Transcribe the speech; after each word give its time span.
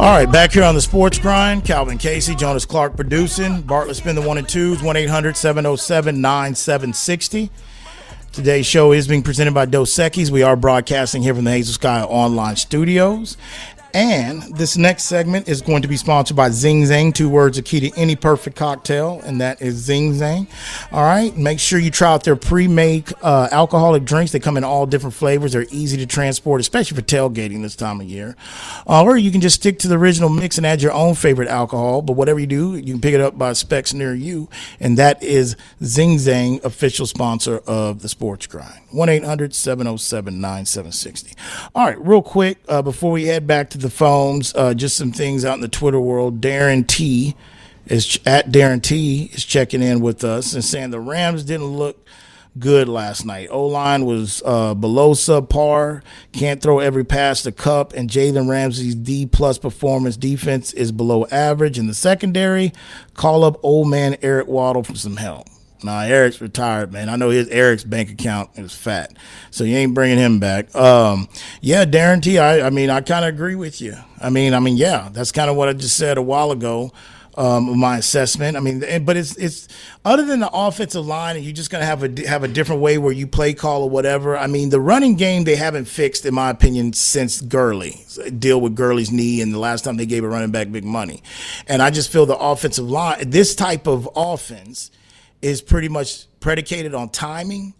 All 0.00 0.06
right, 0.06 0.32
back 0.32 0.52
here 0.52 0.64
on 0.64 0.74
the 0.74 0.80
sports 0.80 1.18
grind, 1.18 1.66
Calvin 1.66 1.98
Casey, 1.98 2.34
Jonas 2.34 2.64
Clark 2.64 2.96
producing. 2.96 3.60
Bartlett 3.60 3.96
spin 3.96 4.14
the 4.16 4.22
one 4.22 4.38
and 4.38 4.48
twos, 4.48 4.82
1 4.82 4.96
800 4.96 5.36
707 5.36 6.22
9760. 6.22 7.50
Today's 8.32 8.64
show 8.64 8.92
is 8.92 9.06
being 9.06 9.22
presented 9.22 9.52
by 9.52 9.66
Dos 9.66 9.92
Equis. 9.92 10.30
We 10.30 10.42
are 10.42 10.56
broadcasting 10.56 11.20
here 11.20 11.34
from 11.34 11.44
the 11.44 11.50
Hazel 11.50 11.74
Sky 11.74 12.00
Online 12.00 12.56
Studios. 12.56 13.36
And 13.92 14.42
this 14.56 14.76
next 14.76 15.04
segment 15.04 15.48
is 15.48 15.62
going 15.62 15.82
to 15.82 15.88
be 15.88 15.96
sponsored 15.96 16.36
by 16.36 16.50
Zing 16.50 16.82
Zang, 16.82 17.12
two 17.12 17.28
words 17.28 17.58
are 17.58 17.62
key 17.62 17.80
to 17.80 17.98
any 17.98 18.14
perfect 18.14 18.56
cocktail, 18.56 19.20
and 19.24 19.40
that 19.40 19.60
is 19.60 19.76
Zing 19.76 20.12
Zang. 20.12 20.46
All 20.92 21.04
right, 21.04 21.36
make 21.36 21.58
sure 21.58 21.78
you 21.78 21.90
try 21.90 22.12
out 22.12 22.24
their 22.24 22.36
pre-made 22.36 23.12
uh, 23.22 23.48
alcoholic 23.50 24.04
drinks. 24.04 24.32
They 24.32 24.38
come 24.38 24.56
in 24.56 24.64
all 24.64 24.86
different 24.86 25.14
flavors. 25.14 25.52
They're 25.52 25.66
easy 25.70 25.96
to 25.96 26.06
transport, 26.06 26.60
especially 26.60 26.96
for 26.96 27.02
tailgating 27.02 27.62
this 27.62 27.74
time 27.74 28.00
of 28.00 28.06
year. 28.06 28.36
Uh, 28.86 29.02
or 29.02 29.16
you 29.16 29.32
can 29.32 29.40
just 29.40 29.56
stick 29.56 29.78
to 29.80 29.88
the 29.88 29.96
original 29.96 30.28
mix 30.28 30.56
and 30.56 30.66
add 30.66 30.82
your 30.82 30.92
own 30.92 31.14
favorite 31.14 31.48
alcohol. 31.48 32.02
But 32.02 32.12
whatever 32.12 32.38
you 32.38 32.46
do, 32.46 32.76
you 32.76 32.92
can 32.94 33.00
pick 33.00 33.14
it 33.14 33.20
up 33.20 33.36
by 33.36 33.52
specs 33.54 33.92
near 33.92 34.14
you, 34.14 34.48
and 34.78 34.96
that 34.98 35.22
is 35.22 35.56
Zing 35.82 36.16
Zang, 36.16 36.62
official 36.64 37.06
sponsor 37.06 37.58
of 37.66 38.02
the 38.02 38.08
Sports 38.08 38.46
Grind. 38.46 38.80
1 38.92 39.08
800 39.08 39.54
707 39.54 40.40
9760. 40.40 41.34
All 41.74 41.86
right, 41.86 42.00
real 42.00 42.22
quick, 42.22 42.58
uh, 42.68 42.82
before 42.82 43.12
we 43.12 43.24
head 43.24 43.46
back 43.46 43.70
to 43.70 43.78
the 43.80 43.90
phones, 43.90 44.54
uh, 44.54 44.74
just 44.74 44.96
some 44.96 45.12
things 45.12 45.44
out 45.44 45.54
in 45.54 45.60
the 45.60 45.68
Twitter 45.68 46.00
world. 46.00 46.40
Darren 46.40 46.86
T 46.86 47.34
is 47.86 48.18
at 48.24 48.50
Darren 48.50 48.82
T 48.82 49.30
is 49.32 49.44
checking 49.44 49.82
in 49.82 50.00
with 50.00 50.22
us 50.24 50.54
and 50.54 50.64
saying 50.64 50.90
the 50.90 51.00
Rams 51.00 51.44
didn't 51.44 51.66
look 51.76 52.06
good 52.58 52.88
last 52.88 53.24
night. 53.24 53.48
O 53.50 53.66
line 53.66 54.04
was 54.04 54.42
uh, 54.44 54.74
below 54.74 55.12
subpar, 55.12 56.02
can't 56.32 56.60
throw 56.60 56.80
every 56.80 57.04
pass 57.04 57.42
to 57.42 57.52
Kupp, 57.52 57.92
and 57.92 58.10
Jalen 58.10 58.48
Ramsey's 58.48 58.94
D 58.94 59.26
plus 59.26 59.58
performance 59.58 60.16
defense 60.16 60.72
is 60.72 60.92
below 60.92 61.26
average. 61.26 61.78
In 61.78 61.86
the 61.86 61.94
secondary, 61.94 62.72
call 63.14 63.44
up 63.44 63.58
old 63.62 63.88
man 63.88 64.16
Eric 64.22 64.48
Weddle 64.48 64.84
for 64.84 64.96
some 64.96 65.16
help. 65.16 65.46
Nah, 65.82 66.02
Eric's 66.02 66.40
retired, 66.40 66.92
man. 66.92 67.08
I 67.08 67.16
know 67.16 67.30
his 67.30 67.48
Eric's 67.48 67.84
bank 67.84 68.10
account 68.10 68.50
is 68.56 68.74
fat, 68.74 69.16
so 69.50 69.64
you 69.64 69.76
ain't 69.76 69.94
bringing 69.94 70.18
him 70.18 70.38
back. 70.38 70.74
Um, 70.74 71.28
yeah, 71.60 71.84
Darren 71.84 72.22
T. 72.22 72.38
I, 72.38 72.66
I 72.66 72.70
mean, 72.70 72.90
I 72.90 73.00
kind 73.00 73.24
of 73.24 73.32
agree 73.32 73.54
with 73.54 73.80
you. 73.80 73.96
I 74.20 74.30
mean, 74.30 74.52
I 74.52 74.60
mean, 74.60 74.76
yeah, 74.76 75.08
that's 75.12 75.32
kind 75.32 75.48
of 75.48 75.56
what 75.56 75.68
I 75.68 75.72
just 75.72 75.96
said 75.96 76.18
a 76.18 76.22
while 76.22 76.50
ago. 76.50 76.92
Um, 77.36 77.78
my 77.78 77.96
assessment. 77.96 78.56
I 78.56 78.60
mean, 78.60 79.04
but 79.04 79.16
it's 79.16 79.36
it's 79.36 79.68
other 80.04 80.26
than 80.26 80.40
the 80.40 80.50
offensive 80.52 81.06
line, 81.06 81.36
and 81.36 81.44
you 81.44 81.52
just 81.52 81.70
gonna 81.70 81.86
have 81.86 82.02
a 82.02 82.28
have 82.28 82.42
a 82.42 82.48
different 82.48 82.82
way 82.82 82.98
where 82.98 83.12
you 83.12 83.26
play 83.26 83.54
call 83.54 83.84
or 83.84 83.88
whatever. 83.88 84.36
I 84.36 84.48
mean, 84.48 84.68
the 84.68 84.80
running 84.80 85.14
game 85.14 85.44
they 85.44 85.56
haven't 85.56 85.86
fixed, 85.86 86.26
in 86.26 86.34
my 86.34 86.50
opinion, 86.50 86.92
since 86.92 87.40
Gurley 87.40 88.04
deal 88.38 88.60
with 88.60 88.74
Gurley's 88.74 89.12
knee, 89.12 89.40
and 89.40 89.54
the 89.54 89.58
last 89.58 89.84
time 89.84 89.96
they 89.96 90.06
gave 90.06 90.24
a 90.24 90.28
running 90.28 90.50
back 90.50 90.70
big 90.72 90.84
money. 90.84 91.22
And 91.68 91.80
I 91.80 91.90
just 91.90 92.10
feel 92.12 92.26
the 92.26 92.36
offensive 92.36 92.90
line, 92.90 93.30
this 93.30 93.54
type 93.54 93.86
of 93.86 94.10
offense 94.16 94.90
is 95.42 95.62
pretty 95.62 95.88
much 95.88 96.26
predicated 96.40 96.94
on 96.94 97.08
timing 97.08 97.74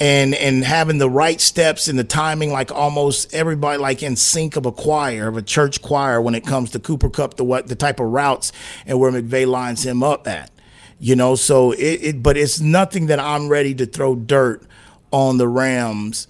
and 0.00 0.34
and 0.34 0.64
having 0.64 0.98
the 0.98 1.08
right 1.08 1.40
steps 1.40 1.88
and 1.88 1.98
the 1.98 2.04
timing 2.04 2.50
like 2.50 2.72
almost 2.72 3.32
everybody 3.32 3.78
like 3.78 4.02
in 4.02 4.16
sync 4.16 4.56
of 4.56 4.66
a 4.66 4.72
choir 4.72 5.28
of 5.28 5.36
a 5.36 5.42
church 5.42 5.82
choir 5.82 6.20
when 6.20 6.34
it 6.34 6.44
comes 6.44 6.70
to 6.70 6.78
Cooper 6.78 7.08
Kupp 7.08 7.36
the 7.36 7.44
what 7.44 7.68
the 7.68 7.76
type 7.76 8.00
of 8.00 8.06
routes 8.06 8.52
and 8.86 8.98
where 8.98 9.12
McVay 9.12 9.46
lines 9.46 9.84
him 9.84 10.02
up 10.02 10.26
at 10.26 10.50
you 10.98 11.14
know 11.14 11.36
so 11.36 11.72
it, 11.72 11.78
it 12.02 12.22
but 12.22 12.36
it's 12.36 12.60
nothing 12.60 13.06
that 13.06 13.20
I'm 13.20 13.48
ready 13.48 13.74
to 13.76 13.86
throw 13.86 14.16
dirt 14.16 14.62
on 15.12 15.38
the 15.38 15.46
Rams 15.46 16.26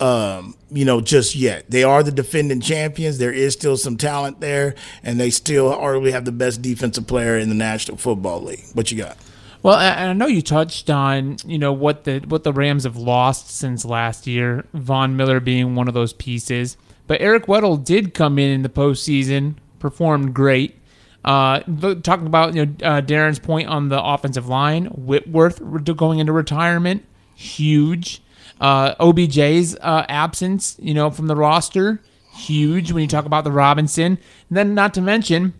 um, 0.00 0.56
you 0.70 0.84
know, 0.84 1.00
just 1.00 1.34
yet. 1.34 1.70
They 1.70 1.84
are 1.84 2.02
the 2.02 2.10
defending 2.10 2.60
champions. 2.60 3.18
There 3.18 3.32
is 3.32 3.52
still 3.52 3.76
some 3.76 3.96
talent 3.96 4.40
there, 4.40 4.74
and 5.02 5.20
they 5.20 5.30
still 5.30 5.72
arguably 5.72 6.10
have 6.10 6.24
the 6.24 6.32
best 6.32 6.62
defensive 6.62 7.06
player 7.06 7.38
in 7.38 7.48
the 7.48 7.54
National 7.54 7.96
Football 7.96 8.42
League. 8.42 8.64
What 8.74 8.90
you 8.90 8.98
got? 8.98 9.16
Well, 9.64 9.76
I, 9.76 10.08
I 10.08 10.12
know 10.12 10.26
you 10.26 10.42
touched 10.42 10.90
on 10.90 11.38
you 11.46 11.56
know 11.56 11.72
what 11.72 12.04
the 12.04 12.18
what 12.28 12.44
the 12.44 12.52
Rams 12.52 12.84
have 12.84 12.98
lost 12.98 13.48
since 13.48 13.86
last 13.86 14.26
year. 14.26 14.66
Von 14.74 15.16
Miller 15.16 15.40
being 15.40 15.74
one 15.74 15.88
of 15.88 15.94
those 15.94 16.12
pieces, 16.12 16.76
but 17.06 17.22
Eric 17.22 17.46
Weddle 17.46 17.82
did 17.82 18.12
come 18.12 18.38
in 18.38 18.50
in 18.50 18.60
the 18.60 18.68
postseason, 18.68 19.54
performed 19.78 20.34
great. 20.34 20.78
Uh, 21.24 21.60
talking 22.02 22.26
about 22.26 22.54
you 22.54 22.66
know 22.66 22.72
uh, 22.82 23.00
Darren's 23.00 23.38
point 23.38 23.66
on 23.68 23.88
the 23.88 24.04
offensive 24.04 24.46
line, 24.46 24.84
Whitworth 24.84 25.62
going 25.96 26.18
into 26.18 26.32
retirement, 26.32 27.02
huge. 27.34 28.20
Uh, 28.60 28.94
OBJ's 28.96 29.76
uh, 29.80 30.04
absence, 30.10 30.76
you 30.78 30.92
know, 30.92 31.10
from 31.10 31.26
the 31.26 31.34
roster, 31.36 32.02
huge. 32.36 32.92
When 32.92 33.00
you 33.00 33.08
talk 33.08 33.24
about 33.24 33.44
the 33.44 33.50
Robinson, 33.50 34.18
and 34.50 34.58
then 34.58 34.74
not 34.74 34.92
to 34.92 35.00
mention 35.00 35.54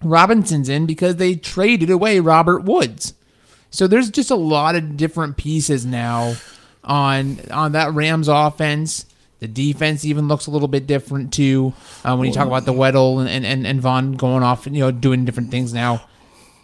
Robinson's 0.00 0.68
in 0.68 0.86
because 0.86 1.16
they 1.16 1.34
traded 1.34 1.90
away 1.90 2.20
Robert 2.20 2.62
Woods. 2.62 3.14
So 3.70 3.86
there's 3.86 4.10
just 4.10 4.30
a 4.30 4.36
lot 4.36 4.76
of 4.76 4.96
different 4.96 5.36
pieces 5.36 5.84
now 5.84 6.34
on 6.84 7.38
on 7.50 7.72
that 7.72 7.92
Rams 7.92 8.28
offense. 8.28 9.06
The 9.40 9.48
defense 9.48 10.04
even 10.04 10.26
looks 10.26 10.46
a 10.46 10.50
little 10.50 10.68
bit 10.68 10.86
different 10.86 11.32
too. 11.32 11.72
Uh, 12.04 12.16
when 12.16 12.26
you 12.26 12.34
talk 12.34 12.46
about 12.46 12.64
the 12.64 12.72
Weddle 12.72 13.24
and, 13.24 13.46
and, 13.46 13.66
and 13.66 13.80
Von 13.80 14.14
going 14.14 14.42
off 14.42 14.66
and 14.66 14.74
you 14.74 14.82
know 14.82 14.90
doing 14.90 15.24
different 15.24 15.50
things 15.50 15.72
now. 15.72 16.02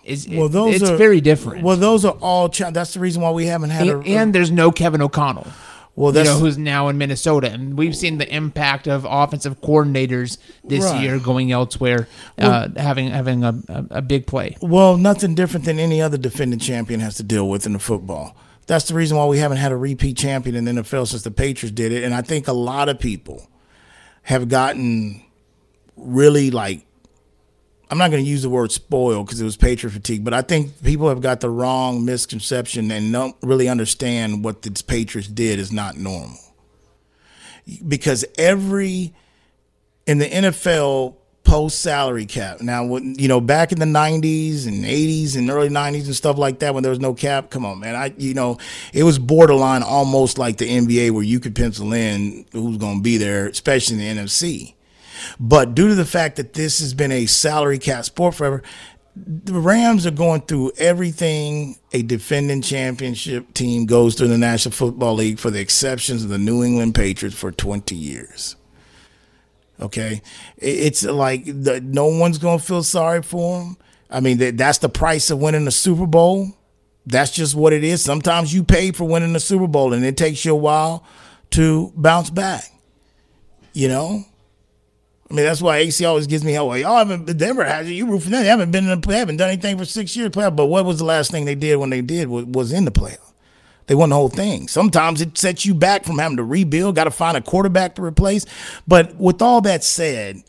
It's, 0.02 0.28
well, 0.28 0.50
those 0.50 0.82
it's 0.82 0.90
are, 0.90 0.96
very 0.96 1.22
different. 1.22 1.62
Well, 1.62 1.76
those 1.76 2.04
are 2.04 2.16
all. 2.20 2.48
That's 2.48 2.92
the 2.94 3.00
reason 3.00 3.22
why 3.22 3.30
we 3.30 3.46
haven't 3.46 3.70
had. 3.70 3.88
And, 3.88 4.06
a, 4.06 4.08
and 4.08 4.34
there's 4.34 4.50
no 4.50 4.70
Kevin 4.70 5.00
O'Connell 5.00 5.46
well, 5.96 6.10
that's, 6.10 6.28
you 6.28 6.34
know, 6.34 6.40
who's 6.40 6.58
now 6.58 6.88
in 6.88 6.98
Minnesota, 6.98 7.50
and 7.50 7.78
we've 7.78 7.96
seen 7.96 8.18
the 8.18 8.34
impact 8.34 8.88
of 8.88 9.06
offensive 9.08 9.60
coordinators 9.60 10.38
this 10.64 10.84
right. 10.84 11.02
year 11.02 11.18
going 11.20 11.52
elsewhere, 11.52 12.08
well, 12.36 12.50
uh, 12.50 12.68
having 12.76 13.10
having 13.10 13.44
a, 13.44 13.54
a, 13.68 13.86
a, 13.90 14.02
big 14.02 14.26
play. 14.26 14.56
Well, 14.60 14.96
nothing 14.96 15.36
different 15.36 15.66
than 15.66 15.78
any 15.78 16.02
other 16.02 16.18
defending 16.18 16.58
champion 16.58 16.98
has 17.00 17.14
to 17.16 17.22
deal 17.22 17.48
with 17.48 17.64
in 17.64 17.74
the 17.74 17.78
football. 17.78 18.36
That's 18.66 18.86
the 18.86 18.94
reason 18.94 19.16
why 19.16 19.26
we 19.26 19.38
haven't 19.38 19.58
had 19.58 19.70
a 19.70 19.76
repeat 19.76 20.16
champion 20.16 20.56
in 20.56 20.64
the 20.64 20.82
NFL 20.82 21.06
since 21.06 21.22
the 21.22 21.30
Patriots 21.30 21.74
did 21.74 21.92
it, 21.92 22.02
and 22.02 22.12
I 22.12 22.22
think 22.22 22.48
a 22.48 22.52
lot 22.52 22.88
of 22.88 22.98
people 22.98 23.48
have 24.22 24.48
gotten 24.48 25.22
really 25.96 26.50
like 26.50 26.84
I'm 27.90 27.98
not 27.98 28.10
going 28.10 28.24
to 28.24 28.28
use 28.28 28.42
the 28.42 28.50
word 28.50 28.72
spoiled 28.72 29.26
because 29.26 29.40
it 29.40 29.44
was 29.44 29.56
patriot 29.56 29.92
fatigue, 29.92 30.24
but 30.24 30.34
I 30.34 30.42
think 30.42 30.82
people 30.82 31.08
have 31.08 31.20
got 31.20 31.40
the 31.40 31.50
wrong 31.50 32.04
misconception 32.04 32.90
and 32.90 33.12
don't 33.12 33.36
really 33.42 33.68
understand 33.68 34.44
what 34.44 34.62
the 34.62 34.82
Patriots 34.86 35.28
did 35.28 35.58
is 35.58 35.70
not 35.70 35.96
normal. 35.96 36.38
Because 37.86 38.24
every 38.36 39.14
in 40.06 40.18
the 40.18 40.26
NFL 40.26 41.16
post 41.44 41.80
salary 41.80 42.26
cap. 42.26 42.60
Now, 42.60 42.84
when, 42.84 43.14
you 43.18 43.28
know, 43.28 43.40
back 43.40 43.70
in 43.70 43.78
the 43.78 43.84
'90s 43.84 44.66
and 44.66 44.84
'80s 44.84 45.36
and 45.36 45.50
early 45.50 45.68
'90s 45.68 46.06
and 46.06 46.16
stuff 46.16 46.38
like 46.38 46.58
that, 46.60 46.74
when 46.74 46.82
there 46.82 46.90
was 46.90 47.00
no 47.00 47.14
cap, 47.14 47.50
come 47.50 47.64
on, 47.64 47.80
man. 47.80 47.94
I, 47.94 48.12
you 48.16 48.34
know, 48.34 48.58
it 48.92 49.04
was 49.04 49.18
borderline 49.18 49.82
almost 49.82 50.38
like 50.38 50.56
the 50.56 50.68
NBA, 50.68 51.12
where 51.12 51.22
you 51.22 51.38
could 51.38 51.54
pencil 51.54 51.92
in 51.92 52.46
who's 52.52 52.78
going 52.78 52.98
to 52.98 53.02
be 53.02 53.18
there, 53.18 53.46
especially 53.46 54.04
in 54.04 54.16
the 54.16 54.22
NFC. 54.22 54.73
But 55.38 55.74
due 55.74 55.88
to 55.88 55.94
the 55.94 56.04
fact 56.04 56.36
that 56.36 56.54
this 56.54 56.80
has 56.80 56.94
been 56.94 57.12
a 57.12 57.26
salary 57.26 57.78
cap 57.78 58.04
sport 58.04 58.34
forever, 58.34 58.62
the 59.16 59.60
Rams 59.60 60.06
are 60.06 60.10
going 60.10 60.42
through 60.42 60.72
everything 60.76 61.76
a 61.92 62.02
defending 62.02 62.62
championship 62.62 63.54
team 63.54 63.86
goes 63.86 64.14
through 64.16 64.26
in 64.26 64.32
the 64.32 64.38
National 64.38 64.72
Football 64.72 65.14
League, 65.14 65.38
for 65.38 65.50
the 65.50 65.60
exceptions 65.60 66.24
of 66.24 66.30
the 66.30 66.38
New 66.38 66.64
England 66.64 66.94
Patriots 66.94 67.36
for 67.36 67.52
20 67.52 67.94
years. 67.94 68.56
Okay, 69.80 70.22
it's 70.56 71.04
like 71.04 71.44
the, 71.44 71.80
no 71.80 72.06
one's 72.06 72.38
to 72.38 72.58
feel 72.58 72.82
sorry 72.82 73.22
for 73.22 73.58
them. 73.60 73.76
I 74.08 74.20
mean, 74.20 74.56
that's 74.56 74.78
the 74.78 74.88
price 74.88 75.30
of 75.30 75.40
winning 75.40 75.64
the 75.64 75.72
Super 75.72 76.06
Bowl. 76.06 76.56
That's 77.06 77.32
just 77.32 77.54
what 77.54 77.72
it 77.72 77.82
is. 77.82 78.02
Sometimes 78.02 78.54
you 78.54 78.62
pay 78.62 78.92
for 78.92 79.04
winning 79.04 79.32
the 79.32 79.40
Super 79.40 79.66
Bowl, 79.66 79.92
and 79.92 80.04
it 80.04 80.16
takes 80.16 80.44
you 80.44 80.52
a 80.52 80.56
while 80.56 81.04
to 81.50 81.92
bounce 81.96 82.30
back. 82.30 82.64
You 83.72 83.88
know, 83.88 84.24
I 85.30 85.34
mean, 85.34 85.44
that's 85.44 85.62
why 85.62 85.78
AC 85.78 86.04
always 86.04 86.26
gives 86.26 86.44
me 86.44 86.52
hell. 86.52 86.68
Well, 86.68 86.78
y'all 86.78 86.98
haven't 86.98 87.24
Denver 87.38 87.64
has 87.64 87.90
you 87.90 88.06
root 88.06 88.24
for 88.24 88.30
them. 88.30 88.42
They 88.42 88.48
haven't 88.48 88.70
been 88.70 88.88
in 88.88 89.00
the 89.00 89.06
they 89.08 89.18
haven't 89.18 89.38
done 89.38 89.48
anything 89.48 89.78
for 89.78 89.84
six 89.84 90.14
years 90.16 90.30
playoff. 90.30 90.54
But 90.54 90.66
what 90.66 90.84
was 90.84 90.98
the 90.98 91.04
last 91.04 91.30
thing 91.30 91.44
they 91.44 91.54
did 91.54 91.76
when 91.76 91.90
they 91.90 92.02
did 92.02 92.28
was, 92.28 92.44
was 92.44 92.72
in 92.72 92.84
the 92.84 92.90
playoff? 92.90 93.32
They 93.86 93.94
won 93.94 94.10
the 94.10 94.16
whole 94.16 94.28
thing. 94.28 94.68
Sometimes 94.68 95.20
it 95.20 95.36
sets 95.36 95.66
you 95.66 95.74
back 95.74 96.04
from 96.04 96.18
having 96.18 96.38
to 96.38 96.44
rebuild, 96.44 96.94
got 96.94 97.04
to 97.04 97.10
find 97.10 97.36
a 97.36 97.42
quarterback 97.42 97.94
to 97.96 98.02
replace. 98.02 98.46
But 98.86 99.16
with 99.16 99.42
all 99.42 99.60
that 99.62 99.84
said, 99.84 100.42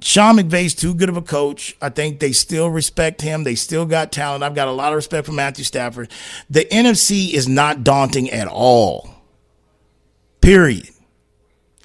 Sean 0.00 0.36
McVay's 0.36 0.74
too 0.74 0.94
good 0.94 1.08
of 1.08 1.16
a 1.16 1.22
coach. 1.22 1.76
I 1.80 1.88
think 1.88 2.20
they 2.20 2.32
still 2.32 2.68
respect 2.68 3.22
him. 3.22 3.44
They 3.44 3.54
still 3.54 3.86
got 3.86 4.12
talent. 4.12 4.44
I've 4.44 4.54
got 4.54 4.68
a 4.68 4.72
lot 4.72 4.92
of 4.92 4.96
respect 4.96 5.26
for 5.26 5.32
Matthew 5.32 5.64
Stafford. 5.64 6.10
The 6.50 6.64
NFC 6.64 7.32
is 7.32 7.48
not 7.48 7.84
daunting 7.84 8.30
at 8.30 8.48
all. 8.48 9.10
Period. 10.40 10.88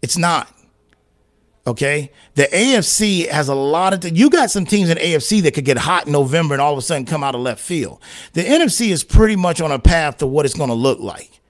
It's 0.02 0.18
not. 0.18 0.52
Okay, 1.68 2.12
the 2.36 2.44
AFC 2.44 3.28
has 3.28 3.50
a 3.50 3.54
lot 3.54 3.94
of. 3.94 4.00
Th- 4.00 4.14
you 4.14 4.30
got 4.30 4.50
some 4.50 4.66
teams 4.66 4.90
in 4.90 4.98
AFC 4.98 5.42
that 5.42 5.54
could 5.54 5.66
get 5.66 5.78
hot 5.78 6.06
in 6.06 6.14
November 6.14 6.56
and 6.56 6.62
all 6.62 6.72
of 6.72 6.80
a 6.80 6.82
sudden 6.82 7.06
come 7.06 7.26
out 7.26 7.36
of 7.36 7.42
left 7.42 7.60
field. 7.60 8.02
The 8.32 8.42
NFC 8.42 8.90
is 8.90 9.04
pretty 9.04 9.36
much 9.36 9.60
on 9.60 9.74
a 9.74 9.78
path 9.78 10.20
to 10.20 10.28
what 10.28 10.46
it's 10.46 10.56
going 10.56 10.70
to 10.70 10.74
look 10.76 11.02
like. 11.02 11.42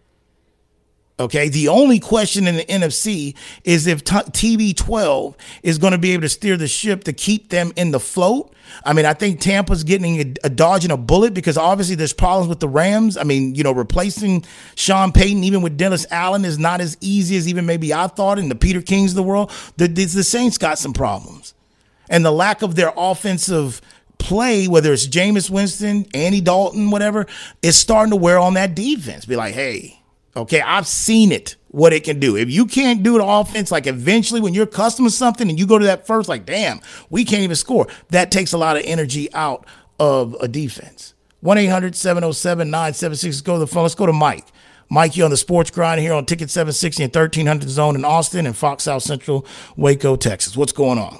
Okay. 1.19 1.49
The 1.49 1.67
only 1.67 1.99
question 1.99 2.47
in 2.47 2.57
the 2.57 2.65
NFC 2.65 3.35
is 3.63 3.87
if 3.87 4.03
t- 4.03 4.15
TB12 4.15 5.35
is 5.63 5.77
going 5.79 5.91
to 5.91 5.97
be 5.97 6.11
able 6.11 6.21
to 6.21 6.29
steer 6.29 6.57
the 6.57 6.67
ship 6.67 7.03
to 7.05 7.13
keep 7.13 7.49
them 7.49 7.71
in 7.75 7.91
the 7.91 7.99
float. 7.99 8.53
I 8.83 8.93
mean, 8.93 9.05
I 9.05 9.13
think 9.13 9.39
Tampa's 9.39 9.83
getting 9.83 10.19
a, 10.19 10.33
a 10.43 10.49
dodging 10.49 10.91
a 10.91 10.97
bullet 10.97 11.33
because 11.33 11.57
obviously 11.57 11.95
there's 11.95 12.13
problems 12.13 12.49
with 12.49 12.59
the 12.59 12.67
Rams. 12.67 13.17
I 13.17 13.23
mean, 13.23 13.55
you 13.55 13.63
know, 13.63 13.71
replacing 13.71 14.45
Sean 14.75 15.11
Payton 15.11 15.43
even 15.43 15.61
with 15.61 15.77
Dennis 15.77 16.05
Allen 16.11 16.45
is 16.45 16.59
not 16.59 16.81
as 16.81 16.97
easy 17.01 17.37
as 17.37 17.47
even 17.47 17.65
maybe 17.65 17.93
I 17.93 18.07
thought. 18.07 18.37
In 18.37 18.49
the 18.49 18.55
Peter 18.55 18.81
Kings 18.81 19.11
of 19.11 19.15
the 19.15 19.23
world, 19.23 19.51
the, 19.77 19.87
the, 19.87 20.05
the 20.05 20.23
Saints 20.23 20.57
got 20.57 20.77
some 20.77 20.93
problems, 20.93 21.55
and 22.09 22.23
the 22.23 22.31
lack 22.31 22.61
of 22.61 22.75
their 22.75 22.91
offensive 22.95 23.81
play, 24.19 24.67
whether 24.67 24.93
it's 24.93 25.07
Jameis 25.07 25.49
Winston, 25.49 26.05
Andy 26.13 26.41
Dalton, 26.41 26.91
whatever, 26.91 27.25
is 27.61 27.77
starting 27.77 28.11
to 28.11 28.17
wear 28.17 28.37
on 28.37 28.55
that 28.55 28.75
defense. 28.75 29.25
Be 29.25 29.35
like, 29.35 29.53
hey, 29.53 29.96
Okay, 30.37 30.61
I've 30.61 30.85
seen 30.85 31.31
it, 31.31 31.55
what 31.69 31.93
it 31.93 32.03
can 32.03 32.19
do. 32.19 32.37
If 32.37 32.51
you 32.51 32.67
can't 32.67 33.01
do 33.01 33.17
the 33.17 33.25
offense, 33.25 33.71
like 33.71 33.87
eventually 33.87 34.39
when 34.39 34.53
you're 34.53 34.65
accustomed 34.65 35.09
to 35.09 35.15
something 35.15 35.49
and 35.49 35.57
you 35.57 35.65
go 35.65 35.79
to 35.79 35.85
that 35.85 36.05
first, 36.05 36.29
like, 36.29 36.45
damn, 36.45 36.79
we 37.09 37.25
can't 37.25 37.41
even 37.41 37.55
score, 37.55 37.87
that 38.09 38.29
takes 38.29 38.53
a 38.53 38.57
lot 38.57 38.77
of 38.77 38.83
energy 38.85 39.33
out 39.33 39.65
of 39.99 40.35
a 40.39 40.47
defense. 40.47 41.15
1 41.41 41.57
800 41.57 41.95
707 41.95 42.69
976. 42.69 43.41
Go 43.41 43.53
to 43.53 43.59
the 43.59 43.67
phone. 43.67 43.81
Let's 43.81 43.95
go 43.95 44.05
to 44.05 44.13
Mike. 44.13 44.45
Mike, 44.89 45.17
you 45.17 45.23
on 45.23 45.31
the 45.31 45.37
sports 45.37 45.71
grind 45.71 46.01
here 46.01 46.13
on 46.13 46.25
Ticket 46.25 46.51
760 46.51 47.03
and 47.03 47.13
1300 47.13 47.67
Zone 47.67 47.95
in 47.95 48.05
Austin 48.05 48.45
and 48.45 48.55
Fox 48.55 48.83
South 48.83 49.01
Central, 49.01 49.43
Waco, 49.75 50.15
Texas. 50.15 50.55
What's 50.55 50.71
going 50.71 50.99
on? 50.99 51.17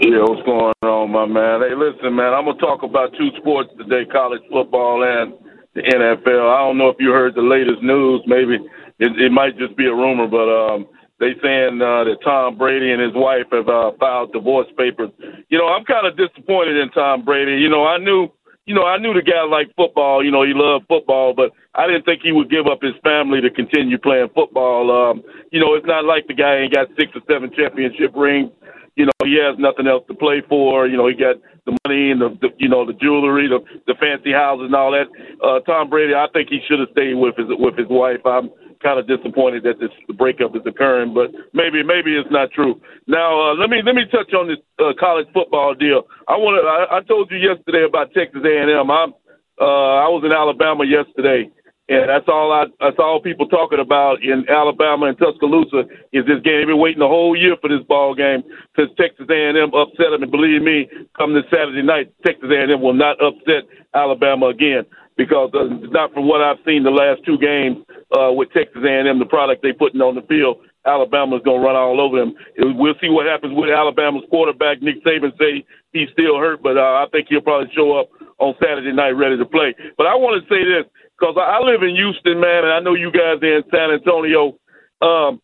Yeah, 0.00 0.22
what's 0.22 0.42
going 0.46 0.72
on, 0.84 1.10
my 1.10 1.26
man? 1.26 1.62
Hey, 1.68 1.74
listen, 1.74 2.14
man, 2.14 2.32
I'm 2.32 2.44
going 2.44 2.58
to 2.58 2.64
talk 2.64 2.84
about 2.84 3.12
two 3.18 3.30
sports 3.38 3.70
today 3.76 4.04
college 4.10 4.40
football 4.50 5.02
and 5.02 5.34
the 5.74 5.82
NFL. 5.82 6.54
I 6.54 6.66
don't 6.66 6.78
know 6.78 6.88
if 6.88 6.96
you 7.00 7.10
heard 7.10 7.34
the 7.34 7.42
latest 7.42 7.82
news. 7.82 8.22
Maybe 8.26 8.54
it, 8.98 9.20
it 9.20 9.32
might 9.32 9.58
just 9.58 9.76
be 9.76 9.86
a 9.86 9.94
rumor, 9.94 10.26
but 10.26 10.48
um, 10.48 10.86
they 11.18 11.32
saying 11.42 11.80
uh, 11.80 12.04
that 12.04 12.18
Tom 12.24 12.58
Brady 12.58 12.92
and 12.92 13.00
his 13.00 13.14
wife 13.14 13.46
have 13.52 13.68
uh, 13.68 13.92
filed 13.98 14.32
divorce 14.32 14.68
papers. 14.76 15.10
You 15.48 15.58
know, 15.58 15.68
I'm 15.68 15.84
kind 15.84 16.06
of 16.06 16.16
disappointed 16.16 16.76
in 16.76 16.90
Tom 16.90 17.24
Brady. 17.24 17.60
You 17.60 17.68
know, 17.68 17.84
I 17.84 17.98
knew. 17.98 18.28
You 18.64 18.76
know, 18.76 18.86
I 18.86 18.96
knew 18.96 19.12
the 19.12 19.22
guy 19.26 19.42
liked 19.42 19.74
football. 19.74 20.24
You 20.24 20.30
know, 20.30 20.44
he 20.44 20.52
loved 20.54 20.86
football, 20.86 21.34
but 21.34 21.50
I 21.74 21.88
didn't 21.88 22.04
think 22.04 22.22
he 22.22 22.30
would 22.30 22.48
give 22.48 22.68
up 22.70 22.78
his 22.80 22.94
family 23.02 23.40
to 23.40 23.50
continue 23.50 23.98
playing 23.98 24.28
football. 24.36 24.86
Um, 24.86 25.24
you 25.50 25.58
know, 25.58 25.74
it's 25.74 25.84
not 25.84 26.04
like 26.04 26.28
the 26.28 26.34
guy 26.34 26.58
ain't 26.58 26.72
got 26.72 26.86
six 26.94 27.10
or 27.16 27.22
seven 27.28 27.50
championship 27.50 28.12
rings. 28.14 28.52
You 28.96 29.06
know, 29.06 29.24
he 29.24 29.40
has 29.40 29.56
nothing 29.58 29.86
else 29.86 30.04
to 30.08 30.14
play 30.14 30.42
for. 30.48 30.86
You 30.86 30.96
know, 30.96 31.08
he 31.08 31.14
got 31.14 31.36
the 31.64 31.76
money 31.86 32.10
and 32.10 32.20
the, 32.20 32.36
the 32.40 32.48
you 32.58 32.68
know 32.68 32.84
the 32.84 32.92
jewelry, 32.92 33.48
the 33.48 33.60
the 33.86 33.94
fancy 33.98 34.32
houses 34.32 34.66
and 34.66 34.74
all 34.74 34.92
that. 34.92 35.08
Uh, 35.42 35.60
Tom 35.60 35.88
Brady, 35.88 36.14
I 36.14 36.26
think 36.32 36.48
he 36.50 36.60
should 36.68 36.80
have 36.80 36.90
stayed 36.92 37.14
with 37.14 37.36
his 37.36 37.46
with 37.48 37.76
his 37.78 37.88
wife. 37.88 38.20
I'm 38.26 38.50
kind 38.82 38.98
of 38.98 39.06
disappointed 39.06 39.62
that 39.62 39.78
this 39.78 39.94
breakup 40.18 40.56
is 40.56 40.62
occurring, 40.66 41.14
but 41.14 41.30
maybe 41.54 41.82
maybe 41.82 42.18
it's 42.18 42.30
not 42.30 42.50
true. 42.50 42.80
Now 43.06 43.52
uh, 43.52 43.54
let 43.54 43.70
me 43.70 43.80
let 43.84 43.94
me 43.94 44.04
touch 44.10 44.34
on 44.34 44.48
this 44.48 44.60
uh, 44.78 44.92
college 44.98 45.28
football 45.32 45.74
deal. 45.74 46.04
I 46.28 46.36
want. 46.36 46.60
I, 46.60 46.98
I 46.98 47.00
told 47.02 47.30
you 47.30 47.38
yesterday 47.38 47.84
about 47.88 48.12
Texas 48.12 48.42
A&M. 48.44 48.90
I'm 48.90 49.14
uh, 49.60 50.04
I 50.04 50.08
was 50.10 50.22
in 50.26 50.32
Alabama 50.32 50.84
yesterday 50.84 51.48
and 51.88 52.08
that's 52.08 52.28
all 52.28 52.52
I 52.52 52.66
that's 52.78 52.98
all 52.98 53.20
people 53.20 53.48
talking 53.48 53.80
about 53.80 54.22
in 54.22 54.46
Alabama 54.48 55.06
and 55.06 55.18
Tuscaloosa 55.18 55.90
is 56.12 56.24
this 56.26 56.38
game. 56.44 56.62
They've 56.62 56.70
been 56.70 56.78
waiting 56.78 57.00
the 57.00 57.10
whole 57.10 57.34
year 57.34 57.56
for 57.60 57.68
this 57.68 57.82
ball 57.88 58.14
game 58.14 58.42
since 58.76 58.90
Texas 58.96 59.26
A&M 59.28 59.74
upset 59.74 60.14
them. 60.14 60.22
And 60.22 60.30
believe 60.30 60.62
me, 60.62 60.88
come 61.18 61.34
this 61.34 61.44
Saturday 61.50 61.82
night, 61.82 62.14
Texas 62.24 62.50
A&M 62.50 62.80
will 62.80 62.94
not 62.94 63.18
upset 63.18 63.66
Alabama 63.94 64.46
again 64.46 64.86
because 65.16 65.50
uh, 65.54 65.68
not 65.90 66.14
from 66.14 66.28
what 66.28 66.40
I've 66.40 66.62
seen 66.64 66.84
the 66.84 66.94
last 66.94 67.20
two 67.26 67.36
games 67.36 67.84
uh, 68.14 68.30
with 68.32 68.52
Texas 68.54 68.80
A&M, 68.80 69.18
the 69.18 69.26
product 69.26 69.62
they 69.62 69.72
putting 69.72 70.00
on 70.00 70.14
the 70.14 70.22
field. 70.22 70.62
Alabama's 70.86 71.42
gonna 71.44 71.62
run 71.62 71.76
all 71.76 72.00
over 72.00 72.18
them. 72.18 72.34
We'll 72.58 72.98
see 73.00 73.08
what 73.08 73.26
happens 73.26 73.54
with 73.54 73.70
Alabama's 73.70 74.24
quarterback. 74.30 74.82
Nick 74.82 75.02
Saban 75.04 75.30
say 75.38 75.64
he's 75.92 76.10
still 76.12 76.38
hurt, 76.38 76.62
but 76.62 76.76
uh, 76.76 77.02
I 77.02 77.06
think 77.12 77.26
he'll 77.28 77.40
probably 77.40 77.70
show 77.74 77.98
up 77.98 78.10
on 78.38 78.54
Saturday 78.58 78.92
night 78.92 79.14
ready 79.14 79.38
to 79.38 79.46
play. 79.46 79.74
But 79.96 80.06
I 80.06 80.14
want 80.14 80.42
to 80.42 80.48
say 80.50 80.64
this 80.66 80.90
because 81.18 81.36
I 81.38 81.60
live 81.62 81.82
in 81.82 81.94
Houston, 81.94 82.40
man, 82.40 82.64
and 82.64 82.72
I 82.72 82.80
know 82.80 82.94
you 82.94 83.10
guys 83.12 83.38
are 83.42 83.56
in 83.56 83.64
San 83.70 83.90
Antonio. 83.90 84.58
Um, 85.00 85.40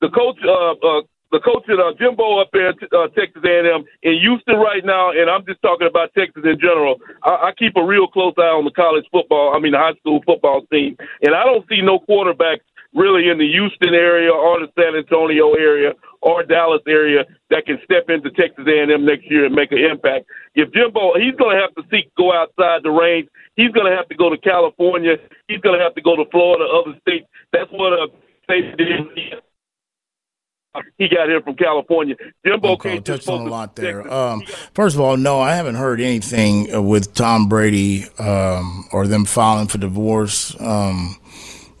the 0.00 0.10
coach, 0.10 0.38
uh, 0.44 0.74
uh, 0.74 1.02
the 1.32 1.40
coach 1.40 1.64
at 1.68 1.78
uh, 1.78 1.94
Jimbo 1.98 2.38
up 2.40 2.50
there, 2.52 2.70
uh, 2.70 3.08
Texas 3.14 3.42
A&M, 3.42 3.84
in 4.02 4.18
Houston 4.20 4.56
right 4.56 4.84
now, 4.84 5.10
and 5.10 5.30
I'm 5.30 5.44
just 5.46 5.62
talking 5.62 5.86
about 5.86 6.14
Texas 6.14 6.42
in 6.44 6.58
general. 6.60 7.00
I, 7.22 7.50
I 7.50 7.52
keep 7.58 7.76
a 7.76 7.84
real 7.84 8.06
close 8.06 8.34
eye 8.38 8.54
on 8.54 8.64
the 8.64 8.70
college 8.70 9.06
football, 9.10 9.54
I 9.54 9.58
mean 9.60 9.72
the 9.72 9.78
high 9.78 9.98
school 9.98 10.20
football 10.26 10.62
team, 10.70 10.96
and 11.22 11.34
I 11.34 11.44
don't 11.44 11.66
see 11.68 11.80
no 11.82 11.98
quarterbacks 11.98 12.66
really 12.94 13.28
in 13.28 13.38
the 13.38 13.50
Houston 13.50 13.94
area 13.94 14.30
or 14.30 14.60
the 14.60 14.70
San 14.78 14.94
Antonio 14.94 15.54
area 15.54 15.92
or 16.24 16.42
Dallas 16.42 16.82
area 16.88 17.24
that 17.50 17.66
can 17.66 17.78
step 17.84 18.08
into 18.08 18.30
Texas 18.32 18.64
A&M 18.66 19.04
next 19.04 19.30
year 19.30 19.44
and 19.44 19.54
make 19.54 19.70
an 19.70 19.78
impact. 19.78 20.24
If 20.54 20.72
Jimbo, 20.72 21.20
he's 21.20 21.36
going 21.36 21.54
to 21.54 21.60
have 21.62 21.74
to 21.76 21.84
seek 21.92 22.08
go 22.16 22.32
outside 22.32 22.82
the 22.82 22.90
range 22.90 23.28
He's 23.56 23.70
going 23.70 23.90
to 23.90 23.96
have 23.96 24.08
to 24.08 24.14
go 24.14 24.30
to 24.30 24.38
California. 24.38 25.16
He's 25.48 25.60
going 25.60 25.78
to 25.78 25.84
have 25.84 25.94
to 25.94 26.02
go 26.02 26.16
to 26.16 26.24
Florida, 26.30 26.64
other 26.64 26.98
states. 27.00 27.26
That's 27.52 27.70
what 27.70 27.92
a 27.92 28.08
state 28.44 28.76
did. 28.76 29.40
He 30.98 31.08
got 31.08 31.28
here 31.28 31.40
from 31.40 31.54
California. 31.54 32.16
Jimbo 32.44 32.72
okay, 32.72 32.98
touched 32.98 33.28
on 33.28 33.42
a 33.42 33.50
lot 33.50 33.76
there. 33.76 34.12
Um, 34.12 34.42
first 34.74 34.96
of 34.96 35.00
all, 35.00 35.16
no, 35.16 35.40
I 35.40 35.54
haven't 35.54 35.76
heard 35.76 36.00
anything 36.00 36.74
uh, 36.74 36.82
with 36.82 37.14
Tom 37.14 37.48
Brady 37.48 38.06
um, 38.18 38.84
or 38.90 39.06
them 39.06 39.24
filing 39.24 39.68
for 39.68 39.78
divorce. 39.78 40.60
Um, 40.60 41.16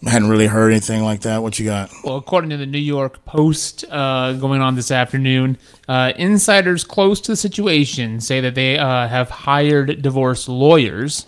hadn't 0.06 0.28
really 0.28 0.46
heard 0.46 0.70
anything 0.70 1.02
like 1.02 1.20
that. 1.22 1.42
What 1.42 1.58
you 1.58 1.66
got? 1.66 1.90
Well, 2.04 2.16
according 2.16 2.50
to 2.50 2.56
the 2.56 2.66
New 2.66 2.78
York 2.78 3.24
Post, 3.24 3.84
uh, 3.90 4.34
going 4.34 4.60
on 4.60 4.74
this 4.74 4.90
afternoon, 4.90 5.58
uh, 5.88 6.12
insiders 6.16 6.84
close 6.84 7.20
to 7.22 7.32
the 7.32 7.36
situation 7.36 8.20
say 8.20 8.40
that 8.40 8.54
they 8.54 8.78
uh, 8.78 9.08
have 9.08 9.30
hired 9.30 10.02
divorce 10.02 10.48
lawyers 10.48 11.26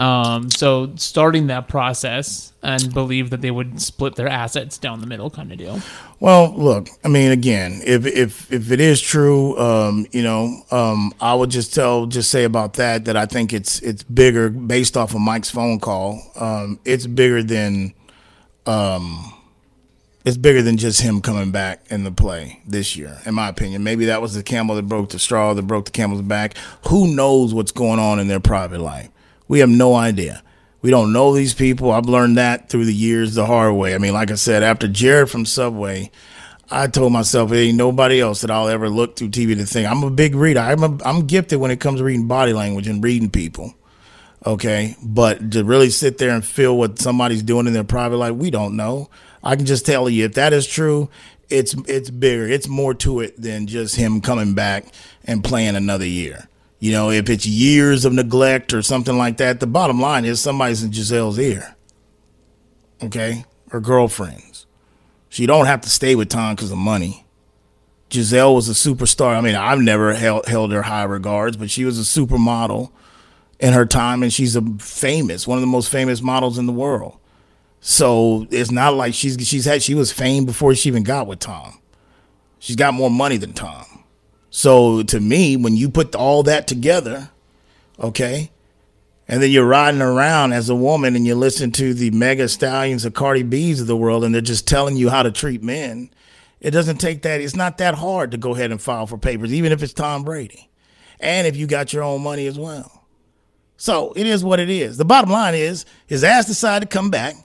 um, 0.00 0.50
so 0.50 0.92
starting 0.96 1.48
that 1.48 1.68
process 1.68 2.54
and 2.62 2.92
believe 2.94 3.28
that 3.30 3.42
they 3.42 3.50
would 3.50 3.80
split 3.80 4.16
their 4.16 4.28
assets 4.28 4.78
down 4.78 5.00
the 5.00 5.06
middle 5.06 5.28
kind 5.28 5.52
of 5.52 5.58
deal. 5.58 5.80
Well, 6.20 6.54
look, 6.56 6.88
I 7.04 7.08
mean, 7.08 7.32
again, 7.32 7.82
if 7.84 8.06
if 8.06 8.50
if 8.50 8.70
it 8.70 8.80
is 8.80 9.00
true, 9.00 9.58
um, 9.58 10.06
you 10.10 10.22
know, 10.22 10.62
um, 10.70 11.12
I 11.20 11.34
would 11.34 11.50
just 11.50 11.74
tell, 11.74 12.06
just 12.06 12.30
say 12.30 12.44
about 12.44 12.74
that 12.74 13.04
that 13.04 13.16
I 13.16 13.26
think 13.26 13.52
it's 13.52 13.80
it's 13.80 14.02
bigger 14.02 14.48
based 14.48 14.96
off 14.96 15.14
of 15.14 15.20
Mike's 15.20 15.50
phone 15.50 15.78
call. 15.78 16.22
Um, 16.34 16.80
it's 16.86 17.06
bigger 17.06 17.42
than, 17.42 17.92
um, 18.64 19.34
it's 20.24 20.38
bigger 20.38 20.62
than 20.62 20.78
just 20.78 21.02
him 21.02 21.20
coming 21.20 21.50
back 21.52 21.84
in 21.90 22.04
the 22.04 22.12
play 22.12 22.62
this 22.66 22.96
year, 22.96 23.18
in 23.26 23.34
my 23.34 23.48
opinion. 23.48 23.84
Maybe 23.84 24.06
that 24.06 24.22
was 24.22 24.34
the 24.34 24.42
camel 24.42 24.76
that 24.76 24.88
broke 24.88 25.10
the 25.10 25.18
straw 25.18 25.52
that 25.52 25.66
broke 25.66 25.84
the 25.84 25.90
camel's 25.90 26.22
back. 26.22 26.56
Who 26.88 27.14
knows 27.14 27.52
what's 27.52 27.72
going 27.72 27.98
on 27.98 28.18
in 28.18 28.28
their 28.28 28.40
private 28.40 28.80
life? 28.80 29.10
We 29.50 29.58
have 29.58 29.68
no 29.68 29.96
idea. 29.96 30.44
We 30.80 30.92
don't 30.92 31.12
know 31.12 31.34
these 31.34 31.54
people. 31.54 31.90
I've 31.90 32.06
learned 32.06 32.38
that 32.38 32.68
through 32.68 32.84
the 32.84 32.94
years 32.94 33.34
the 33.34 33.46
hard 33.46 33.74
way. 33.74 33.96
I 33.96 33.98
mean, 33.98 34.12
like 34.12 34.30
I 34.30 34.36
said, 34.36 34.62
after 34.62 34.86
Jared 34.86 35.28
from 35.28 35.44
Subway, 35.44 36.12
I 36.70 36.86
told 36.86 37.12
myself 37.12 37.50
it 37.50 37.56
ain't 37.56 37.76
nobody 37.76 38.20
else 38.20 38.42
that 38.42 38.52
I'll 38.52 38.68
ever 38.68 38.88
look 38.88 39.16
through 39.16 39.30
TV 39.30 39.56
to 39.56 39.66
think. 39.66 39.90
I'm 39.90 40.04
a 40.04 40.10
big 40.10 40.36
reader. 40.36 40.60
I'm 40.60 40.84
a, 40.84 40.96
I'm 41.04 41.26
gifted 41.26 41.58
when 41.58 41.72
it 41.72 41.80
comes 41.80 41.98
to 41.98 42.04
reading 42.04 42.28
body 42.28 42.52
language 42.52 42.86
and 42.86 43.02
reading 43.02 43.28
people. 43.28 43.74
Okay, 44.46 44.94
but 45.02 45.50
to 45.50 45.64
really 45.64 45.90
sit 45.90 46.18
there 46.18 46.30
and 46.30 46.44
feel 46.44 46.78
what 46.78 47.00
somebody's 47.00 47.42
doing 47.42 47.66
in 47.66 47.72
their 47.72 47.82
private 47.82 48.18
life, 48.18 48.36
we 48.36 48.52
don't 48.52 48.76
know. 48.76 49.10
I 49.42 49.56
can 49.56 49.66
just 49.66 49.84
tell 49.84 50.08
you 50.08 50.26
if 50.26 50.34
that 50.34 50.52
is 50.52 50.64
true, 50.64 51.10
it's 51.48 51.74
it's 51.88 52.08
bigger. 52.08 52.46
It's 52.46 52.68
more 52.68 52.94
to 52.94 53.18
it 53.18 53.42
than 53.42 53.66
just 53.66 53.96
him 53.96 54.20
coming 54.20 54.54
back 54.54 54.84
and 55.24 55.42
playing 55.42 55.74
another 55.74 56.06
year. 56.06 56.46
You 56.80 56.92
know, 56.92 57.10
if 57.10 57.28
it's 57.28 57.46
years 57.46 58.04
of 58.04 58.14
neglect 58.14 58.72
or 58.72 58.82
something 58.82 59.16
like 59.16 59.36
that, 59.36 59.60
the 59.60 59.66
bottom 59.66 60.00
line 60.00 60.24
is 60.24 60.40
somebody's 60.40 60.82
in 60.82 60.90
Gisele's 60.90 61.38
ear. 61.38 61.76
Okay? 63.02 63.44
Her 63.70 63.80
girlfriends. 63.80 64.66
She 65.28 65.46
don't 65.46 65.66
have 65.66 65.82
to 65.82 65.90
stay 65.90 66.14
with 66.14 66.30
Tom 66.30 66.56
because 66.56 66.72
of 66.72 66.78
money. 66.78 67.26
Gisele 68.08 68.54
was 68.54 68.68
a 68.68 68.72
superstar. 68.72 69.36
I 69.36 69.40
mean, 69.40 69.54
I've 69.54 69.78
never 69.78 70.14
held, 70.14 70.46
held 70.46 70.72
her 70.72 70.82
high 70.82 71.04
regards, 71.04 71.56
but 71.56 71.70
she 71.70 71.84
was 71.84 71.98
a 71.98 72.02
supermodel 72.02 72.90
in 73.60 73.74
her 73.74 73.86
time, 73.86 74.22
and 74.22 74.32
she's 74.32 74.56
a 74.56 74.62
famous, 74.78 75.46
one 75.46 75.58
of 75.58 75.62
the 75.62 75.66
most 75.66 75.90
famous 75.90 76.20
models 76.20 76.58
in 76.58 76.66
the 76.66 76.72
world. 76.72 77.18
So 77.80 78.46
it's 78.50 78.70
not 78.70 78.94
like 78.94 79.14
she's 79.14 79.36
she's 79.46 79.64
had 79.64 79.82
she 79.82 79.94
was 79.94 80.12
famed 80.12 80.46
before 80.46 80.74
she 80.74 80.88
even 80.88 81.02
got 81.02 81.26
with 81.26 81.38
Tom. 81.38 81.78
She's 82.58 82.76
got 82.76 82.92
more 82.92 83.10
money 83.10 83.38
than 83.38 83.54
Tom. 83.54 83.84
So 84.50 85.02
to 85.04 85.20
me, 85.20 85.56
when 85.56 85.76
you 85.76 85.88
put 85.88 86.14
all 86.14 86.42
that 86.42 86.66
together, 86.66 87.30
okay, 87.98 88.50
and 89.28 89.40
then 89.40 89.52
you're 89.52 89.64
riding 89.64 90.02
around 90.02 90.52
as 90.52 90.68
a 90.68 90.74
woman 90.74 91.14
and 91.14 91.24
you 91.24 91.36
listen 91.36 91.70
to 91.72 91.94
the 91.94 92.10
mega 92.10 92.48
stallions 92.48 93.04
of 93.04 93.14
Cardi 93.14 93.44
B's 93.44 93.80
of 93.80 93.86
the 93.86 93.96
world 93.96 94.24
and 94.24 94.34
they're 94.34 94.42
just 94.42 94.66
telling 94.66 94.96
you 94.96 95.08
how 95.08 95.22
to 95.22 95.30
treat 95.30 95.62
men, 95.62 96.10
it 96.60 96.72
doesn't 96.72 96.98
take 96.98 97.22
that. 97.22 97.40
It's 97.40 97.54
not 97.54 97.78
that 97.78 97.94
hard 97.94 98.32
to 98.32 98.36
go 98.36 98.54
ahead 98.54 98.72
and 98.72 98.82
file 98.82 99.06
for 99.06 99.16
papers, 99.16 99.54
even 99.54 99.70
if 99.70 99.84
it's 99.84 99.92
Tom 99.92 100.24
Brady. 100.24 100.68
And 101.20 101.46
if 101.46 101.56
you 101.56 101.68
got 101.68 101.92
your 101.92 102.02
own 102.02 102.22
money 102.22 102.46
as 102.48 102.58
well. 102.58 103.04
So 103.76 104.12
it 104.16 104.26
is 104.26 104.42
what 104.42 104.58
it 104.58 104.68
is. 104.68 104.96
The 104.96 105.04
bottom 105.04 105.30
line 105.30 105.54
is 105.54 105.86
his 106.06 106.24
ass 106.24 106.46
decided 106.46 106.90
to 106.90 106.94
come 106.94 107.10
back. 107.10 107.36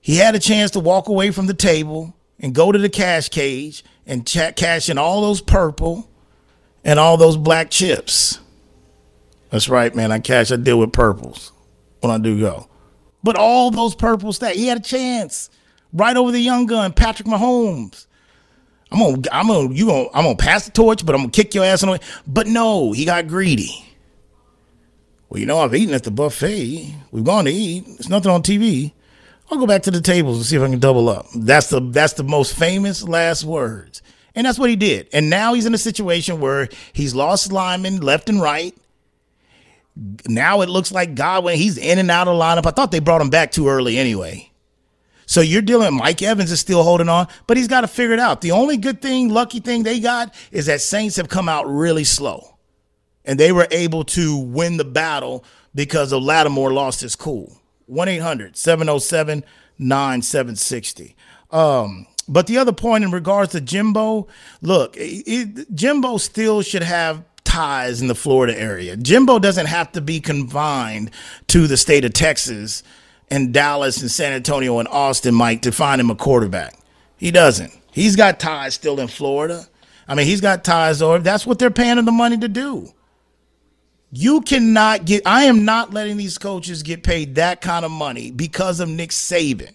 He 0.00 0.16
had 0.16 0.34
a 0.34 0.40
chance 0.40 0.70
to 0.72 0.80
walk 0.80 1.08
away 1.08 1.30
from 1.30 1.46
the 1.46 1.54
table 1.54 2.16
and 2.40 2.54
go 2.54 2.72
to 2.72 2.78
the 2.78 2.88
cash 2.88 3.28
cage 3.28 3.84
and 4.06 4.26
ch- 4.26 4.56
cash 4.56 4.88
in 4.88 4.96
all 4.96 5.20
those 5.20 5.42
purple 5.42 6.08
and 6.84 6.98
all 6.98 7.16
those 7.16 7.36
black 7.36 7.70
chips. 7.70 8.40
That's 9.50 9.68
right, 9.68 9.94
man. 9.94 10.12
I 10.12 10.18
cash, 10.18 10.50
I 10.50 10.56
deal 10.56 10.78
with 10.78 10.92
purples 10.92 11.52
when 12.00 12.10
I 12.10 12.18
do 12.18 12.38
go. 12.40 12.68
But 13.22 13.36
all 13.36 13.70
those 13.70 13.94
purples 13.94 14.40
that 14.40 14.56
he 14.56 14.66
had 14.66 14.78
a 14.78 14.82
chance 14.82 15.50
right 15.92 16.16
over 16.16 16.32
the 16.32 16.40
young 16.40 16.66
gun, 16.66 16.92
Patrick 16.92 17.28
Mahomes. 17.28 18.06
I'm 18.90 18.98
gonna, 18.98 19.22
I'm 19.32 19.46
gonna, 19.46 19.72
you 19.72 19.86
gonna, 19.86 20.08
I'm 20.12 20.24
gonna 20.24 20.36
pass 20.36 20.64
the 20.66 20.70
torch, 20.70 21.04
but 21.06 21.14
I'm 21.14 21.22
gonna 21.22 21.30
kick 21.30 21.54
your 21.54 21.64
ass 21.64 21.82
in 21.82 21.86
the 21.88 21.92
way. 21.92 22.00
But 22.26 22.46
no, 22.46 22.92
he 22.92 23.04
got 23.04 23.26
greedy. 23.26 23.86
Well, 25.28 25.40
you 25.40 25.46
know, 25.46 25.60
I've 25.60 25.74
eaten 25.74 25.94
at 25.94 26.02
the 26.02 26.10
buffet. 26.10 26.94
We've 27.10 27.24
gone 27.24 27.46
to 27.46 27.50
eat. 27.50 27.86
There's 27.86 28.10
nothing 28.10 28.30
on 28.30 28.42
TV. 28.42 28.92
I'll 29.50 29.58
go 29.58 29.66
back 29.66 29.82
to 29.82 29.90
the 29.90 30.00
tables 30.00 30.36
and 30.36 30.46
see 30.46 30.56
if 30.56 30.62
I 30.62 30.68
can 30.68 30.78
double 30.78 31.08
up. 31.08 31.26
That's 31.34 31.68
the 31.68 31.80
that's 31.80 32.14
the 32.14 32.22
most 32.22 32.54
famous 32.54 33.02
last 33.02 33.44
words. 33.44 34.02
And 34.34 34.46
that's 34.46 34.58
what 34.58 34.70
he 34.70 34.76
did. 34.76 35.08
And 35.12 35.28
now 35.28 35.54
he's 35.54 35.66
in 35.66 35.74
a 35.74 35.78
situation 35.78 36.40
where 36.40 36.68
he's 36.92 37.14
lost 37.14 37.52
linemen 37.52 38.00
left 38.00 38.28
and 38.28 38.40
right. 38.40 38.74
Now 40.26 40.62
it 40.62 40.70
looks 40.70 40.90
like 40.90 41.14
Godwin, 41.14 41.58
he's 41.58 41.76
in 41.76 41.98
and 41.98 42.10
out 42.10 42.28
of 42.28 42.40
lineup. 42.40 42.66
I 42.66 42.70
thought 42.70 42.90
they 42.90 43.00
brought 43.00 43.20
him 43.20 43.30
back 43.30 43.52
too 43.52 43.68
early 43.68 43.98
anyway. 43.98 44.50
So 45.26 45.40
you're 45.40 45.62
dealing, 45.62 45.94
Mike 45.94 46.22
Evans 46.22 46.50
is 46.50 46.60
still 46.60 46.82
holding 46.82 47.08
on, 47.08 47.28
but 47.46 47.56
he's 47.56 47.68
got 47.68 47.82
to 47.82 47.88
figure 47.88 48.12
it 48.12 48.18
out. 48.18 48.40
The 48.40 48.50
only 48.52 48.76
good 48.76 49.00
thing, 49.00 49.28
lucky 49.28 49.60
thing 49.60 49.82
they 49.82 50.00
got 50.00 50.34
is 50.50 50.66
that 50.66 50.80
Saints 50.80 51.16
have 51.16 51.28
come 51.28 51.48
out 51.48 51.66
really 51.68 52.04
slow. 52.04 52.58
And 53.24 53.38
they 53.38 53.52
were 53.52 53.68
able 53.70 54.04
to 54.04 54.36
win 54.36 54.78
the 54.78 54.84
battle 54.84 55.44
because 55.74 56.12
of 56.12 56.22
Lattimore 56.22 56.72
lost 56.72 57.00
his 57.00 57.16
cool. 57.16 57.60
1 57.86 58.08
800 58.08 58.56
707 58.56 59.44
9760. 59.78 61.16
Um, 61.50 62.06
but 62.28 62.46
the 62.46 62.58
other 62.58 62.72
point 62.72 63.04
in 63.04 63.10
regards 63.10 63.52
to 63.52 63.60
Jimbo, 63.60 64.28
look, 64.60 64.94
it, 64.96 65.74
Jimbo 65.74 66.18
still 66.18 66.62
should 66.62 66.82
have 66.82 67.24
ties 67.44 68.00
in 68.00 68.08
the 68.08 68.14
Florida 68.14 68.58
area. 68.58 68.96
Jimbo 68.96 69.38
doesn't 69.38 69.66
have 69.66 69.92
to 69.92 70.00
be 70.00 70.20
confined 70.20 71.10
to 71.48 71.66
the 71.66 71.76
state 71.76 72.04
of 72.04 72.12
Texas 72.12 72.82
and 73.30 73.52
Dallas 73.52 74.00
and 74.00 74.10
San 74.10 74.32
Antonio 74.32 74.78
and 74.78 74.88
Austin, 74.88 75.34
Mike, 75.34 75.62
to 75.62 75.72
find 75.72 76.00
him 76.00 76.10
a 76.10 76.14
quarterback. 76.14 76.78
He 77.16 77.30
doesn't. 77.30 77.72
He's 77.92 78.16
got 78.16 78.40
ties 78.40 78.74
still 78.74 78.98
in 79.00 79.08
Florida. 79.08 79.66
I 80.08 80.14
mean, 80.14 80.26
he's 80.26 80.40
got 80.40 80.64
ties 80.64 81.02
or 81.02 81.18
That's 81.18 81.46
what 81.46 81.58
they're 81.58 81.70
paying 81.70 81.98
him 81.98 82.04
the 82.04 82.12
money 82.12 82.38
to 82.38 82.48
do. 82.48 82.92
You 84.10 84.42
cannot 84.42 85.06
get, 85.06 85.22
I 85.26 85.44
am 85.44 85.64
not 85.64 85.92
letting 85.92 86.18
these 86.18 86.36
coaches 86.36 86.82
get 86.82 87.02
paid 87.02 87.36
that 87.36 87.60
kind 87.60 87.84
of 87.84 87.90
money 87.90 88.30
because 88.30 88.80
of 88.80 88.88
Nick 88.88 89.10
Saban. 89.10 89.74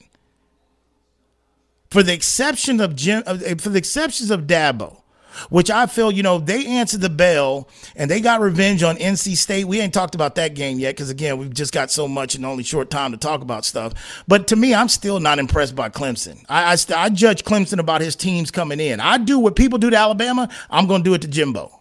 For 1.89 2.03
the 2.03 2.13
exception 2.13 2.79
of 2.79 2.95
Jim, 2.95 3.23
eh, 3.25 3.55
for 3.55 3.69
the 3.69 3.77
exceptions 3.77 4.31
of 4.31 4.41
Dabo, 4.41 5.01
which 5.49 5.69
I 5.69 5.85
feel, 5.85 6.11
you 6.11 6.23
know, 6.23 6.39
they 6.39 6.65
answered 6.65 7.01
the 7.01 7.09
bell 7.09 7.67
and 7.95 8.09
they 8.09 8.19
got 8.21 8.41
revenge 8.41 8.83
on 8.83 8.97
NC 8.97 9.37
State. 9.37 9.65
We 9.65 9.79
ain't 9.79 9.93
talked 9.93 10.15
about 10.15 10.35
that 10.35 10.55
game 10.55 10.79
yet 10.79 10.95
because, 10.95 11.09
again, 11.09 11.37
we've 11.37 11.53
just 11.53 11.73
got 11.73 11.91
so 11.91 12.07
much 12.07 12.35
in 12.35 12.45
only 12.45 12.63
short 12.63 12.89
time 12.89 13.11
to 13.11 13.17
talk 13.17 13.41
about 13.41 13.65
stuff. 13.65 13.93
But 14.27 14.47
to 14.47 14.55
me, 14.55 14.73
I'm 14.73 14.89
still 14.89 15.19
not 15.19 15.39
impressed 15.39 15.75
by 15.75 15.89
Clemson. 15.89 16.43
I, 16.49 16.73
I, 16.73 17.03
I 17.03 17.09
judge 17.09 17.43
Clemson 17.43 17.79
about 17.79 18.01
his 18.01 18.15
teams 18.15 18.51
coming 18.51 18.79
in. 18.79 18.99
I 18.99 19.17
do 19.17 19.39
what 19.39 19.55
people 19.55 19.79
do 19.79 19.89
to 19.89 19.97
Alabama, 19.97 20.49
I'm 20.69 20.87
going 20.87 21.03
to 21.03 21.09
do 21.09 21.13
it 21.13 21.21
to 21.21 21.27
Jimbo. 21.27 21.73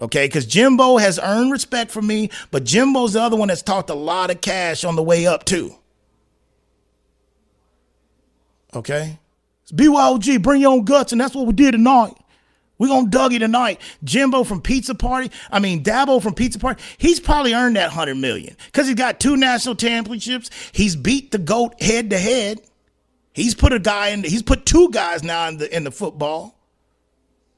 Okay, 0.00 0.26
because 0.26 0.46
Jimbo 0.46 0.98
has 0.98 1.18
earned 1.18 1.50
respect 1.50 1.90
from 1.90 2.06
me, 2.06 2.30
but 2.52 2.64
Jimbo's 2.64 3.14
the 3.14 3.20
other 3.20 3.36
one 3.36 3.48
that's 3.48 3.62
talked 3.62 3.90
a 3.90 3.94
lot 3.94 4.30
of 4.30 4.40
cash 4.40 4.84
on 4.84 4.94
the 4.94 5.02
way 5.02 5.26
up, 5.26 5.44
too. 5.44 5.74
Okay? 8.74 9.18
It's 9.62 9.72
BYOG, 9.72 10.42
bring 10.42 10.62
your 10.62 10.72
own 10.72 10.84
guts, 10.84 11.12
and 11.12 11.20
that's 11.20 11.34
what 11.34 11.46
we 11.46 11.52
did 11.52 11.72
tonight. 11.72 12.16
We're 12.78 12.88
gonna 12.88 13.08
Dougie 13.08 13.40
tonight. 13.40 13.80
Jimbo 14.04 14.44
from 14.44 14.62
Pizza 14.62 14.94
Party. 14.94 15.30
I 15.50 15.58
mean 15.58 15.82
Dabo 15.82 16.22
from 16.22 16.34
Pizza 16.34 16.58
Party. 16.58 16.82
He's 16.96 17.18
probably 17.18 17.52
earned 17.52 17.76
that 17.76 17.90
hundred 17.90 18.16
million. 18.16 18.56
Because 18.66 18.86
he's 18.86 18.94
got 18.94 19.18
two 19.18 19.36
national 19.36 19.74
championships. 19.74 20.50
He's 20.72 20.94
beat 20.94 21.32
the 21.32 21.38
GOAT 21.38 21.80
head 21.82 22.10
to 22.10 22.18
head. 22.18 22.60
He's 23.32 23.54
put 23.54 23.72
a 23.72 23.78
guy 23.78 24.08
in 24.08 24.22
he's 24.22 24.42
put 24.42 24.64
two 24.64 24.90
guys 24.90 25.24
now 25.24 25.48
in 25.48 25.58
the 25.58 25.76
in 25.76 25.84
the 25.84 25.90
football. 25.90 26.56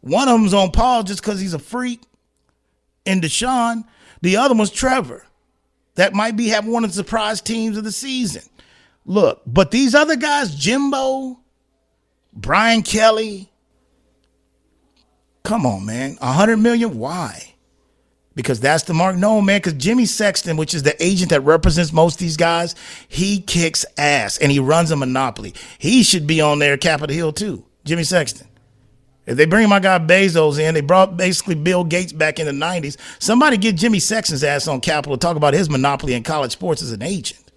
One 0.00 0.28
of 0.28 0.40
them's 0.40 0.54
on 0.54 0.70
Paul 0.70 1.02
just 1.02 1.22
because 1.22 1.38
he's 1.38 1.54
a 1.54 1.58
freak 1.58 2.00
and 3.04 3.22
Deshaun. 3.22 3.84
The 4.22 4.38
other 4.38 4.54
one's 4.54 4.70
Trevor. 4.70 5.26
That 5.96 6.14
might 6.14 6.36
be 6.36 6.48
having 6.48 6.72
one 6.72 6.84
of 6.84 6.90
the 6.90 6.96
surprise 6.96 7.42
teams 7.42 7.76
of 7.76 7.84
the 7.84 7.92
season. 7.92 8.42
Look, 9.04 9.42
but 9.46 9.70
these 9.70 9.94
other 9.94 10.16
guys, 10.16 10.54
Jimbo, 10.54 11.40
Brian 12.32 12.82
Kelly, 12.82 13.50
come 15.42 15.66
on, 15.66 15.84
man. 15.86 16.18
A 16.20 16.32
hundred 16.32 16.58
million? 16.58 16.98
Why? 16.98 17.54
Because 18.34 18.60
that's 18.60 18.84
the 18.84 18.94
mark. 18.94 19.16
No, 19.16 19.40
man, 19.40 19.58
because 19.58 19.72
Jimmy 19.74 20.06
Sexton, 20.06 20.56
which 20.56 20.74
is 20.74 20.82
the 20.82 21.02
agent 21.02 21.30
that 21.30 21.40
represents 21.40 21.92
most 21.92 22.14
of 22.14 22.20
these 22.20 22.36
guys, 22.36 22.74
he 23.08 23.40
kicks 23.40 23.84
ass 23.98 24.38
and 24.38 24.52
he 24.52 24.60
runs 24.60 24.90
a 24.90 24.96
monopoly. 24.96 25.54
He 25.78 26.02
should 26.02 26.26
be 26.26 26.40
on 26.40 26.58
there, 26.58 26.76
Capitol 26.76 27.14
Hill, 27.14 27.32
too. 27.32 27.64
Jimmy 27.84 28.04
Sexton. 28.04 28.46
If 29.26 29.36
they 29.36 29.44
bring 29.44 29.68
my 29.68 29.80
guy 29.80 29.98
Bezos 29.98 30.58
in, 30.58 30.74
they 30.74 30.80
brought 30.80 31.16
basically 31.16 31.54
Bill 31.54 31.84
Gates 31.84 32.12
back 32.12 32.38
in 32.38 32.46
the 32.46 32.52
90s. 32.52 32.96
Somebody 33.18 33.56
get 33.56 33.76
Jimmy 33.76 33.98
Sexton's 33.98 34.44
ass 34.44 34.66
on 34.66 34.80
Capitol 34.80 35.16
to 35.16 35.20
talk 35.20 35.36
about 35.36 35.54
his 35.54 35.68
monopoly 35.68 36.14
in 36.14 36.22
college 36.22 36.52
sports 36.52 36.82
as 36.82 36.92
an 36.92 37.02
agent. 37.02 37.49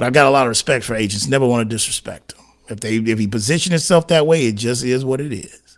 But 0.00 0.06
I've 0.06 0.12
got 0.14 0.28
a 0.28 0.30
lot 0.30 0.46
of 0.46 0.48
respect 0.48 0.86
for 0.86 0.94
agents. 0.94 1.28
Never 1.28 1.46
want 1.46 1.68
to 1.68 1.74
disrespect 1.74 2.34
them. 2.34 2.46
If 2.70 2.80
they 2.80 2.96
if 2.96 3.18
he 3.18 3.26
position 3.26 3.70
himself 3.70 4.08
that 4.08 4.26
way, 4.26 4.46
it 4.46 4.54
just 4.54 4.82
is 4.82 5.04
what 5.04 5.20
it 5.20 5.30
is. 5.30 5.76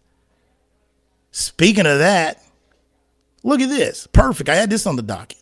Speaking 1.33 1.87
of 1.87 1.99
that, 1.99 2.41
look 3.43 3.61
at 3.61 3.69
this. 3.69 4.07
Perfect. 4.07 4.49
I 4.49 4.55
had 4.55 4.71
this 4.71 4.87
on 4.87 4.95
the 4.95 5.03
docket. 5.03 5.39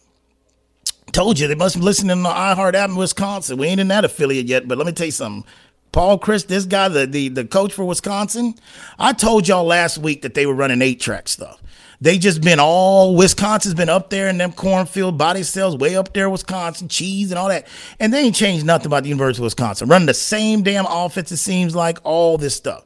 Told 1.12 1.38
you 1.38 1.46
they 1.46 1.54
must 1.54 1.76
be 1.76 1.82
listening 1.82 2.22
to 2.22 2.30
iHeart 2.30 2.72
app 2.72 2.88
in 2.88 2.96
Wisconsin. 2.96 3.58
We 3.58 3.66
ain't 3.66 3.80
in 3.80 3.88
that 3.88 4.06
affiliate 4.06 4.46
yet, 4.46 4.66
but 4.66 4.78
let 4.78 4.87
me 4.87 4.94
tell 4.94 5.04
you 5.04 5.12
something. 5.12 5.44
Paul 5.92 6.18
Chryst, 6.18 6.46
this 6.46 6.64
guy, 6.64 6.88
the, 6.88 7.04
the 7.04 7.28
the 7.28 7.44
coach 7.44 7.75
for 7.75 7.84
Wisconsin, 7.84 8.54
I 8.99 9.12
told 9.12 9.46
y'all 9.46 9.64
last 9.64 9.99
week 9.99 10.22
that 10.22 10.32
they 10.32 10.46
were 10.46 10.54
running 10.54 10.80
eight 10.80 11.00
track 11.00 11.28
stuff. 11.28 11.60
They 12.02 12.16
just 12.16 12.40
been 12.40 12.59
all 12.59 13.14
Wisconsin's 13.14 13.75
been 13.75 13.90
up 13.90 14.09
there 14.09 14.28
in 14.28 14.38
them 14.38 14.52
cornfield 14.52 15.19
body 15.19 15.42
cells, 15.42 15.76
way 15.76 15.97
up 15.97 16.14
there, 16.14 16.30
Wisconsin, 16.30 16.88
cheese 16.88 17.30
and 17.30 17.38
all 17.38 17.49
that. 17.49 17.69
And 17.99 18.12
they 18.12 18.21
ain't 18.21 18.35
changed 18.35 18.64
nothing 18.64 18.87
about 18.87 19.02
the 19.02 19.11
University 19.11 19.42
of 19.42 19.45
Wisconsin. 19.45 19.87
Running 19.87 20.07
the 20.07 20.14
same 20.14 20.62
damn 20.62 20.87
offense, 20.87 21.30
it 21.30 21.37
seems 21.37 21.76
like, 21.76 21.99
all 22.02 22.38
this 22.38 22.57
stuff. 22.57 22.85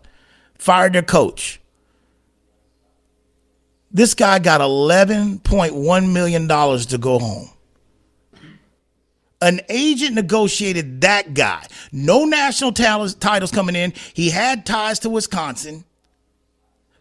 Fired 0.59 0.95
their 0.95 1.03
coach. 1.03 1.61
This 3.93 4.15
guy 4.15 4.41
got 4.41 4.61
$11.1 4.61 6.13
million 6.13 6.49
to 6.49 6.99
go 6.99 7.19
home. 7.21 7.51
An 9.41 9.61
agent 9.69 10.15
negotiated 10.17 11.03
that 11.03 11.35
guy. 11.35 11.65
No 11.93 12.25
national 12.25 12.73
titles 12.73 13.53
coming 13.53 13.77
in. 13.77 13.93
He 14.13 14.31
had 14.31 14.67
ties 14.67 14.99
to 15.01 15.11
Wisconsin. 15.11 15.85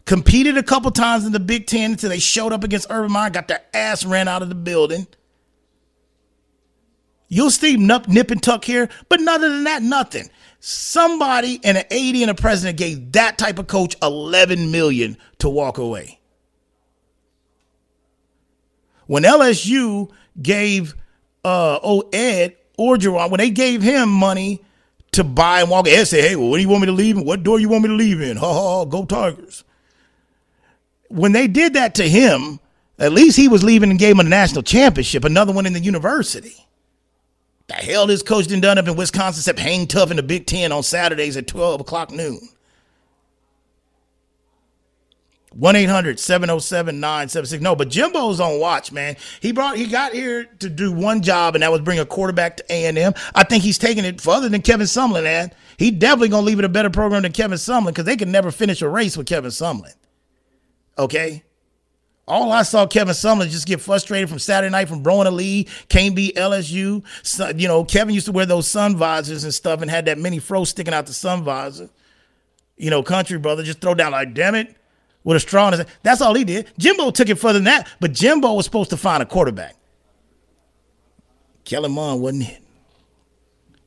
Competed 0.04 0.58
a 0.58 0.62
couple 0.62 0.90
times 0.90 1.24
in 1.24 1.32
the 1.32 1.40
Big 1.40 1.66
Ten 1.66 1.92
until 1.92 2.10
they 2.10 2.18
showed 2.18 2.52
up 2.52 2.62
against 2.62 2.88
Urban 2.90 3.12
Meyer, 3.12 3.30
got 3.30 3.48
their 3.48 3.62
ass 3.72 4.04
ran 4.04 4.28
out 4.28 4.42
of 4.42 4.50
the 4.50 4.54
building. 4.54 5.06
You'll 7.28 7.50
see 7.50 7.76
nip, 7.76 8.06
nip 8.06 8.30
and 8.30 8.42
tuck 8.42 8.64
here, 8.64 8.88
but 9.08 9.26
other 9.26 9.48
than 9.48 9.64
that, 9.64 9.82
nothing. 9.82 10.28
Somebody 10.60 11.58
and 11.64 11.78
an 11.78 11.84
AD 11.90 12.16
and 12.16 12.30
a 12.30 12.34
president 12.34 12.78
gave 12.78 13.12
that 13.12 13.38
type 13.38 13.58
of 13.58 13.66
coach 13.66 13.96
11 14.02 14.70
million 14.70 15.16
to 15.38 15.48
walk 15.48 15.78
away. 15.78 16.20
When 19.06 19.22
LSU 19.22 20.10
gave 20.40 20.94
uh, 21.44 21.78
oh 21.82 22.08
Ed 22.12 22.56
Orgeron, 22.78 23.30
when 23.30 23.38
they 23.38 23.50
gave 23.50 23.82
him 23.82 24.10
money 24.10 24.62
to 25.12 25.24
buy 25.24 25.60
and 25.60 25.70
walk, 25.70 25.86
away, 25.86 25.96
Ed 25.96 26.04
said, 26.06 26.24
"Hey, 26.24 26.36
well, 26.36 26.48
what 26.48 26.56
do 26.56 26.62
you 26.62 26.68
want 26.68 26.82
me 26.82 26.86
to 26.86 26.92
leave 26.92 27.16
in? 27.16 27.24
What 27.24 27.42
door 27.42 27.60
you 27.60 27.68
want 27.68 27.82
me 27.84 27.88
to 27.88 27.94
leave 27.94 28.20
in? 28.20 28.36
Ha 28.36 28.52
ha, 28.52 28.84
go 28.84 29.04
Tigers." 29.04 29.64
When 31.14 31.30
they 31.30 31.46
did 31.46 31.74
that 31.74 31.94
to 31.94 32.08
him, 32.08 32.58
at 32.98 33.12
least 33.12 33.36
he 33.36 33.46
was 33.46 33.62
leaving 33.62 33.90
and 33.90 33.98
gave 33.98 34.16
him 34.16 34.26
a 34.26 34.28
national 34.28 34.64
championship, 34.64 35.24
another 35.24 35.52
one 35.52 35.64
in 35.64 35.72
the 35.72 35.80
university. 35.80 36.66
The 37.68 37.74
hell 37.74 38.08
this 38.08 38.22
coach 38.22 38.48
done 38.48 38.60
done 38.60 38.78
up 38.78 38.88
in 38.88 38.96
Wisconsin 38.96 39.40
except 39.40 39.60
hang 39.60 39.86
tough 39.86 40.10
in 40.10 40.16
the 40.16 40.24
Big 40.24 40.46
Ten 40.46 40.72
on 40.72 40.82
Saturdays 40.82 41.36
at 41.36 41.46
12 41.46 41.82
o'clock 41.82 42.10
noon. 42.10 42.48
1 45.52 45.76
800 45.76 46.18
707 46.18 46.98
976. 46.98 47.62
No, 47.62 47.76
but 47.76 47.90
Jimbo's 47.90 48.40
on 48.40 48.58
watch, 48.58 48.90
man. 48.90 49.14
He 49.40 49.52
brought, 49.52 49.76
he 49.76 49.86
got 49.86 50.12
here 50.14 50.46
to 50.58 50.68
do 50.68 50.90
one 50.90 51.22
job, 51.22 51.54
and 51.54 51.62
that 51.62 51.70
was 51.70 51.80
bring 51.80 52.00
a 52.00 52.04
quarterback 52.04 52.56
to 52.56 52.64
A&M. 52.68 53.14
I 53.36 53.44
think 53.44 53.62
he's 53.62 53.78
taking 53.78 54.04
it 54.04 54.20
further 54.20 54.48
than 54.48 54.62
Kevin 54.62 54.88
Sumlin, 54.88 55.22
man. 55.22 55.52
He 55.76 55.92
definitely 55.92 56.30
going 56.30 56.42
to 56.42 56.46
leave 56.46 56.58
it 56.58 56.64
a 56.64 56.68
better 56.68 56.90
program 56.90 57.22
than 57.22 57.30
Kevin 57.30 57.56
Sumlin 57.56 57.86
because 57.86 58.04
they 58.04 58.16
can 58.16 58.32
never 58.32 58.50
finish 58.50 58.82
a 58.82 58.88
race 58.88 59.16
with 59.16 59.28
Kevin 59.28 59.52
Sumlin. 59.52 59.94
Okay? 60.98 61.42
All 62.26 62.52
I 62.52 62.62
saw 62.62 62.86
Kevin 62.86 63.12
Sumlin 63.12 63.50
just 63.50 63.66
get 63.66 63.82
frustrated 63.82 64.30
from 64.30 64.38
Saturday 64.38 64.70
night 64.70 64.88
from 64.88 65.04
a 65.04 65.30
lead, 65.30 65.68
can't 65.88 66.16
beat 66.16 66.36
LSU. 66.36 67.04
So, 67.22 67.50
you 67.50 67.68
know, 67.68 67.84
Kevin 67.84 68.14
used 68.14 68.26
to 68.26 68.32
wear 68.32 68.46
those 68.46 68.66
sun 68.66 68.96
visors 68.96 69.44
and 69.44 69.52
stuff 69.52 69.82
and 69.82 69.90
had 69.90 70.06
that 70.06 70.18
mini 70.18 70.38
fro 70.38 70.64
sticking 70.64 70.94
out 70.94 71.06
the 71.06 71.12
sun 71.12 71.44
visor. 71.44 71.90
You 72.76 72.90
know, 72.90 73.02
country 73.02 73.38
brother 73.38 73.62
just 73.62 73.80
throw 73.80 73.94
down 73.94 74.12
like, 74.12 74.32
damn 74.32 74.54
it, 74.54 74.74
with 75.22 75.36
a 75.36 75.40
straw. 75.40 75.70
That's 76.02 76.22
all 76.22 76.34
he 76.34 76.44
did. 76.44 76.72
Jimbo 76.78 77.10
took 77.10 77.28
it 77.28 77.36
further 77.36 77.58
than 77.58 77.64
that, 77.64 77.88
but 78.00 78.12
Jimbo 78.12 78.54
was 78.54 78.64
supposed 78.64 78.90
to 78.90 78.96
find 78.96 79.22
a 79.22 79.26
quarterback. 79.26 79.76
Kellen 81.64 81.92
Mond 81.92 82.22
wasn't 82.22 82.48
it. 82.48 82.62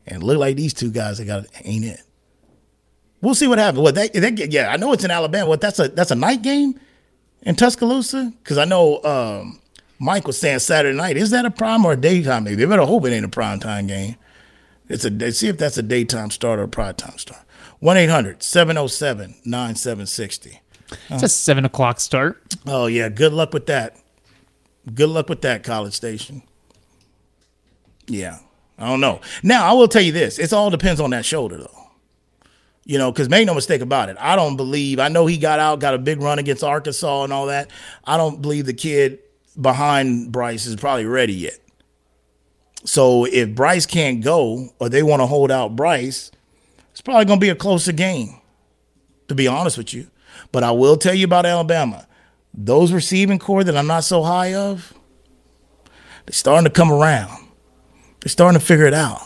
And 0.05 0.21
it 0.21 0.25
looked 0.25 0.39
like 0.39 0.55
these 0.55 0.73
two 0.73 0.91
guys 0.91 1.17
that 1.17 1.25
got 1.25 1.45
ain't 1.63 1.85
it. 1.85 2.01
We'll 3.21 3.35
see 3.35 3.47
what 3.47 3.57
happens. 3.57 3.81
What 3.81 3.95
they, 3.95 4.09
they 4.09 4.31
yeah, 4.45 4.69
I 4.71 4.77
know 4.77 4.93
it's 4.93 5.03
in 5.03 5.11
Alabama. 5.11 5.49
What 5.49 5.59
that's 5.59 5.79
a 5.79 5.87
that's 5.87 6.11
a 6.11 6.15
night 6.15 6.43
game 6.43 6.79
in 7.41 7.55
Tuscaloosa? 7.55 8.33
Because 8.43 8.57
I 8.57 8.65
know 8.65 9.03
um, 9.03 9.59
Mike 9.99 10.27
was 10.27 10.37
saying 10.39 10.59
Saturday 10.59 10.95
night. 10.95 11.17
Is 11.17 11.31
that 11.31 11.45
a 11.45 11.51
prime 11.51 11.85
or 11.85 11.93
a 11.93 11.97
daytime? 11.97 12.43
Maybe 12.43 12.55
they 12.55 12.65
better 12.65 12.85
hope 12.85 13.05
it 13.05 13.11
ain't 13.11 13.25
a 13.25 13.29
prime 13.29 13.59
time 13.59 13.87
game. 13.87 14.15
It's 14.89 15.03
a 15.05 15.31
see 15.31 15.47
if 15.47 15.57
that's 15.57 15.77
a 15.77 15.83
daytime 15.83 16.31
start 16.31 16.59
or 16.59 16.63
a 16.63 16.67
prime 16.67 16.95
time 16.95 17.17
start. 17.17 17.41
1 17.79 17.97
800 17.97 18.41
707 18.41 19.35
9760. 19.45 20.61
It's 21.09 21.23
a 21.23 21.27
seven 21.27 21.65
o'clock 21.65 21.99
start. 21.99 22.55
Oh, 22.65 22.87
yeah. 22.87 23.09
Good 23.09 23.33
luck 23.33 23.53
with 23.53 23.65
that. 23.67 23.97
Good 24.93 25.09
luck 25.09 25.27
with 25.29 25.41
that, 25.41 25.63
College 25.63 25.93
Station. 25.93 26.43
Yeah. 28.07 28.39
I 28.77 28.87
don't 28.87 29.01
know. 29.01 29.21
Now, 29.43 29.65
I 29.65 29.73
will 29.73 29.87
tell 29.87 30.01
you 30.01 30.11
this 30.11 30.39
it 30.39 30.53
all 30.53 30.69
depends 30.69 31.01
on 31.01 31.09
that 31.09 31.25
shoulder, 31.25 31.57
though. 31.57 31.76
You 32.87 32.97
know, 32.97 33.11
because 33.11 33.27
make 33.27 33.45
no 33.45 33.53
mistake 33.53 33.81
about 33.81 34.07
it, 34.07 34.15
I 34.17 34.37
don't 34.37 34.55
believe, 34.55 34.97
I 34.97 35.09
know 35.09 35.25
he 35.25 35.37
got 35.37 35.59
out, 35.59 35.81
got 35.81 35.93
a 35.93 35.97
big 35.97 36.21
run 36.21 36.39
against 36.39 36.63
Arkansas 36.63 37.25
and 37.25 37.33
all 37.33 37.47
that. 37.47 37.69
I 38.05 38.15
don't 38.15 38.41
believe 38.41 38.65
the 38.65 38.73
kid 38.73 39.19
behind 39.59 40.31
Bryce 40.31 40.65
is 40.65 40.77
probably 40.77 41.05
ready 41.05 41.33
yet. 41.33 41.59
So 42.85 43.25
if 43.25 43.53
Bryce 43.53 43.85
can't 43.85 44.23
go 44.23 44.69
or 44.79 44.87
they 44.87 45.03
want 45.03 45.21
to 45.21 45.25
hold 45.25 45.51
out 45.51 45.75
Bryce, 45.75 46.31
it's 46.91 47.01
probably 47.01 47.25
going 47.25 47.41
to 47.41 47.45
be 47.45 47.49
a 47.49 47.55
closer 47.55 47.91
game, 47.91 48.39
to 49.27 49.35
be 49.35 49.49
honest 49.49 49.77
with 49.77 49.93
you. 49.93 50.07
But 50.53 50.63
I 50.63 50.71
will 50.71 50.95
tell 50.95 51.13
you 51.13 51.25
about 51.25 51.45
Alabama. 51.45 52.07
Those 52.53 52.93
receiving 52.93 53.37
core 53.37 53.65
that 53.65 53.75
I'm 53.75 53.87
not 53.87 54.05
so 54.05 54.23
high 54.23 54.53
of, 54.53 54.93
they're 56.25 56.31
starting 56.31 56.63
to 56.63 56.69
come 56.69 56.93
around. 56.93 57.49
They're 58.21 58.29
starting 58.29 58.57
to 58.57 58.65
figure 58.65 58.85
it 58.85 58.93
out. 58.93 59.23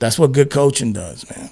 That's 0.00 0.18
what 0.18 0.32
good 0.32 0.50
coaching 0.50 0.92
does, 0.92 1.24
man. 1.30 1.50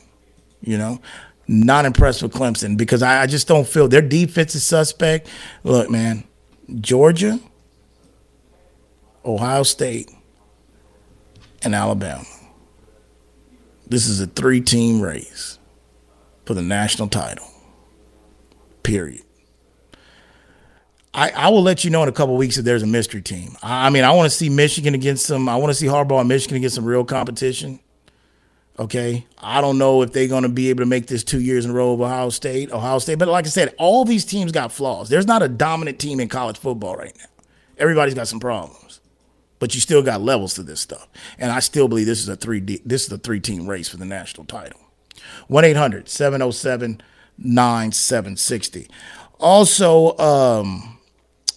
You 0.67 0.79
know, 0.79 1.01
not 1.47 1.85
impressed 1.85 2.23
with 2.23 2.33
Clemson 2.33 2.77
because 2.77 3.03
I, 3.03 3.23
I 3.23 3.27
just 3.27 3.47
don't 3.47 3.67
feel 3.67 3.89
their 3.89 4.03
defense 4.03 4.55
is 4.55 4.65
suspect. 4.65 5.29
Look, 5.63 5.91
man, 5.91 6.25
Georgia, 6.81 7.39
Ohio 9.25 9.63
State, 9.63 10.11
and 11.63 11.75
Alabama. 11.75 12.25
This 13.87 14.07
is 14.07 14.21
a 14.21 14.27
three 14.27 14.61
team 14.61 15.01
race 15.01 15.59
for 16.47 16.55
the 16.55 16.63
national 16.63 17.09
title. 17.09 17.47
Period. 18.83 19.23
I, 21.13 21.31
I 21.31 21.49
will 21.49 21.63
let 21.63 21.85
you 21.85 21.91
know 21.91 22.03
in 22.03 22.09
a 22.09 22.13
couple 22.13 22.37
weeks 22.37 22.59
if 22.59 22.65
there's 22.65 22.83
a 22.83 22.87
mystery 22.87 23.23
team. 23.23 23.57
I, 23.63 23.87
I 23.87 23.91
mean, 23.91 24.05
I 24.05 24.11
want 24.13 24.31
to 24.31 24.37
see 24.37 24.49
Michigan 24.49 24.95
against 24.95 25.27
some. 25.27 25.49
I 25.49 25.57
want 25.57 25.71
to 25.71 25.75
see 25.75 25.87
Harbaugh 25.87 26.21
and 26.21 26.29
Michigan 26.29 26.57
against 26.57 26.75
some 26.75 26.85
real 26.85 27.05
competition. 27.05 27.79
Okay, 28.77 29.25
I 29.39 29.61
don't 29.61 29.79
know 29.79 30.03
if 30.03 30.13
they're 30.13 30.27
going 30.27 30.43
to 30.43 30.49
be 30.49 30.69
able 30.69 30.81
to 30.81 30.87
make 30.87 31.07
this 31.07 31.23
two 31.23 31.41
years 31.41 31.65
in 31.65 31.71
a 31.71 31.75
row 31.75 31.93
of 31.93 32.01
Ohio 32.01 32.29
State, 32.31 32.73
Ohio 32.73 32.99
State. 32.99 33.21
But 33.21 33.29
like 33.29 33.47
I 33.47 33.49
said, 33.49 33.73
all 33.79 34.05
these 34.05 34.25
teams 34.25 34.51
got 34.51 34.73
flaws. 34.73 35.09
There's 35.09 35.29
not 35.29 35.43
a 35.43 35.49
dominant 35.49 36.01
team 36.01 36.19
in 36.19 36.29
college 36.29 36.59
football 36.59 36.97
right 36.97 37.17
now. 37.17 37.27
Everybody's 37.79 38.15
got 38.15 38.27
some 38.27 38.41
problems, 38.41 39.01
but 39.61 39.77
you 39.77 39.81
still 39.81 40.03
got 40.03 40.23
levels 40.23 40.55
to 40.55 40.65
this 40.65 40.81
stuff. 40.81 41.09
And 41.39 41.53
I 41.53 41.61
still 41.61 41.87
believe 41.87 42.07
this 42.07 42.21
is 42.21 42.29
a 42.29 42.35
three 42.35 42.61
this 42.61 43.07
is 43.07 43.13
a 43.13 43.19
three 43.19 43.39
team 43.39 43.69
race 43.69 43.89
for 43.89 43.97
the 43.97 44.05
national 44.05 44.47
title. 44.47 44.81
1 45.47 45.65
800 45.65 46.09
707 46.09 47.01
9760. 47.39 48.89
Also, 49.39 50.17
um, 50.19 50.99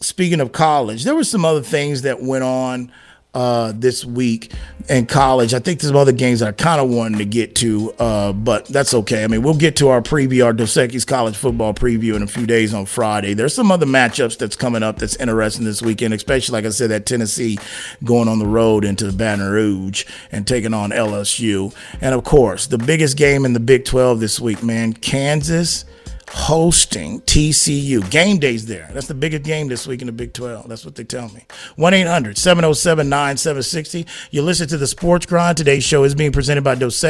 speaking 0.02 0.40
of 0.40 0.52
college, 0.52 1.04
there 1.04 1.16
were 1.16 1.24
some 1.24 1.46
other 1.46 1.62
things 1.62 2.04
that 2.04 2.22
went 2.22 2.44
on 2.44 2.92
uh, 3.38 3.72
this 3.76 4.04
week 4.04 4.52
in 4.90 5.06
college. 5.06 5.54
I 5.54 5.60
think 5.60 5.80
there's 5.80 5.90
some 5.90 5.96
other 5.96 6.12
games 6.12 6.40
that 6.40 6.50
I 6.50 6.52
kind 6.54 6.82
of 6.82 6.90
wanted 6.90 7.20
to 7.20 7.26
get 7.26 7.54
to, 7.58 7.94
uh, 8.00 8.34
but 8.34 8.66
that's 8.66 8.96
okay. 8.96 9.24
I 9.24 9.28
mean, 9.28 9.44
we'll 9.44 9.54
get 9.54 9.76
to 9.76 9.90
our 9.90 10.02
preview, 10.02 10.44
our 10.44 10.54
Dos 10.54 10.74
Equis 10.74 11.06
college 11.06 11.38
football 11.38 11.72
preview 11.72 12.16
in 12.16 12.24
a 12.24 12.28
few 12.28 12.48
days 12.48 12.74
on 12.74 12.88
Friday. 12.88 13.36
There's 13.36 13.54
some 13.54 13.72
other 13.72 13.86
matchups 13.86 14.40
that's 14.40 14.56
coming 14.56 14.82
up 14.82 14.98
that's 14.98 15.16
interesting 15.18 15.66
this 15.66 15.84
weekend, 15.84 16.16
especially, 16.16 16.54
like 16.54 16.66
I 16.66 16.70
said, 16.70 16.90
that 16.90 17.06
Tennessee 17.06 17.60
going 18.04 18.28
on 18.28 18.40
the 18.40 18.48
road 18.48 18.84
into 18.84 19.12
Baton 19.12 19.48
Rouge 19.48 20.04
and 20.32 20.48
taking 20.48 20.74
on 20.74 20.90
LSU. 20.90 21.76
And 22.02 22.16
of 22.16 22.24
course, 22.24 22.66
the 22.66 22.80
biggest 22.80 23.18
game 23.18 23.46
in 23.46 23.54
the 23.54 23.60
Big 23.60 23.86
12 23.86 24.20
this 24.20 24.40
week, 24.40 24.64
man, 24.64 24.94
Kansas 24.94 25.86
hosting 26.30 27.22
TCU. 27.22 28.10
Game 28.10 28.38
days 28.38 28.66
there. 28.66 28.90
That's 28.94 29.08
the 29.08 29.14
biggest 29.14 29.44
game 29.44 29.68
this 29.68 29.88
week 29.88 30.02
in 30.02 30.08
the 30.08 30.14
Big 30.14 30.34
12. 30.34 30.68
That's 30.68 30.86
what 30.86 30.96
they 30.96 31.04
tell 31.04 31.30
me. 31.30 31.46
1 31.76 31.94
800 31.94 32.38
707 32.38 33.10
9760. 33.10 34.06
You 34.32 34.42
listen 34.42 34.68
to 34.68 34.78
the 34.78 34.88
Sports 34.88 35.26
Grind. 35.26 35.58
Today's 35.58 35.84
show 35.84 36.04
is 36.04 36.16
being 36.16 36.32
presented 36.32 36.64
by 36.64 36.76
Dos. 36.76 37.04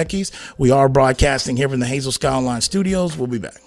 We 0.58 0.72
are 0.72 0.90
broadcasting 0.90 1.58
here 1.58 1.70
from 1.70 1.80
the 1.80 1.88
Hazel 1.88 2.12
Sky 2.12 2.34
Online 2.34 2.62
studios. 2.62 3.18
We'll 3.18 3.28
be 3.28 3.40
back. 3.40 3.67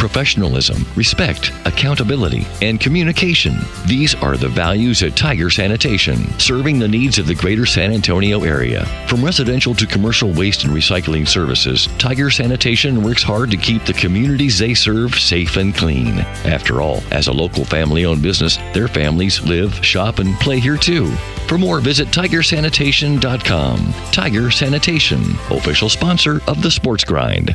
professionalism, 0.00 0.86
respect, 0.96 1.52
accountability, 1.66 2.46
and 2.62 2.80
communication. 2.80 3.54
These 3.86 4.14
are 4.14 4.38
the 4.38 4.48
values 4.48 5.02
at 5.02 5.14
Tiger 5.14 5.50
Sanitation, 5.50 6.26
serving 6.38 6.78
the 6.78 6.88
needs 6.88 7.18
of 7.18 7.26
the 7.26 7.34
greater 7.34 7.66
San 7.66 7.92
Antonio 7.92 8.42
area. 8.42 8.86
From 9.08 9.22
residential 9.22 9.74
to 9.74 9.86
commercial 9.86 10.32
waste 10.32 10.64
and 10.64 10.72
recycling 10.72 11.28
services, 11.28 11.86
Tiger 11.98 12.30
Sanitation 12.30 13.04
works 13.04 13.22
hard 13.22 13.50
to 13.50 13.58
keep 13.58 13.84
the 13.84 13.92
communities 13.92 14.58
they 14.58 14.72
serve 14.72 15.14
safe 15.14 15.58
and 15.58 15.74
clean. 15.74 16.18
After 16.46 16.80
all, 16.80 17.02
as 17.10 17.28
a 17.28 17.32
local 17.32 17.66
family 17.66 18.06
owned 18.06 18.22
business, 18.22 18.56
their 18.72 18.88
families 18.88 19.42
live, 19.42 19.84
shop, 19.84 20.18
and 20.18 20.34
play 20.36 20.60
here 20.60 20.78
too. 20.78 21.10
For 21.46 21.58
more, 21.58 21.80
visit 21.80 22.08
tigersanitation.com. 22.08 23.92
Tiger 24.12 24.50
Sanitation, 24.50 25.20
official 25.50 25.90
sponsor 25.90 26.40
of 26.48 26.62
the 26.62 26.70
Sports 26.70 27.04
Grind. 27.04 27.54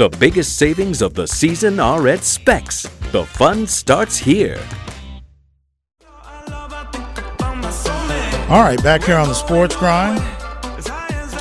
The 0.00 0.08
biggest 0.08 0.56
savings 0.56 1.02
of 1.02 1.12
the 1.12 1.26
season 1.26 1.78
are 1.78 2.08
at 2.08 2.24
Specs. 2.24 2.84
The 3.12 3.26
fun 3.26 3.66
starts 3.66 4.16
here. 4.16 4.58
All 8.48 8.62
right, 8.62 8.82
back 8.82 9.04
here 9.04 9.18
on 9.18 9.28
the 9.28 9.34
sports 9.34 9.76
grind. 9.76 10.18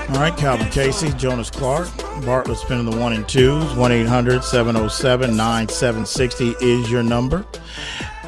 All 0.09 0.15
right, 0.19 0.35
Calvin 0.35 0.69
Casey, 0.71 1.09
Jonas 1.13 1.49
Clark, 1.49 1.87
Bartlett 2.25 2.57
spinning 2.57 2.83
the 2.83 2.97
one 2.97 3.13
and 3.13 3.25
twos. 3.29 3.73
1 3.75 3.91
800 3.93 4.43
707 4.43 5.37
9760 5.37 6.55
is 6.59 6.91
your 6.91 7.01
number. 7.01 7.45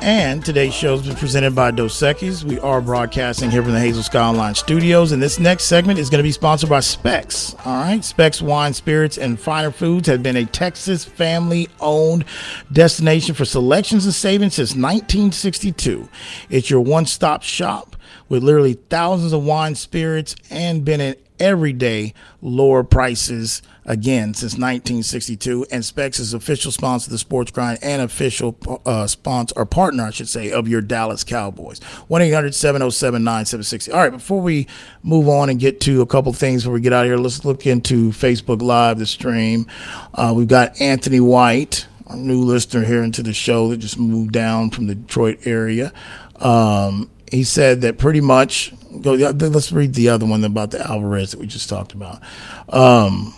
And 0.04 0.44
today's 0.44 0.74
show 0.74 0.98
has 0.98 1.06
been 1.06 1.16
presented 1.16 1.54
by 1.54 1.70
Dos 1.70 2.00
Equis. 2.02 2.44
We 2.44 2.60
are 2.60 2.82
broadcasting 2.82 3.52
here 3.52 3.62
from 3.62 3.74
the 3.74 3.80
Hazel 3.80 4.02
Sky 4.02 4.20
Online 4.28 4.56
studios. 4.56 5.12
And 5.12 5.22
this 5.22 5.38
next 5.38 5.66
segment 5.66 6.00
is 6.00 6.10
going 6.10 6.18
to 6.18 6.24
be 6.24 6.32
sponsored 6.32 6.72
by 6.72 6.80
Specs. 6.80 7.54
All 7.66 7.84
right. 7.84 8.04
Specs 8.04 8.42
Wine, 8.42 8.74
Spirits, 8.74 9.20
and 9.20 9.40
Finer 9.40 9.70
Foods 9.70 10.08
has 10.08 10.18
been 10.18 10.38
a 10.38 10.46
Texas 10.46 11.06
family 11.06 11.70
owned 11.80 12.26
destination 12.72 13.36
for 13.36 13.46
selections 13.46 14.06
and 14.06 14.14
savings 14.16 14.56
since 14.56 14.72
1962. 14.72 16.10
It's 16.50 16.72
your 16.72 16.82
one 16.82 17.06
stop 17.06 17.44
shop 17.44 17.96
with 18.28 18.42
literally 18.42 18.74
thousands 18.74 19.34
of 19.34 19.44
wine, 19.44 19.76
spirits, 19.76 20.36
and 20.50 20.84
been 20.84 21.02
an 21.02 21.16
everyday 21.42 22.14
lower 22.42 22.84
prices 22.84 23.62
again 23.86 24.34
since 24.34 24.54
1962. 24.54 25.66
And 25.72 25.84
Specs 25.84 26.20
is 26.20 26.34
official 26.34 26.72
sponsor 26.72 27.08
of 27.08 27.12
the 27.12 27.18
Sports 27.18 27.52
Grind 27.52 27.80
and 27.82 28.02
official 28.02 28.58
uh, 28.86 29.08
sponsor 29.08 29.54
or 29.58 29.66
partner, 29.66 30.04
I 30.04 30.12
should 30.12 30.30
say, 30.30 30.52
of 30.52 30.68
your 30.68 30.82
Dallas 30.82 31.24
Cowboys. 31.24 31.82
1 32.08 32.22
800 32.22 32.56
707 32.56 33.24
9760. 33.24 33.92
All 33.92 34.00
right, 34.00 34.12
before 34.12 34.42
we 34.42 34.68
move 35.04 35.28
on 35.28 35.50
and 35.50 35.60
get 35.60 35.82
to 35.82 36.02
a 36.02 36.06
couple 36.06 36.32
things 36.34 36.64
before 36.64 36.76
we 36.76 36.82
get 36.82 36.94
out 36.94 37.06
of 37.06 37.10
here, 37.10 37.18
let's 37.18 37.44
look 37.44 37.66
into 37.66 38.12
Facebook 38.12 38.62
Live, 38.62 39.00
the 39.00 39.06
stream. 39.06 39.66
Uh, 40.14 40.34
we've 40.36 40.48
got 40.48 40.80
Anthony 40.80 41.20
White. 41.20 41.88
Our 42.08 42.18
new 42.18 42.42
listener 42.42 42.84
here 42.84 43.04
into 43.04 43.24
the 43.24 43.34
show 43.34 43.70
that 43.70 43.78
just 43.78 43.98
moved 43.98 44.34
down 44.34 44.70
from 44.70 44.88
the 44.88 44.96
Detroit 44.96 45.48
area. 45.48 45.94
Um, 46.36 47.10
he 47.32 47.46
said 47.46 47.82
that 47.82 47.98
pretty 47.98 48.20
much 48.20 48.74
go 49.00 49.14
let's 49.14 49.72
read 49.72 49.94
the 49.94 50.10
other 50.10 50.26
one 50.26 50.44
about 50.44 50.72
the 50.72 50.82
alvarez 50.86 51.32
that 51.32 51.40
we 51.40 51.48
just 51.48 51.70
talked 51.70 51.94
about 51.94 52.22
um, 52.70 53.34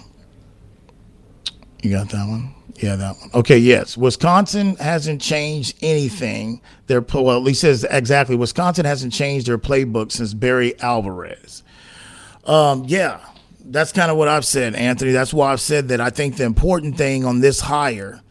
you 1.84 1.92
got 1.92 2.10
that 2.10 2.28
one? 2.28 2.56
Yeah, 2.78 2.96
that 2.96 3.18
one. 3.20 3.30
Okay, 3.34 3.58
yes. 3.58 3.98
Wisconsin 3.98 4.78
hasn't 4.78 5.22
changed 5.22 5.78
anything. 5.82 6.62
Their 6.88 7.02
well, 7.02 7.40
least 7.42 7.62
says 7.62 7.86
exactly. 7.90 8.38
Wisconsin 8.38 8.86
hasn't 8.86 9.12
changed 9.12 9.48
their 9.48 9.58
playbook 9.58 10.12
since 10.12 10.34
Barry 10.34 10.80
Alvarez. 10.80 11.62
Um, 12.46 12.86
yeah, 12.88 13.20
that's 13.66 13.92
kind 13.92 14.10
of 14.10 14.18
what 14.18 14.30
I've 14.30 14.46
said, 14.46 14.76
Anthony. 14.76 15.12
That's 15.12 15.34
why 15.34 15.52
I've 15.52 15.62
said 15.62 15.90
that 15.90 16.00
I 16.00 16.10
think 16.10 16.38
the 16.38 16.46
important 16.46 16.98
thing 16.98 17.26
on 17.26 17.42
this 17.42 17.60
hire, 17.60 18.22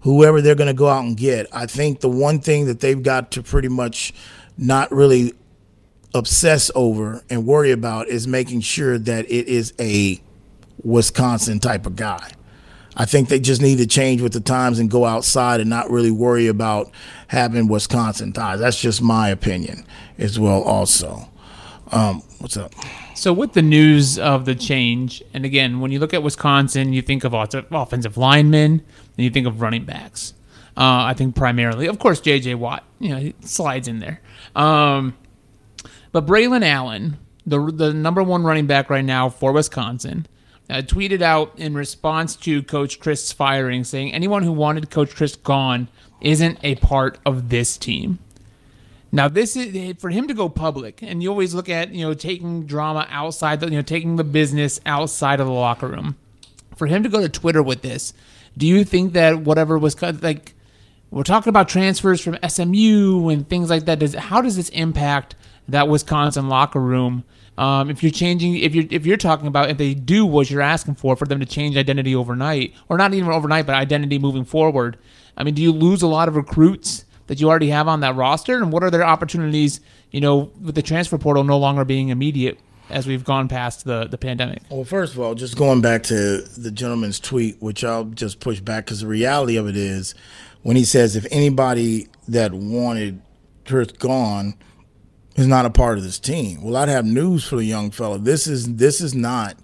whoever 0.00 0.42
they're 0.42 0.54
going 0.54 0.68
to 0.68 0.74
go 0.74 0.88
out 0.88 1.04
and 1.04 1.16
get, 1.16 1.46
I 1.50 1.64
think 1.64 2.00
the 2.00 2.10
one 2.10 2.40
thing 2.40 2.66
that 2.66 2.80
they've 2.80 3.02
got 3.02 3.30
to 3.32 3.42
pretty 3.42 3.68
much 3.68 4.12
not 4.58 4.92
really 4.92 5.32
obsess 6.14 6.70
over 6.74 7.22
and 7.28 7.46
worry 7.46 7.70
about 7.70 8.08
is 8.08 8.26
making 8.26 8.60
sure 8.60 8.98
that 8.98 9.24
it 9.26 9.46
is 9.46 9.72
a 9.78 10.20
Wisconsin 10.82 11.60
type 11.60 11.86
of 11.86 11.96
guy. 11.96 12.32
I 12.96 13.04
think 13.04 13.28
they 13.28 13.38
just 13.38 13.62
need 13.62 13.78
to 13.78 13.86
change 13.86 14.20
with 14.20 14.32
the 14.32 14.40
times 14.40 14.80
and 14.80 14.90
go 14.90 15.04
outside 15.04 15.60
and 15.60 15.70
not 15.70 15.88
really 15.88 16.10
worry 16.10 16.48
about 16.48 16.90
having 17.28 17.68
Wisconsin 17.68 18.32
ties. 18.32 18.58
That's 18.58 18.80
just 18.80 19.00
my 19.00 19.28
opinion 19.28 19.86
as 20.18 20.38
well. 20.38 20.62
Also, 20.62 21.28
um, 21.92 22.22
what's 22.38 22.56
up? 22.56 22.74
So 23.14 23.32
with 23.32 23.52
the 23.52 23.62
news 23.62 24.18
of 24.18 24.46
the 24.46 24.54
change, 24.54 25.22
and 25.32 25.44
again, 25.44 25.80
when 25.80 25.92
you 25.92 26.00
look 26.00 26.12
at 26.12 26.22
Wisconsin, 26.24 26.92
you 26.92 27.02
think 27.02 27.22
of 27.24 27.34
offensive 27.34 28.16
linemen, 28.16 28.70
and 28.72 29.24
you 29.24 29.30
think 29.30 29.46
of 29.46 29.60
running 29.60 29.84
backs. 29.84 30.34
Uh, 30.76 31.02
I 31.04 31.14
think 31.14 31.34
primarily, 31.34 31.86
of 31.86 31.98
course, 31.98 32.20
J.J. 32.20 32.54
Watt, 32.54 32.84
you 33.00 33.08
know, 33.08 33.32
slides 33.40 33.88
in 33.88 33.98
there. 33.98 34.20
Um, 34.54 35.16
but 36.12 36.26
Braylon 36.26 36.64
Allen, 36.64 37.18
the 37.46 37.70
the 37.70 37.92
number 37.92 38.22
one 38.22 38.42
running 38.42 38.66
back 38.66 38.90
right 38.90 39.04
now 39.04 39.28
for 39.28 39.52
Wisconsin, 39.52 40.26
uh, 40.70 40.82
tweeted 40.82 41.22
out 41.22 41.52
in 41.58 41.74
response 41.74 42.36
to 42.36 42.62
Coach 42.62 43.00
Chryst's 43.00 43.32
firing, 43.32 43.84
saying 43.84 44.12
anyone 44.12 44.42
who 44.42 44.52
wanted 44.52 44.90
Coach 44.90 45.14
Chryst 45.14 45.42
gone 45.42 45.88
isn't 46.20 46.58
a 46.62 46.74
part 46.76 47.18
of 47.24 47.48
this 47.48 47.76
team. 47.76 48.18
Now, 49.10 49.28
this 49.28 49.56
is 49.56 49.96
for 49.98 50.10
him 50.10 50.28
to 50.28 50.34
go 50.34 50.48
public, 50.48 51.02
and 51.02 51.22
you 51.22 51.30
always 51.30 51.54
look 51.54 51.68
at 51.68 51.94
you 51.94 52.04
know 52.04 52.14
taking 52.14 52.66
drama 52.66 53.06
outside, 53.08 53.60
the, 53.60 53.66
you 53.70 53.76
know 53.76 53.82
taking 53.82 54.16
the 54.16 54.24
business 54.24 54.80
outside 54.84 55.40
of 55.40 55.46
the 55.46 55.52
locker 55.52 55.88
room. 55.88 56.16
For 56.76 56.86
him 56.86 57.02
to 57.02 57.08
go 57.08 57.20
to 57.20 57.28
Twitter 57.28 57.62
with 57.62 57.82
this, 57.82 58.12
do 58.56 58.66
you 58.66 58.84
think 58.84 59.14
that 59.14 59.40
whatever 59.40 59.78
was 59.78 59.94
cut, 59.94 60.22
like, 60.22 60.54
we're 61.10 61.22
talking 61.22 61.48
about 61.48 61.68
transfers 61.68 62.20
from 62.20 62.38
SMU 62.46 63.28
and 63.30 63.48
things 63.48 63.70
like 63.70 63.86
that? 63.86 63.98
Does 63.98 64.14
how 64.14 64.42
does 64.42 64.56
this 64.56 64.68
impact 64.70 65.34
that 65.68 65.88
Wisconsin 65.88 66.48
locker 66.48 66.80
room? 66.80 67.24
Um, 67.56 67.90
if 67.90 68.02
you're 68.02 68.12
changing, 68.12 68.56
if 68.56 68.74
you're 68.74 68.86
if 68.90 69.04
you're 69.04 69.16
talking 69.16 69.46
about 69.46 69.70
if 69.70 69.78
they 69.78 69.94
do 69.94 70.24
what 70.24 70.50
you're 70.50 70.62
asking 70.62 70.94
for 70.94 71.16
for 71.16 71.26
them 71.26 71.40
to 71.40 71.46
change 71.46 71.76
identity 71.76 72.14
overnight, 72.14 72.74
or 72.88 72.96
not 72.96 73.14
even 73.14 73.30
overnight, 73.30 73.66
but 73.66 73.74
identity 73.74 74.18
moving 74.18 74.44
forward, 74.44 74.96
I 75.36 75.44
mean, 75.44 75.54
do 75.54 75.62
you 75.62 75.72
lose 75.72 76.02
a 76.02 76.06
lot 76.06 76.28
of 76.28 76.36
recruits 76.36 77.04
that 77.26 77.40
you 77.40 77.48
already 77.48 77.70
have 77.70 77.88
on 77.88 78.00
that 78.00 78.14
roster? 78.14 78.56
And 78.56 78.72
what 78.72 78.82
are 78.82 78.90
their 78.90 79.04
opportunities? 79.04 79.80
You 80.12 80.20
know, 80.20 80.50
with 80.60 80.74
the 80.74 80.82
transfer 80.82 81.18
portal 81.18 81.44
no 81.44 81.58
longer 81.58 81.84
being 81.84 82.08
immediate 82.08 82.58
as 82.90 83.06
we've 83.06 83.24
gone 83.24 83.48
past 83.48 83.84
the 83.84 84.06
the 84.06 84.18
pandemic. 84.18 84.62
Well, 84.70 84.84
first 84.84 85.14
of 85.14 85.20
all, 85.20 85.34
just 85.34 85.56
going 85.56 85.80
back 85.80 86.04
to 86.04 86.42
the 86.42 86.70
gentleman's 86.70 87.20
tweet, 87.20 87.60
which 87.60 87.84
I'll 87.84 88.04
just 88.04 88.40
push 88.40 88.60
back 88.60 88.84
because 88.84 89.00
the 89.00 89.06
reality 89.06 89.56
of 89.56 89.66
it 89.68 89.76
is, 89.76 90.14
when 90.62 90.76
he 90.76 90.84
says 90.84 91.16
if 91.16 91.26
anybody 91.30 92.08
that 92.28 92.52
wanted 92.52 93.20
Chryst 93.64 93.98
gone 93.98 94.54
is 95.38 95.46
not 95.46 95.64
a 95.64 95.70
part 95.70 95.98
of 95.98 96.04
this 96.04 96.18
team. 96.18 96.62
Well, 96.62 96.76
I'd 96.76 96.88
have 96.88 97.06
news 97.06 97.46
for 97.46 97.56
the 97.56 97.64
young 97.64 97.90
fella. 97.90 98.18
This 98.18 98.46
is 98.46 98.74
this 98.76 99.00
is 99.00 99.14
not. 99.14 99.56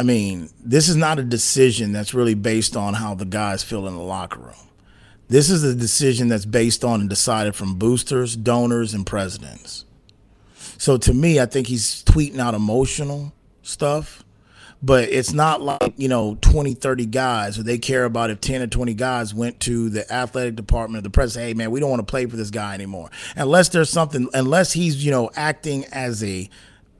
I 0.00 0.02
mean, 0.02 0.50
this 0.62 0.88
is 0.88 0.96
not 0.96 1.18
a 1.18 1.24
decision 1.24 1.92
that's 1.92 2.14
really 2.14 2.34
based 2.34 2.76
on 2.76 2.94
how 2.94 3.14
the 3.14 3.24
guys 3.24 3.62
feel 3.62 3.86
in 3.88 3.94
the 3.94 4.02
locker 4.02 4.40
room. 4.40 4.68
This 5.28 5.50
is 5.50 5.64
a 5.64 5.74
decision 5.74 6.28
that's 6.28 6.44
based 6.44 6.84
on 6.84 7.00
and 7.00 7.10
decided 7.10 7.54
from 7.54 7.74
boosters, 7.74 8.36
donors, 8.36 8.94
and 8.94 9.04
presidents. 9.06 9.84
So 10.78 10.96
to 10.98 11.12
me, 11.12 11.40
I 11.40 11.46
think 11.46 11.66
he's 11.66 12.02
tweeting 12.04 12.38
out 12.38 12.54
emotional 12.54 13.32
stuff 13.62 14.24
but 14.82 15.08
it's 15.08 15.32
not 15.32 15.60
like 15.60 15.94
you 15.96 16.08
know 16.08 16.36
20 16.40 16.74
30 16.74 17.06
guys 17.06 17.58
or 17.58 17.62
they 17.62 17.78
care 17.78 18.04
about 18.04 18.30
if 18.30 18.40
10 18.40 18.62
or 18.62 18.66
20 18.66 18.94
guys 18.94 19.34
went 19.34 19.58
to 19.60 19.88
the 19.88 20.10
athletic 20.12 20.56
department 20.56 20.98
of 20.98 21.04
the 21.04 21.10
president 21.10 21.48
hey 21.48 21.54
man 21.54 21.70
we 21.70 21.80
don't 21.80 21.90
want 21.90 22.00
to 22.00 22.10
play 22.10 22.26
for 22.26 22.36
this 22.36 22.50
guy 22.50 22.74
anymore. 22.74 23.10
Unless 23.36 23.70
there's 23.70 23.90
something 23.90 24.28
unless 24.34 24.72
he's 24.72 25.04
you 25.04 25.10
know 25.10 25.30
acting 25.34 25.84
as 25.86 26.22
a 26.22 26.48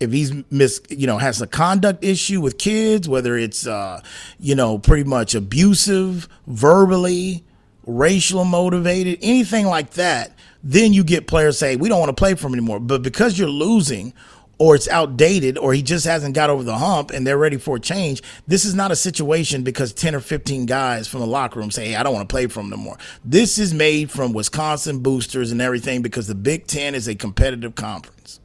if 0.00 0.12
he's 0.12 0.32
mis 0.50 0.80
you 0.88 1.06
know 1.06 1.18
has 1.18 1.40
a 1.40 1.46
conduct 1.46 2.04
issue 2.04 2.40
with 2.40 2.58
kids 2.58 3.08
whether 3.08 3.36
it's 3.36 3.66
uh 3.66 4.00
you 4.38 4.54
know 4.54 4.78
pretty 4.78 5.04
much 5.04 5.34
abusive 5.34 6.28
verbally 6.46 7.44
racial 7.86 8.44
motivated 8.44 9.18
anything 9.22 9.66
like 9.66 9.90
that 9.90 10.32
then 10.62 10.92
you 10.92 11.04
get 11.04 11.26
players 11.26 11.58
say 11.58 11.76
we 11.76 11.88
don't 11.88 12.00
want 12.00 12.10
to 12.10 12.20
play 12.20 12.34
for 12.34 12.48
him 12.48 12.54
anymore. 12.54 12.80
But 12.80 13.02
because 13.02 13.38
you're 13.38 13.48
losing 13.48 14.12
or 14.58 14.74
it's 14.74 14.88
outdated 14.88 15.56
or 15.56 15.72
he 15.72 15.82
just 15.82 16.04
hasn't 16.04 16.34
got 16.34 16.50
over 16.50 16.62
the 16.62 16.76
hump 16.76 17.10
and 17.10 17.26
they're 17.26 17.38
ready 17.38 17.56
for 17.56 17.76
a 17.76 17.80
change. 17.80 18.22
This 18.46 18.64
is 18.64 18.74
not 18.74 18.90
a 18.90 18.96
situation 18.96 19.62
because 19.62 19.92
10 19.92 20.14
or 20.14 20.20
15 20.20 20.66
guys 20.66 21.06
from 21.06 21.20
the 21.20 21.26
locker 21.26 21.60
room 21.60 21.70
say, 21.70 21.88
Hey, 21.88 21.96
I 21.96 22.02
don't 22.02 22.14
want 22.14 22.28
to 22.28 22.32
play 22.32 22.46
for 22.48 22.60
him 22.60 22.70
no 22.70 22.76
more. 22.76 22.98
This 23.24 23.58
is 23.58 23.72
made 23.72 24.10
from 24.10 24.32
Wisconsin 24.32 25.00
boosters 25.00 25.52
and 25.52 25.62
everything 25.62 26.02
because 26.02 26.26
the 26.26 26.34
Big 26.34 26.66
Ten 26.66 26.94
is 26.94 27.06
a 27.08 27.14
competitive 27.14 27.74
conference. 27.74 28.40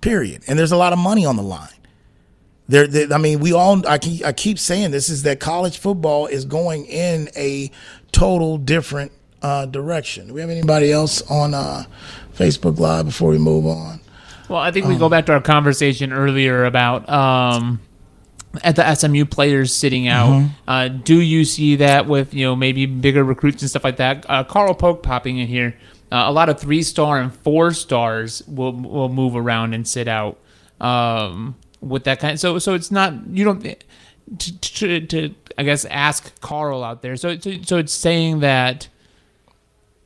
Period. 0.00 0.42
And 0.46 0.58
there's 0.58 0.72
a 0.72 0.76
lot 0.76 0.92
of 0.92 0.98
money 0.98 1.26
on 1.26 1.36
the 1.36 1.42
line. 1.42 1.68
There, 2.68 2.86
I 3.12 3.18
mean, 3.18 3.40
we 3.40 3.54
all. 3.54 3.86
I 3.88 3.96
keep, 3.96 4.24
I 4.26 4.32
keep 4.32 4.58
saying 4.58 4.90
this 4.90 5.08
is 5.08 5.22
that 5.22 5.40
college 5.40 5.78
football 5.78 6.26
is 6.26 6.44
going 6.44 6.84
in 6.84 7.30
a 7.34 7.70
total 8.12 8.58
different 8.58 9.10
uh, 9.40 9.64
direction. 9.64 10.28
Do 10.28 10.34
we 10.34 10.42
have 10.42 10.50
anybody 10.50 10.92
else 10.92 11.22
on 11.30 11.54
uh, 11.54 11.84
Facebook 12.34 12.78
Live 12.78 13.06
before 13.06 13.30
we 13.30 13.38
move 13.38 13.66
on? 13.66 14.00
Well, 14.48 14.60
I 14.60 14.70
think 14.70 14.86
we 14.86 14.96
go 14.96 15.08
back 15.08 15.26
to 15.26 15.32
our 15.32 15.40
conversation 15.40 16.12
earlier 16.12 16.64
about 16.64 17.08
um, 17.08 17.80
at 18.62 18.76
the 18.76 18.94
SMU 18.94 19.24
players 19.26 19.74
sitting 19.74 20.08
out. 20.08 20.48
Uh, 20.66 20.88
do 20.88 21.20
you 21.20 21.44
see 21.44 21.76
that 21.76 22.06
with 22.06 22.32
you 22.34 22.46
know 22.46 22.56
maybe 22.56 22.86
bigger 22.86 23.24
recruits 23.24 23.62
and 23.62 23.70
stuff 23.70 23.84
like 23.84 23.96
that? 23.96 24.24
Uh, 24.28 24.44
Carl 24.44 24.74
Polk 24.74 25.02
popping 25.02 25.38
in 25.38 25.46
here. 25.46 25.76
Uh, 26.10 26.24
a 26.26 26.32
lot 26.32 26.48
of 26.48 26.58
three 26.58 26.82
star 26.82 27.20
and 27.20 27.34
four 27.34 27.72
stars 27.72 28.42
will 28.46 28.72
will 28.72 29.10
move 29.10 29.36
around 29.36 29.74
and 29.74 29.86
sit 29.86 30.08
out 30.08 30.38
um, 30.80 31.54
with 31.80 32.04
that 32.04 32.18
kind. 32.20 32.40
so 32.40 32.58
so 32.58 32.74
it's 32.74 32.90
not 32.90 33.12
you 33.28 33.44
don't 33.44 33.62
to, 34.38 34.60
to, 34.60 35.06
to 35.06 35.34
I 35.58 35.62
guess 35.64 35.84
ask 35.84 36.40
Carl 36.40 36.82
out 36.82 37.02
there. 37.02 37.16
So 37.16 37.38
so, 37.38 37.52
so 37.62 37.76
it's 37.76 37.92
saying 37.92 38.40
that 38.40 38.88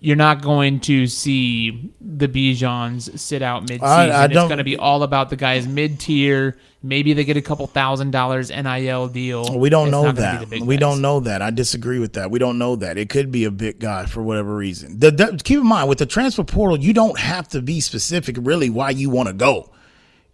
you're 0.02 0.16
not 0.16 0.42
going 0.42 0.80
to 0.80 1.06
see 1.06 1.92
the 2.00 2.26
Bijans 2.26 3.16
sit 3.20 3.40
out 3.40 3.62
mid-season. 3.62 3.84
I 3.86 4.24
it's 4.24 4.34
going 4.34 4.58
to 4.58 4.64
be 4.64 4.76
all 4.76 5.04
about 5.04 5.30
the 5.30 5.36
guys 5.36 5.68
mid-tier. 5.68 6.56
Maybe 6.82 7.12
they 7.12 7.22
get 7.24 7.36
a 7.36 7.40
couple 7.40 7.68
thousand 7.68 8.10
dollars 8.10 8.50
NIL 8.50 9.06
deal. 9.06 9.56
We 9.56 9.68
don't 9.70 9.86
It's 9.86 9.92
know 9.92 10.02
not 10.02 10.16
gonna 10.16 10.46
be 10.46 10.58
that. 10.58 10.66
We 10.66 10.74
guys. 10.74 10.80
don't 10.80 11.02
know 11.02 11.20
that. 11.20 11.40
I 11.40 11.50
disagree 11.50 12.00
with 12.00 12.14
that. 12.14 12.32
We 12.32 12.40
don't 12.40 12.58
know 12.58 12.74
that. 12.74 12.98
It 12.98 13.10
could 13.10 13.30
be 13.30 13.44
a 13.44 13.52
big 13.52 13.78
guy 13.78 14.06
for 14.06 14.24
whatever 14.24 14.56
reason. 14.56 14.98
The, 14.98 15.12
the, 15.12 15.40
keep 15.44 15.60
in 15.60 15.66
mind 15.68 15.88
with 15.88 15.98
the 15.98 16.06
transfer 16.06 16.42
portal, 16.42 16.76
you 16.80 16.92
don't 16.92 17.16
have 17.20 17.46
to 17.50 17.62
be 17.62 17.78
specific 17.80 18.36
really 18.40 18.70
why 18.70 18.90
you 18.90 19.08
want 19.08 19.28
to 19.28 19.32
go. 19.34 19.70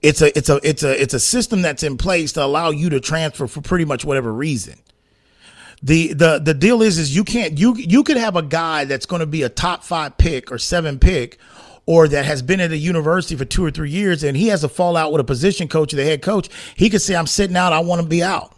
It's 0.00 0.22
a 0.22 0.37
it's 0.38 0.48
a 0.48 0.61
it's 0.66 0.83
a 0.83 1.02
it's 1.02 1.12
a 1.12 1.20
system 1.20 1.61
that's 1.61 1.83
in 1.83 1.98
place 1.98 2.33
to 2.33 2.42
allow 2.44 2.70
you 2.70 2.88
to 2.88 3.00
transfer 3.00 3.46
for 3.46 3.61
pretty 3.61 3.85
much 3.85 4.07
whatever 4.07 4.33
reason. 4.33 4.81
The 5.82 6.12
the 6.12 6.38
the 6.38 6.54
deal 6.54 6.82
is 6.82 6.98
is 6.98 7.14
you 7.14 7.24
can't 7.24 7.58
you 7.58 7.74
you 7.76 8.02
could 8.02 8.16
have 8.16 8.36
a 8.36 8.42
guy 8.42 8.84
that's 8.84 9.06
going 9.06 9.20
to 9.20 9.26
be 9.26 9.42
a 9.42 9.48
top 9.48 9.84
5 9.84 10.18
pick 10.18 10.50
or 10.50 10.58
7 10.58 10.98
pick 10.98 11.38
or 11.86 12.08
that 12.08 12.24
has 12.24 12.42
been 12.42 12.60
at 12.60 12.72
a 12.72 12.76
university 12.76 13.36
for 13.36 13.44
2 13.44 13.64
or 13.64 13.70
3 13.70 13.88
years 13.88 14.24
and 14.24 14.36
he 14.36 14.48
has 14.48 14.64
a 14.64 14.68
fallout 14.68 15.12
with 15.12 15.20
a 15.20 15.24
position 15.24 15.68
coach 15.68 15.92
or 15.92 15.96
the 15.96 16.04
head 16.04 16.20
coach. 16.20 16.48
He 16.76 16.90
could 16.90 17.00
say 17.00 17.14
I'm 17.14 17.28
sitting 17.28 17.56
out, 17.56 17.72
I 17.72 17.78
want 17.78 18.02
to 18.02 18.08
be 18.08 18.22
out 18.22 18.54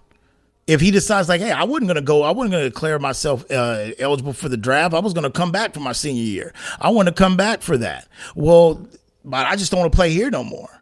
if 0.71 0.81
he 0.81 0.93
decides 0.93 1.29
like, 1.29 1.41
hey, 1.41 1.51
I 1.51 1.65
wasn't 1.65 1.89
gonna 1.89 2.01
go, 2.01 2.23
I 2.23 2.31
wasn't 2.31 2.53
gonna 2.53 2.65
declare 2.65 2.99
myself 3.01 3.45
uh, 3.51 3.91
eligible 3.99 4.33
for 4.33 4.49
the 4.49 4.57
draft. 4.57 4.95
I 4.95 5.01
was 5.01 5.13
gonna 5.13 5.31
come 5.31 5.51
back 5.51 5.75
for 5.75 5.81
my 5.81 5.91
senior 5.91 6.23
year. 6.23 6.55
I 6.81 6.91
want 6.91 7.09
to 7.09 7.15
come 7.15 7.37
back 7.37 7.61
for 7.61 7.77
that. 7.79 8.07
Well, 8.37 8.87
but 9.25 9.47
I 9.47 9.57
just 9.57 9.73
don't 9.73 9.81
want 9.81 9.93
to 9.93 9.97
play 9.97 10.11
here 10.11 10.31
no 10.31 10.45
more. 10.45 10.80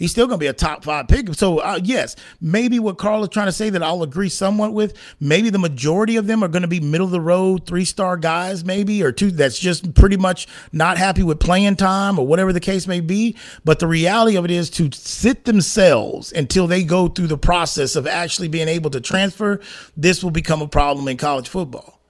He's 0.00 0.10
still 0.10 0.26
going 0.26 0.38
to 0.38 0.42
be 0.42 0.46
a 0.46 0.54
top 0.54 0.82
five 0.82 1.08
pick. 1.08 1.34
So 1.34 1.58
uh, 1.58 1.78
yes, 1.84 2.16
maybe 2.40 2.78
what 2.78 2.96
Carl 2.96 3.22
is 3.22 3.28
trying 3.28 3.48
to 3.48 3.52
say 3.52 3.68
that 3.68 3.82
I'll 3.82 4.02
agree 4.02 4.30
somewhat 4.30 4.72
with. 4.72 4.96
Maybe 5.20 5.50
the 5.50 5.58
majority 5.58 6.16
of 6.16 6.26
them 6.26 6.42
are 6.42 6.48
going 6.48 6.62
to 6.62 6.68
be 6.68 6.80
middle 6.80 7.04
of 7.04 7.10
the 7.10 7.20
road, 7.20 7.66
three 7.66 7.84
star 7.84 8.16
guys, 8.16 8.64
maybe 8.64 9.02
or 9.02 9.12
two. 9.12 9.30
That's 9.30 9.58
just 9.58 9.92
pretty 9.92 10.16
much 10.16 10.48
not 10.72 10.96
happy 10.96 11.22
with 11.22 11.38
playing 11.38 11.76
time 11.76 12.18
or 12.18 12.26
whatever 12.26 12.50
the 12.50 12.60
case 12.60 12.86
may 12.86 13.00
be. 13.00 13.36
But 13.62 13.78
the 13.78 13.86
reality 13.86 14.38
of 14.38 14.46
it 14.46 14.50
is 14.50 14.70
to 14.70 14.88
sit 14.90 15.44
themselves 15.44 16.32
until 16.32 16.66
they 16.66 16.82
go 16.82 17.08
through 17.08 17.26
the 17.26 17.36
process 17.36 17.94
of 17.94 18.06
actually 18.06 18.48
being 18.48 18.68
able 18.68 18.88
to 18.88 19.02
transfer. 19.02 19.60
This 19.98 20.24
will 20.24 20.30
become 20.30 20.62
a 20.62 20.68
problem 20.68 21.08
in 21.08 21.18
college 21.18 21.50
football 21.50 22.00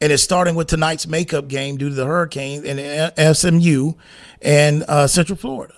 and 0.00 0.10
it's 0.12 0.22
starting 0.22 0.56
with 0.56 0.66
tonight's 0.66 1.06
makeup 1.06 1.46
game 1.46 1.76
due 1.76 1.90
to 1.90 1.94
the 1.94 2.06
hurricane 2.06 2.64
in 2.64 3.34
SMU 3.34 3.92
and 4.42 4.82
uh, 4.88 5.06
Central 5.06 5.36
Florida. 5.36 5.74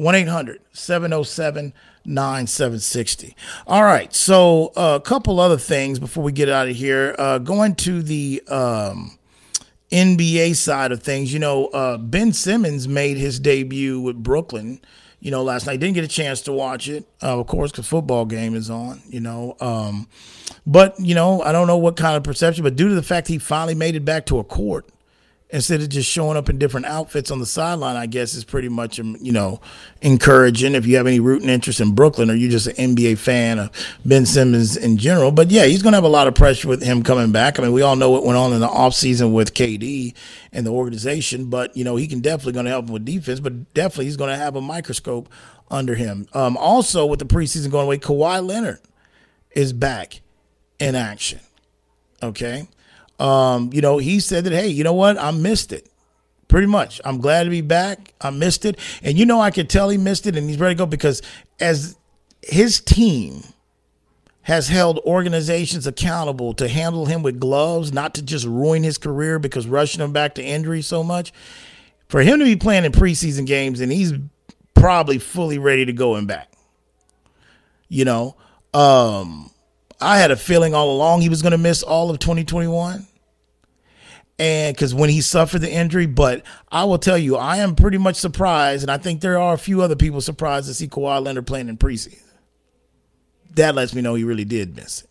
1 0.00 0.14
800 0.14 0.62
707 0.72 1.74
9760. 2.06 3.36
All 3.66 3.84
right. 3.84 4.14
So, 4.14 4.72
uh, 4.74 4.98
a 4.98 5.04
couple 5.04 5.38
other 5.38 5.58
things 5.58 5.98
before 5.98 6.24
we 6.24 6.32
get 6.32 6.48
out 6.48 6.68
of 6.68 6.74
here. 6.74 7.14
Uh, 7.18 7.36
going 7.36 7.74
to 7.76 8.02
the 8.02 8.42
um, 8.48 9.18
NBA 9.92 10.56
side 10.56 10.90
of 10.90 11.02
things, 11.02 11.34
you 11.34 11.38
know, 11.38 11.66
uh, 11.66 11.98
Ben 11.98 12.32
Simmons 12.32 12.88
made 12.88 13.18
his 13.18 13.38
debut 13.38 14.00
with 14.00 14.16
Brooklyn, 14.16 14.80
you 15.20 15.30
know, 15.30 15.42
last 15.42 15.66
night. 15.66 15.80
Didn't 15.80 15.96
get 15.96 16.04
a 16.04 16.08
chance 16.08 16.40
to 16.42 16.52
watch 16.52 16.88
it, 16.88 17.06
uh, 17.22 17.38
of 17.38 17.46
course, 17.46 17.70
because 17.70 17.86
football 17.86 18.24
game 18.24 18.54
is 18.54 18.70
on, 18.70 19.02
you 19.06 19.20
know. 19.20 19.54
Um, 19.60 20.08
but, 20.66 20.98
you 20.98 21.14
know, 21.14 21.42
I 21.42 21.52
don't 21.52 21.66
know 21.66 21.76
what 21.76 21.98
kind 21.98 22.16
of 22.16 22.24
perception, 22.24 22.64
but 22.64 22.74
due 22.74 22.88
to 22.88 22.94
the 22.94 23.02
fact 23.02 23.28
he 23.28 23.36
finally 23.36 23.74
made 23.74 23.96
it 23.96 24.06
back 24.06 24.24
to 24.26 24.38
a 24.38 24.44
court, 24.44 24.88
instead 25.52 25.80
of 25.80 25.88
just 25.88 26.08
showing 26.08 26.36
up 26.36 26.48
in 26.48 26.58
different 26.58 26.86
outfits 26.86 27.30
on 27.30 27.38
the 27.38 27.46
sideline, 27.46 27.96
I 27.96 28.06
guess 28.06 28.34
is 28.34 28.44
pretty 28.44 28.68
much 28.68 29.00
um, 29.00 29.16
you 29.20 29.32
know 29.32 29.60
encouraging. 30.00 30.74
If 30.74 30.86
you 30.86 30.96
have 30.96 31.06
any 31.06 31.20
rooting 31.20 31.48
interest 31.48 31.80
in 31.80 31.94
Brooklyn, 31.94 32.30
or 32.30 32.34
you're 32.34 32.50
just 32.50 32.66
an 32.68 32.94
NBA 32.94 33.18
fan 33.18 33.58
of 33.58 33.70
Ben 34.04 34.26
Simmons 34.26 34.76
in 34.76 34.96
general, 34.96 35.32
but 35.32 35.50
yeah, 35.50 35.64
he's 35.64 35.82
going 35.82 35.92
to 35.92 35.96
have 35.96 36.04
a 36.04 36.08
lot 36.08 36.28
of 36.28 36.34
pressure 36.34 36.68
with 36.68 36.82
him 36.82 37.02
coming 37.02 37.32
back. 37.32 37.58
I 37.58 37.62
mean, 37.62 37.72
we 37.72 37.82
all 37.82 37.96
know 37.96 38.10
what 38.10 38.24
went 38.24 38.38
on 38.38 38.52
in 38.52 38.60
the 38.60 38.68
offseason 38.68 39.32
with 39.32 39.54
KD 39.54 40.14
and 40.52 40.66
the 40.66 40.72
organization, 40.72 41.50
but 41.50 41.76
you 41.76 41.84
know 41.84 41.96
he 41.96 42.06
can 42.06 42.20
definitely 42.20 42.52
going 42.52 42.66
to 42.66 42.70
help 42.70 42.86
him 42.86 42.92
with 42.92 43.04
defense, 43.04 43.40
but 43.40 43.74
definitely 43.74 44.06
he's 44.06 44.16
going 44.16 44.30
to 44.30 44.36
have 44.36 44.56
a 44.56 44.60
microscope 44.60 45.28
under 45.70 45.94
him. 45.94 46.26
Um, 46.32 46.56
also, 46.56 47.06
with 47.06 47.18
the 47.18 47.26
preseason 47.26 47.70
going 47.70 47.84
away, 47.84 47.98
Kawhi 47.98 48.44
Leonard 48.44 48.80
is 49.52 49.72
back 49.72 50.20
in 50.78 50.94
action. 50.94 51.40
Okay 52.22 52.68
um, 53.20 53.70
you 53.72 53.82
know, 53.82 53.98
he 53.98 54.18
said 54.18 54.44
that, 54.44 54.52
hey, 54.52 54.68
you 54.68 54.82
know 54.82 54.94
what? 54.94 55.18
I 55.18 55.30
missed 55.30 55.72
it. 55.72 55.88
Pretty 56.48 56.66
much. 56.66 57.00
I'm 57.04 57.20
glad 57.20 57.44
to 57.44 57.50
be 57.50 57.60
back. 57.60 58.14
I 58.20 58.30
missed 58.30 58.64
it. 58.64 58.78
And 59.02 59.16
you 59.18 59.26
know, 59.26 59.40
I 59.40 59.50
could 59.50 59.68
tell 59.68 59.90
he 59.90 59.98
missed 59.98 60.26
it 60.26 60.36
and 60.36 60.48
he's 60.48 60.58
ready 60.58 60.74
to 60.74 60.78
go 60.78 60.86
because 60.86 61.22
as 61.60 61.96
his 62.42 62.80
team 62.80 63.44
has 64.42 64.68
held 64.68 64.98
organizations 65.00 65.86
accountable 65.86 66.54
to 66.54 66.66
handle 66.66 67.06
him 67.06 67.22
with 67.22 67.38
gloves, 67.38 67.92
not 67.92 68.14
to 68.14 68.22
just 68.22 68.46
ruin 68.46 68.82
his 68.82 68.96
career 68.96 69.38
because 69.38 69.68
rushing 69.68 70.00
him 70.00 70.12
back 70.12 70.34
to 70.36 70.42
injury 70.42 70.82
so 70.82 71.04
much. 71.04 71.32
For 72.08 72.22
him 72.22 72.38
to 72.40 72.44
be 72.44 72.56
playing 72.56 72.84
in 72.84 72.90
preseason 72.90 73.46
games 73.46 73.80
and 73.80 73.92
he's 73.92 74.14
probably 74.74 75.18
fully 75.18 75.58
ready 75.58 75.84
to 75.84 75.92
go 75.92 76.16
and 76.16 76.26
back. 76.26 76.50
You 77.88 78.06
know, 78.06 78.36
um, 78.72 79.50
I 80.00 80.18
had 80.18 80.30
a 80.30 80.36
feeling 80.36 80.74
all 80.74 80.90
along 80.90 81.20
he 81.20 81.28
was 81.28 81.42
going 81.42 81.52
to 81.52 81.58
miss 81.58 81.82
all 81.82 82.10
of 82.10 82.18
2021 82.18 83.06
and 84.40 84.74
because 84.74 84.94
when 84.94 85.10
he 85.10 85.20
suffered 85.20 85.58
the 85.58 85.70
injury, 85.70 86.06
but 86.06 86.42
I 86.72 86.84
will 86.84 86.96
tell 86.96 87.18
you, 87.18 87.36
I 87.36 87.58
am 87.58 87.74
pretty 87.76 87.98
much 87.98 88.16
surprised, 88.16 88.82
and 88.82 88.90
I 88.90 88.96
think 88.96 89.20
there 89.20 89.38
are 89.38 89.52
a 89.52 89.58
few 89.58 89.82
other 89.82 89.96
people 89.96 90.22
surprised 90.22 90.66
to 90.68 90.72
see 90.72 90.88
Kawhi 90.88 91.22
Leonard 91.22 91.46
playing 91.46 91.68
in 91.68 91.76
preseason. 91.76 92.22
That 93.56 93.74
lets 93.74 93.94
me 93.94 94.00
know 94.00 94.14
he 94.14 94.24
really 94.24 94.46
did 94.46 94.74
miss 94.74 95.02
it, 95.02 95.10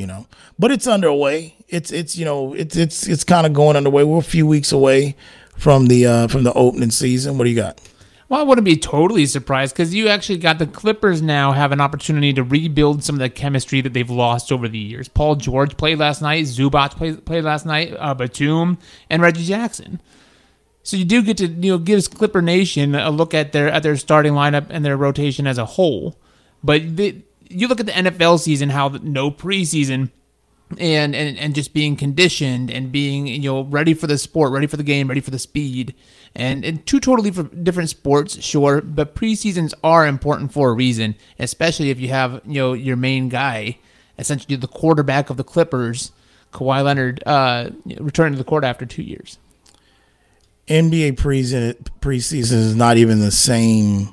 you 0.00 0.06
know. 0.06 0.28
But 0.60 0.70
it's 0.70 0.86
underway. 0.86 1.56
It's 1.68 1.90
it's 1.90 2.16
you 2.16 2.24
know 2.24 2.54
it's 2.54 2.76
it's 2.76 3.08
it's 3.08 3.24
kind 3.24 3.48
of 3.48 3.52
going 3.52 3.76
underway. 3.76 4.04
We're 4.04 4.18
a 4.18 4.22
few 4.22 4.46
weeks 4.46 4.70
away 4.70 5.16
from 5.56 5.86
the 5.86 6.06
uh 6.06 6.28
from 6.28 6.44
the 6.44 6.52
opening 6.52 6.92
season. 6.92 7.38
What 7.38 7.44
do 7.44 7.50
you 7.50 7.56
got? 7.56 7.80
Well, 8.28 8.40
I 8.40 8.42
wouldn't 8.42 8.64
be 8.64 8.76
totally 8.76 9.24
surprised 9.26 9.74
because 9.74 9.94
you 9.94 10.08
actually 10.08 10.38
got 10.38 10.58
the 10.58 10.66
Clippers 10.66 11.22
now 11.22 11.52
have 11.52 11.70
an 11.70 11.80
opportunity 11.80 12.32
to 12.32 12.42
rebuild 12.42 13.04
some 13.04 13.14
of 13.14 13.20
the 13.20 13.30
chemistry 13.30 13.80
that 13.82 13.92
they've 13.92 14.10
lost 14.10 14.50
over 14.50 14.66
the 14.66 14.78
years. 14.78 15.06
Paul 15.06 15.36
George 15.36 15.76
played 15.76 15.98
last 15.98 16.22
night, 16.22 16.46
Zubac 16.46 16.90
played, 16.90 17.24
played 17.24 17.44
last 17.44 17.66
night, 17.66 17.94
uh, 17.96 18.14
Batum, 18.14 18.78
and 19.08 19.22
Reggie 19.22 19.44
Jackson. 19.44 20.00
So 20.82 20.96
you 20.96 21.04
do 21.04 21.22
get 21.22 21.36
to 21.38 21.46
you 21.46 21.72
know 21.72 21.78
gives 21.78 22.08
Clipper 22.08 22.42
Nation 22.42 22.94
a 22.96 23.10
look 23.10 23.32
at 23.32 23.52
their 23.52 23.68
at 23.68 23.82
their 23.82 23.96
starting 23.96 24.32
lineup 24.32 24.66
and 24.70 24.84
their 24.84 24.96
rotation 24.96 25.46
as 25.46 25.58
a 25.58 25.64
whole. 25.64 26.18
But 26.64 26.96
the, 26.96 27.22
you 27.48 27.68
look 27.68 27.80
at 27.80 27.86
the 27.86 27.92
NFL 27.92 28.40
season, 28.40 28.70
how 28.70 28.88
the, 28.88 28.98
no 29.00 29.30
preseason 29.30 30.10
and, 30.78 31.14
and 31.14 31.38
and 31.38 31.54
just 31.54 31.72
being 31.72 31.96
conditioned 31.96 32.70
and 32.70 32.90
being 32.90 33.26
you 33.26 33.50
know 33.50 33.62
ready 33.62 33.94
for 33.94 34.06
the 34.06 34.18
sport, 34.18 34.52
ready 34.52 34.66
for 34.66 34.76
the 34.76 34.82
game, 34.82 35.08
ready 35.08 35.20
for 35.20 35.30
the 35.30 35.38
speed, 35.38 35.94
and, 36.34 36.64
and 36.64 36.84
two 36.86 37.00
totally 37.00 37.30
different 37.30 37.88
sports, 37.88 38.42
sure, 38.42 38.80
but 38.80 39.14
preseasons 39.14 39.72
are 39.82 40.06
important 40.06 40.52
for 40.52 40.70
a 40.70 40.72
reason, 40.72 41.14
especially 41.38 41.90
if 41.90 42.00
you 42.00 42.08
have 42.08 42.40
you 42.44 42.60
know 42.60 42.72
your 42.72 42.96
main 42.96 43.28
guy, 43.28 43.78
essentially 44.18 44.56
the 44.56 44.66
quarterback 44.66 45.30
of 45.30 45.36
the 45.36 45.44
Clippers, 45.44 46.12
Kawhi 46.52 46.82
Leonard, 46.82 47.22
uh, 47.26 47.70
returning 47.98 48.32
to 48.32 48.38
the 48.38 48.44
court 48.44 48.64
after 48.64 48.84
two 48.84 49.02
years. 49.02 49.38
NBA 50.66 51.12
preseason 51.12 51.74
preseason 52.00 52.54
is 52.54 52.74
not 52.74 52.96
even 52.96 53.20
the 53.20 53.30
same 53.30 54.12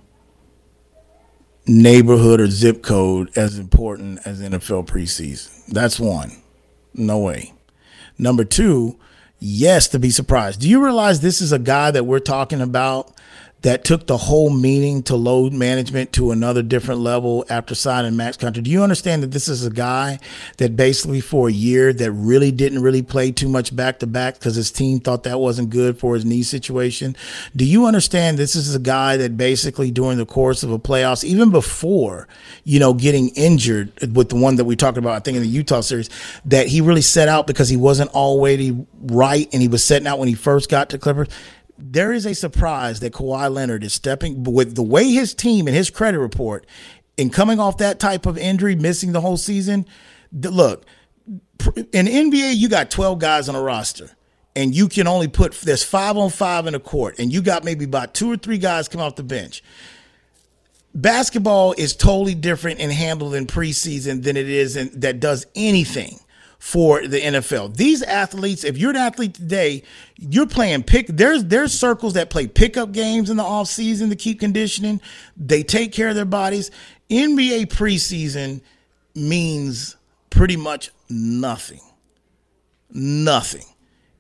neighborhood 1.66 2.40
or 2.40 2.48
zip 2.48 2.84
code 2.84 3.36
as 3.36 3.58
important 3.58 4.20
as 4.26 4.40
NFL 4.40 4.86
preseason. 4.86 5.66
That's 5.68 6.00
one. 6.00 6.43
No 6.94 7.20
way. 7.20 7.54
Number 8.18 8.44
two, 8.44 9.00
yes, 9.40 9.88
to 9.90 10.00
be 10.00 10.10
surprised. 10.10 10.62
Do 10.62 10.70
you 10.70 10.84
realize 10.84 11.20
this 11.22 11.42
is 11.42 11.52
a 11.52 11.60
guy 11.60 11.92
that 11.92 12.06
we're 12.06 12.20
talking 12.20 12.62
about 12.62 13.14
that 13.64 13.86
took 13.86 14.08
the 14.08 14.18
whole 14.18 14.50
meaning 14.50 15.02
to 15.04 15.16
load 15.16 15.54
management 15.54 16.12
to 16.14 16.32
another 16.32 16.62
different 16.62 17.00
level 17.00 17.46
after 17.50 17.74
signing 17.74 18.16
max 18.16 18.36
contract. 18.36 18.66
Do 18.66 18.72
you 18.72 18.84
understand 18.84 19.24
that 19.24 19.32
this 19.32 19.48
is 19.48 19.66
a 19.66 19.70
guy 19.70 20.20
that 20.58 20.76
basically 20.76 21.22
for 21.22 21.48
a 21.48 21.52
year 21.52 21.94
that 21.94 22.12
really 22.12 22.52
didn't 22.52 22.82
really 22.82 23.02
play 23.02 23.32
too 23.32 23.48
much 23.48 23.74
back 23.74 24.00
to 24.00 24.08
back 24.08 24.36
because 24.36 24.56
his 24.56 24.70
team 24.70 25.00
thought 25.00 25.24
that 25.24 25.40
wasn't 25.40 25.70
good 25.70 25.98
for 25.98 26.14
his 26.14 26.26
knee 26.26 26.44
situation? 26.44 27.16
Do 27.56 27.64
you 27.64 27.86
understand 27.86 28.38
this 28.38 28.56
is 28.56 28.76
a 28.76 28.80
guy 28.80 29.16
that 29.18 29.38
basically 29.38 29.92
during 29.92 30.18
the 30.18 30.26
course 30.26 30.64
of 30.64 30.72
a 30.72 30.78
playoffs, 30.78 31.24
even 31.24 31.50
before, 31.50 32.28
you 32.66 32.80
know, 32.80 32.94
getting 32.94 33.30
injured 33.30 33.94
with 34.14 34.28
the 34.28 34.36
one 34.36 34.58
that 34.58 34.66
we 34.66 34.76
talked 34.76 34.98
about, 34.98 35.14
I 35.14 35.20
think 35.20 35.38
in 35.38 35.42
the 35.42 35.50
Utah 35.50 35.82
series, 35.82 36.10
that 36.44 36.68
he 36.68 36.82
really 36.82 37.02
set 37.02 37.30
out 37.30 37.48
because 37.48 37.70
he 37.70 37.78
wasn't 37.78 38.12
already 38.12 38.86
right 39.04 39.48
and 39.54 39.62
he 39.62 39.70
was 39.70 39.86
setting 39.86 40.08
out 40.08 40.20
when 40.20 40.28
he 40.28 40.34
first 40.34 40.70
got 40.70 40.90
to 40.90 40.98
Clippers 40.98 41.30
there 41.78 42.12
is 42.12 42.26
a 42.26 42.36
surprise 42.36 43.00
that 43.00 43.14
Kawhi 43.14 43.54
Leonard 43.54 43.84
is 43.84 43.94
stepping 43.94 44.44
with 44.44 44.76
the 44.76 44.84
way 44.84 45.12
his 45.12 45.34
team 45.34 45.68
and 45.68 45.76
his 45.76 45.90
credit 45.90 46.20
report 46.20 46.66
and 47.18 47.32
coming 47.32 47.60
off 47.60 47.78
that 47.78 48.00
type 48.00 48.26
of 48.26 48.38
injury, 48.38 48.76
missing 48.76 49.12
the 49.12 49.22
whole 49.22 49.38
season. 49.38 49.86
Look, 50.32 50.86
in 51.28 52.08
NBA, 52.08 52.56
you 52.56 52.70
got 52.70 52.92
12 52.92 53.20
guys 53.20 53.50
on 53.50 53.56
a 53.56 53.62
roster 53.62 54.12
and 54.56 54.76
you 54.76 54.88
can 54.88 55.08
only 55.08 55.28
put 55.28 55.54
there's 55.62 55.84
five 55.84 56.18
on 56.18 56.30
five 56.30 56.68
in 56.68 56.76
a 56.76 56.80
court, 56.80 57.20
and 57.20 57.32
you 57.32 57.42
got 57.42 57.64
maybe 57.64 57.86
about 57.86 58.14
two 58.14 58.32
or 58.32 58.38
three 58.38 58.58
guys 58.58 58.88
come 58.88 59.02
off 59.02 59.16
the 59.16 59.24
bench. 59.24 59.64
Basketball 60.96 61.74
is 61.74 61.96
totally 61.96 62.36
different 62.36 62.80
and 62.80 62.92
handled 62.92 63.34
in 63.34 63.48
preseason 63.48 64.24
than 64.24 64.38
it 64.38 64.48
is 64.48 64.76
in, 64.76 65.00
that 65.00 65.20
does 65.20 65.48
anything 65.56 66.20
for 66.64 67.06
the 67.06 67.20
NFL. 67.20 67.76
These 67.76 68.02
athletes, 68.04 68.64
if 68.64 68.78
you're 68.78 68.92
an 68.92 68.96
athlete 68.96 69.34
today, 69.34 69.84
you're 70.18 70.48
playing 70.48 70.84
pick 70.84 71.08
there's 71.08 71.44
there's 71.44 71.78
circles 71.78 72.14
that 72.14 72.30
play 72.30 72.48
pickup 72.48 72.94
games 72.94 73.30
in 73.30 73.36
the 73.36 73.44
off 73.44 73.68
season 73.68 74.10
to 74.12 74.16
keep 74.16 74.40
conditioning. 74.40 75.02
They 75.36 75.62
take 75.62 75.92
care 75.92 76.08
of 76.08 76.16
their 76.16 76.24
bodies. 76.24 76.72
NBA 77.10 77.66
preseason 77.66 78.62
means 79.14 79.98
pretty 80.30 80.56
much 80.56 80.90
nothing. 81.10 81.82
Nothing. 82.90 83.66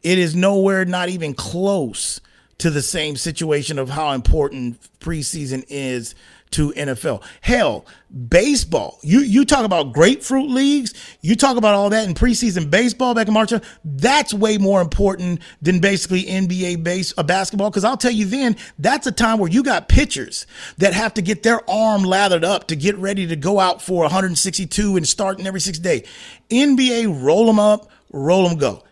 It 0.03 0.19
is 0.19 0.35
nowhere 0.35 0.83
not 0.83 1.07
even 1.07 1.33
close 1.33 2.19
to 2.57 2.69
the 2.69 2.81
same 2.81 3.15
situation 3.15 3.79
of 3.79 3.89
how 3.89 4.11
important 4.11 4.81
preseason 4.99 5.63
is 5.69 6.13
to 6.53 6.71
NFL. 6.71 7.21
Hell, 7.41 7.85
baseball. 8.29 8.99
You 9.01 9.19
you 9.19 9.45
talk 9.45 9.65
about 9.65 9.93
grapefruit 9.93 10.49
leagues. 10.49 10.93
You 11.21 11.35
talk 11.35 11.57
about 11.57 11.75
all 11.75 11.89
that 11.89 12.07
in 12.07 12.13
preseason 12.13 12.69
baseball 12.69 13.13
back 13.13 13.27
in 13.27 13.33
March. 13.33 13.53
That's 13.83 14.33
way 14.33 14.57
more 14.57 14.81
important 14.81 15.41
than 15.61 15.79
basically 15.79 16.23
NBA 16.23 16.83
base 16.83 17.13
uh, 17.17 17.23
basketball. 17.23 17.69
Because 17.69 17.83
I'll 17.83 17.97
tell 17.97 18.11
you, 18.11 18.25
then 18.25 18.55
that's 18.79 19.07
a 19.07 19.11
time 19.11 19.39
where 19.39 19.49
you 19.49 19.63
got 19.63 19.89
pitchers 19.89 20.47
that 20.77 20.93
have 20.93 21.13
to 21.15 21.21
get 21.21 21.43
their 21.43 21.67
arm 21.69 22.03
lathered 22.03 22.43
up 22.43 22.67
to 22.67 22.75
get 22.75 22.95
ready 22.97 23.27
to 23.27 23.35
go 23.35 23.59
out 23.59 23.81
for 23.81 24.03
162 24.03 24.95
and 24.95 25.07
starting 25.07 25.47
every 25.47 25.59
six 25.59 25.79
day. 25.79 26.03
NBA 26.49 27.23
roll 27.23 27.45
them 27.45 27.59
up, 27.59 27.89
roll 28.11 28.47
them 28.47 28.57
go. 28.57 28.83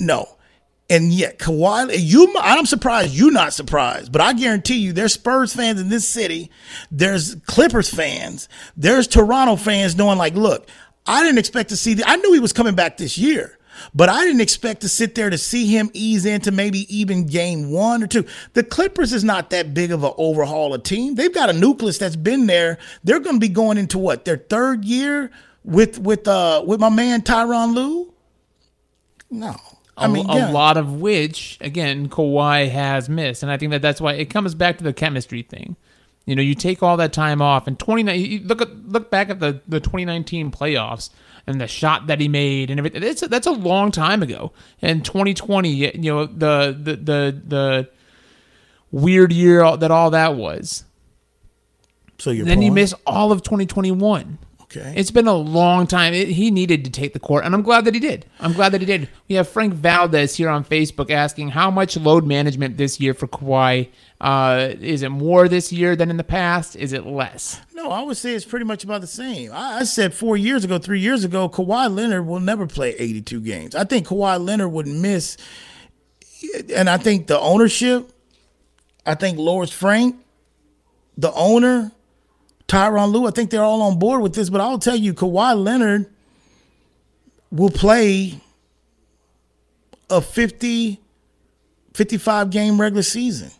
No, 0.00 0.37
and 0.90 1.12
yet, 1.12 1.38
Kawhi, 1.38 1.94
you, 1.98 2.34
I'm 2.40 2.64
surprised 2.64 3.12
you're 3.12 3.30
not 3.30 3.52
surprised, 3.52 4.10
but 4.10 4.22
I 4.22 4.32
guarantee 4.32 4.78
you 4.78 4.92
there's 4.92 5.12
Spurs 5.12 5.54
fans 5.54 5.80
in 5.80 5.90
this 5.90 6.08
city, 6.08 6.50
there's 6.90 7.34
Clippers 7.46 7.90
fans, 7.90 8.48
there's 8.76 9.06
Toronto 9.06 9.56
fans 9.56 9.96
knowing, 9.96 10.16
like, 10.16 10.34
look, 10.34 10.66
I 11.06 11.22
didn't 11.22 11.38
expect 11.38 11.68
to 11.70 11.76
see, 11.76 11.94
the, 11.94 12.08
I 12.08 12.16
knew 12.16 12.32
he 12.32 12.40
was 12.40 12.54
coming 12.54 12.74
back 12.74 12.96
this 12.96 13.18
year, 13.18 13.58
but 13.94 14.08
I 14.08 14.24
didn't 14.24 14.40
expect 14.40 14.80
to 14.80 14.88
sit 14.88 15.14
there 15.14 15.28
to 15.28 15.36
see 15.36 15.66
him 15.66 15.90
ease 15.92 16.24
into 16.24 16.50
maybe 16.50 16.86
even 16.94 17.26
game 17.26 17.70
one 17.70 18.02
or 18.02 18.06
two. 18.06 18.24
The 18.54 18.64
Clippers 18.64 19.12
is 19.12 19.24
not 19.24 19.50
that 19.50 19.74
big 19.74 19.92
of 19.92 20.04
an 20.04 20.12
overhaul 20.16 20.72
of 20.72 20.82
team. 20.82 21.14
They've 21.16 21.32
got 21.32 21.50
a 21.50 21.52
nucleus 21.52 21.98
that's 21.98 22.16
been 22.16 22.46
there. 22.46 22.78
They're 23.04 23.20
going 23.20 23.36
to 23.36 23.40
be 23.40 23.48
going 23.48 23.78
into 23.78 23.98
what, 23.98 24.24
their 24.24 24.38
third 24.38 24.84
year 24.84 25.30
with, 25.64 25.98
with, 25.98 26.26
uh, 26.26 26.64
with 26.66 26.80
my 26.80 26.88
man 26.88 27.20
Tyronn 27.20 27.74
Lue? 27.74 28.12
No. 29.30 29.54
I 29.98 30.08
mean, 30.08 30.26
yeah. 30.28 30.50
a 30.50 30.52
lot 30.52 30.76
of 30.76 31.00
which, 31.00 31.58
again, 31.60 32.08
Kawhi 32.08 32.70
has 32.70 33.08
missed, 33.08 33.42
and 33.42 33.52
I 33.52 33.56
think 33.56 33.70
that 33.72 33.82
that's 33.82 34.00
why 34.00 34.14
it 34.14 34.26
comes 34.26 34.54
back 34.54 34.78
to 34.78 34.84
the 34.84 34.92
chemistry 34.92 35.42
thing. 35.42 35.76
You 36.26 36.36
know, 36.36 36.42
you 36.42 36.54
take 36.54 36.82
all 36.82 36.96
that 36.98 37.12
time 37.12 37.40
off, 37.40 37.66
and 37.66 37.78
twenty 37.78 38.38
look 38.40 38.60
at 38.60 38.88
look 38.88 39.10
back 39.10 39.30
at 39.30 39.40
the 39.40 39.60
the 39.66 39.80
twenty 39.80 40.04
nineteen 40.04 40.50
playoffs 40.50 41.10
and 41.46 41.58
the 41.58 41.66
shot 41.66 42.06
that 42.08 42.20
he 42.20 42.28
made 42.28 42.70
and 42.70 42.78
everything. 42.78 43.02
It's 43.02 43.26
that's 43.26 43.46
a 43.46 43.52
long 43.52 43.90
time 43.90 44.22
ago. 44.22 44.52
And 44.82 45.04
twenty 45.04 45.32
twenty, 45.32 45.70
you 45.70 45.92
know, 45.96 46.26
the 46.26 46.76
the 46.78 46.96
the 46.96 47.42
the 47.46 47.88
weird 48.90 49.32
year 49.32 49.76
that 49.76 49.90
all 49.90 50.10
that 50.10 50.34
was. 50.34 50.84
So 52.18 52.30
you 52.30 52.44
then 52.44 52.60
you 52.60 52.72
miss 52.72 52.92
all 53.06 53.32
of 53.32 53.42
twenty 53.42 53.64
twenty 53.64 53.92
one. 53.92 54.38
Okay. 54.70 54.92
It's 54.96 55.10
been 55.10 55.26
a 55.26 55.34
long 55.34 55.86
time. 55.86 56.12
It, 56.12 56.28
he 56.28 56.50
needed 56.50 56.84
to 56.84 56.90
take 56.90 57.14
the 57.14 57.18
court, 57.18 57.44
and 57.44 57.54
I'm 57.54 57.62
glad 57.62 57.86
that 57.86 57.94
he 57.94 58.00
did. 58.00 58.26
I'm 58.38 58.52
glad 58.52 58.72
that 58.72 58.82
he 58.82 58.86
did. 58.86 59.08
We 59.26 59.36
have 59.36 59.48
Frank 59.48 59.72
Valdez 59.72 60.36
here 60.36 60.50
on 60.50 60.62
Facebook 60.62 61.10
asking 61.10 61.50
how 61.50 61.70
much 61.70 61.96
load 61.96 62.26
management 62.26 62.76
this 62.76 63.00
year 63.00 63.14
for 63.14 63.26
Kawhi. 63.26 63.88
Uh, 64.20 64.74
is 64.80 65.02
it 65.02 65.08
more 65.08 65.48
this 65.48 65.72
year 65.72 65.96
than 65.96 66.10
in 66.10 66.18
the 66.18 66.24
past? 66.24 66.76
Is 66.76 66.92
it 66.92 67.06
less? 67.06 67.62
No, 67.72 67.90
I 67.90 68.02
would 68.02 68.18
say 68.18 68.34
it's 68.34 68.44
pretty 68.44 68.66
much 68.66 68.84
about 68.84 69.00
the 69.00 69.06
same. 69.06 69.52
I, 69.52 69.78
I 69.78 69.84
said 69.84 70.12
four 70.12 70.36
years 70.36 70.64
ago, 70.64 70.78
three 70.78 71.00
years 71.00 71.24
ago, 71.24 71.48
Kawhi 71.48 71.94
Leonard 71.94 72.26
will 72.26 72.40
never 72.40 72.66
play 72.66 72.90
82 72.98 73.40
games. 73.40 73.74
I 73.74 73.84
think 73.84 74.08
Kawhi 74.08 74.44
Leonard 74.44 74.72
would 74.72 74.86
miss, 74.86 75.38
and 76.74 76.90
I 76.90 76.98
think 76.98 77.26
the 77.26 77.40
ownership, 77.40 78.12
I 79.06 79.14
think 79.14 79.38
Lawrence 79.38 79.72
Frank, 79.72 80.16
the 81.16 81.32
owner, 81.32 81.90
Tyronn 82.68 83.12
Lue, 83.12 83.26
I 83.26 83.30
think 83.30 83.50
they're 83.50 83.62
all 83.62 83.82
on 83.82 83.98
board 83.98 84.20
with 84.20 84.34
this, 84.34 84.50
but 84.50 84.60
I'll 84.60 84.78
tell 84.78 84.94
you, 84.94 85.14
Kawhi 85.14 85.62
Leonard 85.62 86.06
will 87.50 87.70
play 87.70 88.40
a 90.10 90.20
50, 90.20 91.00
55 91.94 92.50
game 92.50 92.80
regular 92.80 93.02
season. 93.02 93.50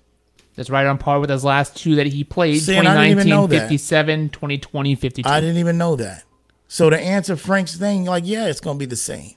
That's 0.56 0.70
right 0.70 0.86
on 0.86 0.98
par 0.98 1.20
with 1.20 1.30
his 1.30 1.44
last 1.44 1.76
two 1.76 1.94
that 1.96 2.06
he 2.08 2.24
played 2.24 2.60
See, 2.60 2.74
2019 2.74 3.48
57, 3.48 4.28
2020 4.28 4.94
52. 4.96 5.28
I 5.28 5.40
didn't 5.40 5.56
even 5.58 5.78
know 5.78 5.96
that. 5.96 6.24
So 6.66 6.90
to 6.90 6.98
answer 6.98 7.36
Frank's 7.36 7.76
thing, 7.76 8.04
like, 8.04 8.24
yeah, 8.26 8.46
it's 8.46 8.60
going 8.60 8.76
to 8.76 8.78
be 8.78 8.86
the 8.86 8.96
same. 8.96 9.34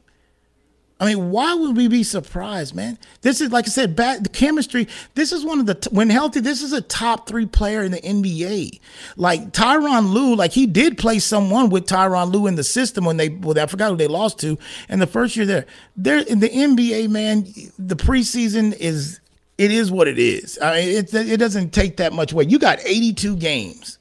I 1.01 1.05
mean, 1.05 1.31
why 1.31 1.55
would 1.55 1.75
we 1.75 1.87
be 1.87 2.03
surprised, 2.03 2.75
man? 2.75 2.99
This 3.21 3.41
is 3.41 3.51
like 3.51 3.65
I 3.65 3.69
said, 3.69 3.95
back 3.95 4.21
the 4.21 4.29
chemistry. 4.29 4.87
This 5.15 5.31
is 5.31 5.43
one 5.43 5.59
of 5.59 5.65
the 5.65 5.89
when 5.89 6.11
healthy. 6.11 6.41
This 6.41 6.61
is 6.61 6.73
a 6.73 6.81
top 6.81 7.27
three 7.27 7.47
player 7.47 7.81
in 7.81 7.91
the 7.91 7.99
NBA. 7.99 8.79
Like 9.17 9.51
Tyronn 9.51 10.13
Lue, 10.13 10.35
like 10.35 10.51
he 10.51 10.67
did 10.67 10.99
play 10.99 11.17
someone 11.17 11.71
with 11.71 11.87
Tyronn 11.87 12.31
Lue 12.31 12.45
in 12.45 12.53
the 12.53 12.63
system 12.63 13.03
when 13.03 13.17
they. 13.17 13.29
Well, 13.29 13.57
I 13.57 13.65
forgot 13.65 13.89
who 13.89 13.97
they 13.97 14.05
lost 14.05 14.39
to 14.41 14.59
in 14.89 14.99
the 14.99 15.07
first 15.07 15.35
year 15.35 15.47
there. 15.47 15.65
There 15.97 16.19
in 16.19 16.39
the 16.39 16.49
NBA, 16.49 17.09
man, 17.09 17.45
the 17.79 17.95
preseason 17.95 18.77
is 18.77 19.21
it 19.57 19.71
is 19.71 19.91
what 19.91 20.07
it 20.07 20.19
is. 20.19 20.59
I 20.61 20.81
mean, 20.81 20.89
it 20.97 21.11
it 21.15 21.37
doesn't 21.37 21.71
take 21.73 21.97
that 21.97 22.13
much 22.13 22.31
weight. 22.31 22.51
You 22.51 22.59
got 22.59 22.77
82 22.79 23.37
games. 23.37 23.97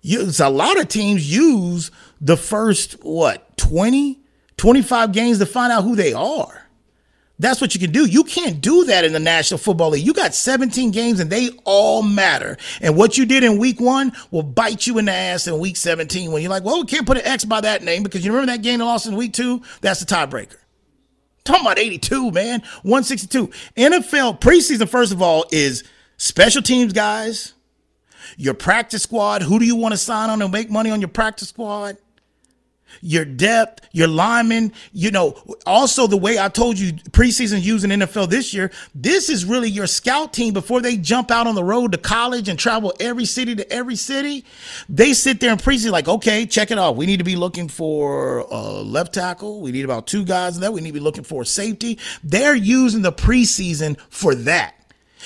You, 0.00 0.30
a 0.38 0.48
lot 0.48 0.78
of 0.78 0.86
teams 0.86 1.28
use 1.28 1.90
the 2.20 2.36
first 2.36 2.92
what 3.02 3.56
20 3.56 4.19
25 4.60 5.12
games 5.12 5.38
to 5.38 5.46
find 5.46 5.72
out 5.72 5.84
who 5.84 5.96
they 5.96 6.12
are. 6.12 6.66
That's 7.38 7.62
what 7.62 7.72
you 7.74 7.80
can 7.80 7.92
do. 7.92 8.04
You 8.04 8.24
can't 8.24 8.60
do 8.60 8.84
that 8.84 9.06
in 9.06 9.14
the 9.14 9.18
National 9.18 9.56
Football 9.56 9.90
League. 9.90 10.04
You 10.04 10.12
got 10.12 10.34
17 10.34 10.90
games 10.90 11.18
and 11.18 11.30
they 11.30 11.48
all 11.64 12.02
matter. 12.02 12.58
And 12.82 12.94
what 12.94 13.16
you 13.16 13.24
did 13.24 13.42
in 13.42 13.56
week 13.56 13.80
one 13.80 14.12
will 14.30 14.42
bite 14.42 14.86
you 14.86 14.98
in 14.98 15.06
the 15.06 15.12
ass 15.12 15.46
in 15.46 15.58
week 15.58 15.78
17 15.78 16.30
when 16.30 16.42
you're 16.42 16.50
like, 16.50 16.62
well, 16.62 16.78
we 16.78 16.84
can't 16.84 17.06
put 17.06 17.16
an 17.16 17.24
X 17.24 17.46
by 17.46 17.62
that 17.62 17.82
name 17.82 18.02
because 18.02 18.22
you 18.22 18.32
remember 18.32 18.52
that 18.52 18.60
game 18.60 18.80
they 18.80 18.84
lost 18.84 19.06
in 19.06 19.16
week 19.16 19.32
two? 19.32 19.62
That's 19.80 20.00
the 20.00 20.14
tiebreaker. 20.14 20.58
Talking 21.44 21.64
about 21.64 21.78
82, 21.78 22.30
man. 22.30 22.60
162. 22.82 23.46
NFL 23.78 24.40
preseason, 24.40 24.86
first 24.86 25.10
of 25.10 25.22
all, 25.22 25.46
is 25.50 25.84
special 26.18 26.60
teams 26.60 26.92
guys, 26.92 27.54
your 28.36 28.52
practice 28.52 29.04
squad. 29.04 29.40
Who 29.40 29.58
do 29.58 29.64
you 29.64 29.76
want 29.76 29.92
to 29.92 29.98
sign 29.98 30.28
on 30.28 30.42
and 30.42 30.52
make 30.52 30.68
money 30.68 30.90
on 30.90 31.00
your 31.00 31.08
practice 31.08 31.48
squad? 31.48 31.96
Your 33.00 33.24
depth, 33.24 33.88
your 33.92 34.08
linemen, 34.08 34.72
you 34.92 35.10
know, 35.10 35.36
also 35.66 36.06
the 36.06 36.16
way 36.16 36.38
I 36.38 36.48
told 36.48 36.78
you 36.78 36.92
preseason 36.92 37.62
using 37.62 37.90
NFL 37.90 38.30
this 38.30 38.52
year, 38.54 38.70
this 38.94 39.28
is 39.28 39.44
really 39.44 39.68
your 39.68 39.86
scout 39.86 40.32
team 40.32 40.52
before 40.52 40.80
they 40.80 40.96
jump 40.96 41.30
out 41.30 41.46
on 41.46 41.54
the 41.54 41.64
road 41.64 41.92
to 41.92 41.98
college 41.98 42.48
and 42.48 42.58
travel 42.58 42.92
every 43.00 43.24
city 43.24 43.54
to 43.56 43.72
every 43.72 43.96
city. 43.96 44.44
They 44.88 45.12
sit 45.12 45.40
there 45.40 45.52
in 45.52 45.58
preseason 45.58 45.92
like, 45.92 46.08
okay, 46.08 46.46
check 46.46 46.70
it 46.70 46.78
out. 46.78 46.96
We 46.96 47.06
need 47.06 47.18
to 47.18 47.24
be 47.24 47.36
looking 47.36 47.68
for 47.68 48.40
a 48.50 48.82
left 48.82 49.14
tackle. 49.14 49.60
We 49.60 49.72
need 49.72 49.84
about 49.84 50.06
two 50.06 50.24
guys 50.24 50.56
in 50.56 50.60
there. 50.60 50.72
We 50.72 50.80
need 50.80 50.90
to 50.90 50.94
be 50.94 51.00
looking 51.00 51.24
for 51.24 51.44
safety. 51.44 51.98
They're 52.22 52.54
using 52.54 53.02
the 53.02 53.12
preseason 53.12 53.98
for 54.08 54.34
that. 54.34 54.74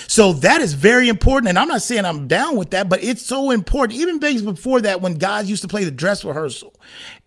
So 0.08 0.32
that 0.34 0.60
is 0.60 0.72
very 0.74 1.08
important. 1.08 1.48
And 1.48 1.58
I'm 1.58 1.68
not 1.68 1.82
saying 1.82 2.04
I'm 2.04 2.26
down 2.26 2.56
with 2.56 2.70
that, 2.70 2.88
but 2.88 3.02
it's 3.02 3.22
so 3.22 3.50
important. 3.50 3.98
Even 3.98 4.18
days 4.18 4.42
before 4.42 4.80
that, 4.82 5.00
when 5.00 5.14
guys 5.14 5.48
used 5.48 5.62
to 5.62 5.68
play 5.68 5.84
the 5.84 5.90
dress 5.90 6.24
rehearsal 6.24 6.74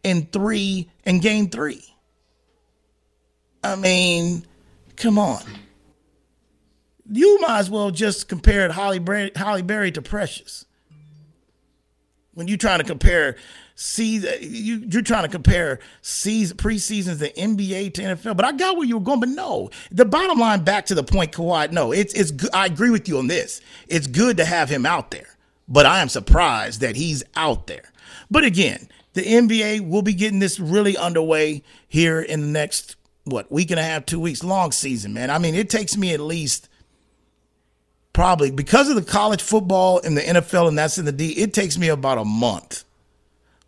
in 0.07 0.25
three 0.27 0.89
and 1.05 1.21
game 1.21 1.49
three. 1.49 1.83
I 3.61 3.75
mean, 3.75 4.45
come 4.95 5.19
on. 5.19 5.43
you 7.11 7.39
might 7.41 7.59
as 7.59 7.69
well 7.69 7.91
just 7.91 8.29
compare 8.29 8.71
Halle 8.71 9.01
Halle 9.35 9.61
Berry 9.63 9.91
to 9.91 10.01
Precious. 10.01 10.63
When 12.35 12.47
you're 12.47 12.57
trying 12.57 12.79
to 12.79 12.85
compare 12.85 13.35
season, 13.75 14.31
you, 14.39 14.85
you're 14.87 15.01
trying 15.01 15.23
to 15.23 15.29
compare 15.29 15.79
season 16.01 16.55
preseasons 16.55 17.17
the 17.17 17.29
NBA 17.29 17.93
to 17.95 18.01
NFL. 18.03 18.37
But 18.37 18.45
I 18.45 18.53
got 18.53 18.77
where 18.77 18.85
you 18.87 18.97
were 18.97 19.03
going. 19.03 19.19
But 19.19 19.29
no, 19.29 19.71
the 19.91 20.05
bottom 20.05 20.39
line, 20.39 20.63
back 20.63 20.85
to 20.85 20.95
the 20.95 21.03
point, 21.03 21.33
Kawhi. 21.33 21.71
No, 21.73 21.91
it's 21.91 22.13
it's. 22.13 22.31
good. 22.31 22.51
I 22.53 22.67
agree 22.67 22.91
with 22.91 23.09
you 23.09 23.17
on 23.17 23.27
this. 23.27 23.59
It's 23.89 24.07
good 24.07 24.37
to 24.37 24.45
have 24.45 24.69
him 24.69 24.85
out 24.85 25.11
there, 25.11 25.35
but 25.67 25.85
I 25.85 25.99
am 25.99 26.07
surprised 26.07 26.79
that 26.79 26.95
he's 26.95 27.23
out 27.35 27.67
there. 27.67 27.91
But 28.31 28.45
again, 28.45 28.87
the 29.17 29.23
NBA 29.23 29.89
will 29.89 30.03
be 30.03 30.13
getting 30.13 30.37
this 30.37 30.59
really 30.59 30.95
underway 30.95 31.63
here 31.87 32.21
in 32.21 32.41
the 32.41 32.47
next 32.47 32.95
what 33.23 33.51
week 33.51 33.71
and 33.71 33.79
a 33.79 33.83
half, 33.83 34.05
two 34.05 34.19
weeks, 34.19 34.43
long 34.43 34.71
season, 34.71 35.11
man. 35.11 35.31
I 35.31 35.39
mean, 35.39 35.55
it 35.55 35.71
takes 35.71 35.97
me 35.97 36.13
at 36.13 36.19
least 36.19 36.69
probably 38.13 38.51
because 38.51 38.89
of 38.89 38.95
the 38.95 39.01
college 39.01 39.41
football 39.41 39.99
and 40.03 40.15
the 40.15 40.21
NFL 40.21 40.67
and 40.67 40.77
that's 40.77 40.99
in 40.99 41.05
the 41.05 41.11
D, 41.11 41.29
it 41.31 41.51
takes 41.51 41.79
me 41.79 41.87
about 41.87 42.19
a 42.19 42.25
month, 42.25 42.83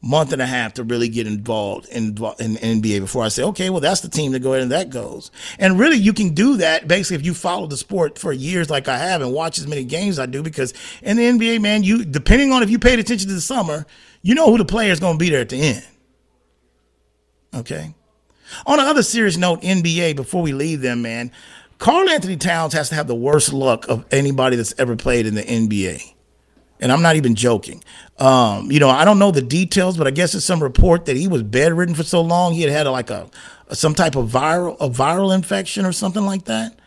month 0.03 0.33
and 0.33 0.41
a 0.41 0.45
half 0.45 0.75
to 0.75 0.83
really 0.83 1.09
get 1.09 1.25
involved 1.25 1.89
in, 1.89 2.09
in 2.39 2.81
NBA 2.81 2.99
before 2.99 3.23
I 3.23 3.29
say, 3.29 3.41
okay, 3.45 3.71
well, 3.71 3.81
that's 3.81 4.01
the 4.01 4.07
team 4.07 4.33
to 4.33 4.39
go 4.39 4.51
ahead 4.51 4.61
and 4.61 4.71
that 4.71 4.91
goes. 4.91 5.31
And 5.57 5.79
really, 5.79 5.97
you 5.97 6.13
can 6.13 6.35
do 6.35 6.57
that 6.57 6.87
basically 6.87 7.15
if 7.15 7.25
you 7.25 7.33
follow 7.33 7.65
the 7.65 7.75
sport 7.75 8.19
for 8.19 8.31
years 8.31 8.69
like 8.69 8.87
I 8.87 8.99
have 8.99 9.23
and 9.23 9.33
watch 9.33 9.57
as 9.57 9.65
many 9.65 9.83
games 9.83 10.19
I 10.19 10.27
do 10.27 10.43
because 10.43 10.75
in 11.01 11.17
the 11.17 11.23
NBA, 11.23 11.59
man, 11.59 11.81
you 11.81 12.05
depending 12.05 12.51
on 12.51 12.61
if 12.61 12.69
you 12.69 12.77
paid 12.77 12.99
attention 12.99 13.29
to 13.29 13.33
the 13.33 13.41
summer, 13.41 13.87
you 14.21 14.35
know 14.35 14.51
who 14.51 14.57
the 14.57 14.65
player 14.65 14.91
is 14.91 14.99
going 14.99 15.15
to 15.15 15.19
be 15.19 15.29
there 15.29 15.41
at 15.41 15.49
the 15.49 15.61
end. 15.61 15.85
Okay. 17.53 17.93
On 18.65 18.79
another 18.79 19.03
serious 19.03 19.37
note, 19.37 19.61
NBA, 19.61 20.15
before 20.15 20.41
we 20.41 20.53
leave 20.53 20.81
them, 20.81 21.01
man, 21.01 21.31
Karl-Anthony 21.77 22.37
Towns 22.37 22.73
has 22.73 22.89
to 22.89 22.95
have 22.95 23.07
the 23.07 23.15
worst 23.15 23.53
luck 23.53 23.87
of 23.87 24.05
anybody 24.11 24.55
that's 24.55 24.73
ever 24.77 24.95
played 24.95 25.25
in 25.25 25.35
the 25.35 25.43
NBA. 25.43 26.13
And 26.81 26.91
I'm 26.91 27.01
not 27.01 27.15
even 27.15 27.35
joking. 27.35 27.83
Um, 28.17 28.71
you 28.71 28.79
know, 28.79 28.89
I 28.89 29.05
don't 29.05 29.19
know 29.19 29.31
the 29.31 29.41
details, 29.41 29.97
but 29.97 30.07
I 30.07 30.11
guess 30.11 30.33
it's 30.33 30.45
some 30.45 30.63
report 30.63 31.05
that 31.05 31.17
he 31.17 31.27
was 31.27 31.43
bedridden 31.43 31.95
for 31.95 32.03
so 32.03 32.21
long 32.21 32.53
he 32.53 32.61
had 32.61 32.71
had 32.71 32.87
a, 32.87 32.91
like 32.91 33.09
a 33.09 33.29
some 33.71 33.93
type 33.93 34.15
of 34.15 34.29
viral 34.29 34.77
a 34.79 34.89
viral 34.89 35.35
infection 35.35 35.85
or 35.85 35.91
something 35.91 36.25
like 36.25 36.45
that. 36.45 36.79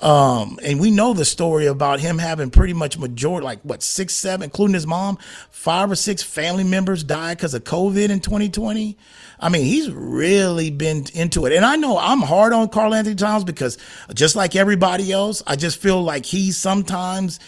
Um, 0.00 0.58
and 0.62 0.80
we 0.80 0.90
know 0.90 1.12
the 1.12 1.26
story 1.26 1.66
about 1.66 2.00
him 2.00 2.18
having 2.18 2.50
pretty 2.50 2.72
much 2.72 2.98
majority, 2.98 3.44
like 3.44 3.60
what 3.62 3.82
six, 3.82 4.14
seven, 4.14 4.44
including 4.44 4.74
his 4.74 4.86
mom, 4.86 5.18
five 5.50 5.90
or 5.90 5.96
six 5.96 6.22
family 6.22 6.64
members 6.64 7.04
died 7.04 7.36
because 7.36 7.52
of 7.52 7.64
COVID 7.64 8.08
in 8.08 8.20
2020. 8.20 8.96
I 9.38 9.48
mean, 9.48 9.64
he's 9.64 9.90
really 9.90 10.70
been 10.70 11.04
into 11.14 11.44
it. 11.46 11.52
And 11.52 11.64
I 11.64 11.76
know 11.76 11.98
I'm 11.98 12.20
hard 12.20 12.52
on 12.52 12.68
Karl-Anthony 12.68 13.16
Towns 13.16 13.44
because 13.44 13.78
just 14.14 14.36
like 14.36 14.56
everybody 14.56 15.12
else, 15.12 15.42
I 15.46 15.56
just 15.56 15.80
feel 15.80 16.02
like 16.02 16.24
he 16.24 16.50
sometimes 16.52 17.38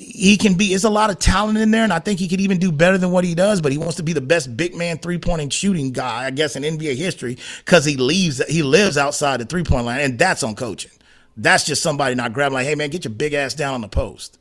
he 0.00 0.38
can 0.38 0.54
be 0.54 0.70
there's 0.70 0.84
a 0.84 0.90
lot 0.90 1.10
of 1.10 1.18
talent 1.18 1.58
in 1.58 1.70
there 1.70 1.84
and 1.84 1.92
i 1.92 1.98
think 1.98 2.18
he 2.18 2.26
could 2.26 2.40
even 2.40 2.58
do 2.58 2.72
better 2.72 2.96
than 2.96 3.10
what 3.10 3.22
he 3.22 3.34
does 3.34 3.60
but 3.60 3.70
he 3.70 3.76
wants 3.76 3.96
to 3.96 4.02
be 4.02 4.14
the 4.14 4.20
best 4.20 4.56
big 4.56 4.74
man 4.74 4.96
three-point 4.96 5.52
shooting 5.52 5.92
guy 5.92 6.24
i 6.24 6.30
guess 6.30 6.56
in 6.56 6.62
nba 6.62 6.96
history 6.96 7.36
because 7.58 7.84
he 7.84 7.96
leaves 7.98 8.42
he 8.46 8.62
lives 8.62 8.96
outside 8.96 9.40
the 9.40 9.44
three-point 9.44 9.84
line 9.84 10.00
and 10.00 10.18
that's 10.18 10.42
on 10.42 10.54
coaching 10.54 10.90
that's 11.42 11.64
just 11.64 11.82
somebody 11.82 12.14
not 12.14 12.32
grabbing 12.32 12.54
like 12.54 12.66
hey 12.66 12.74
man 12.74 12.90
get 12.90 13.04
your 13.04 13.12
big 13.12 13.34
ass 13.34 13.54
down 13.54 13.74
on 13.74 13.80
the 13.80 13.88
post 13.88 14.38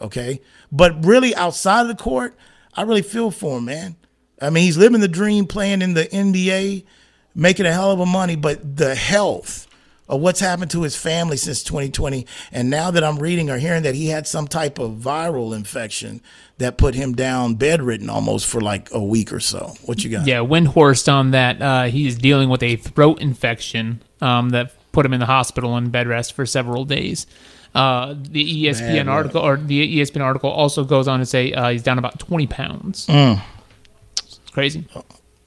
okay 0.00 0.40
but 0.70 1.04
really 1.04 1.34
outside 1.34 1.82
of 1.82 1.88
the 1.88 1.94
court 1.94 2.36
i 2.74 2.82
really 2.82 3.02
feel 3.02 3.30
for 3.30 3.58
him 3.58 3.64
man 3.64 3.96
I 4.40 4.50
mean, 4.50 4.64
he's 4.64 4.76
living 4.76 5.00
the 5.00 5.08
dream 5.08 5.46
playing 5.46 5.82
in 5.82 5.94
the 5.94 6.04
NBA, 6.04 6.84
making 7.34 7.66
a 7.66 7.72
hell 7.72 7.90
of 7.90 8.00
a 8.00 8.06
money, 8.06 8.36
but 8.36 8.76
the 8.76 8.94
health 8.94 9.66
of 10.08 10.20
what's 10.20 10.40
happened 10.40 10.70
to 10.70 10.82
his 10.82 10.96
family 10.96 11.36
since 11.36 11.62
2020. 11.62 12.26
And 12.50 12.70
now 12.70 12.90
that 12.90 13.04
I'm 13.04 13.18
reading 13.18 13.50
or 13.50 13.58
hearing 13.58 13.82
that 13.82 13.94
he 13.94 14.08
had 14.08 14.26
some 14.26 14.48
type 14.48 14.78
of 14.78 14.92
viral 14.92 15.54
infection 15.54 16.22
that 16.58 16.78
put 16.78 16.94
him 16.94 17.14
down 17.14 17.56
bedridden 17.56 18.08
almost 18.08 18.46
for 18.46 18.60
like 18.60 18.88
a 18.92 19.02
week 19.02 19.32
or 19.32 19.40
so. 19.40 19.74
What 19.84 20.02
you 20.04 20.10
got? 20.10 20.26
Yeah, 20.26 20.38
Windhorst 20.38 21.12
on 21.12 21.32
that. 21.32 21.60
Uh, 21.60 21.84
he's 21.84 22.16
dealing 22.16 22.48
with 22.48 22.62
a 22.62 22.76
throat 22.76 23.20
infection 23.20 24.02
um, 24.22 24.50
that 24.50 24.72
put 24.98 25.06
him 25.06 25.14
in 25.14 25.20
the 25.20 25.26
hospital 25.26 25.76
in 25.76 25.90
bed 25.90 26.08
rest 26.08 26.32
for 26.32 26.44
several 26.44 26.84
days. 26.84 27.24
Uh, 27.72 28.16
the 28.18 28.64
ESPN 28.64 28.94
Man, 28.94 29.08
article 29.08 29.40
or 29.40 29.56
the 29.56 30.00
ESPN 30.00 30.22
article 30.22 30.50
also 30.50 30.82
goes 30.82 31.06
on 31.06 31.20
to 31.20 31.26
say 31.26 31.52
uh, 31.52 31.68
he's 31.68 31.84
down 31.84 31.98
about 31.98 32.18
20 32.18 32.48
pounds. 32.48 33.06
Mm. 33.06 33.40
Crazy. 34.50 34.88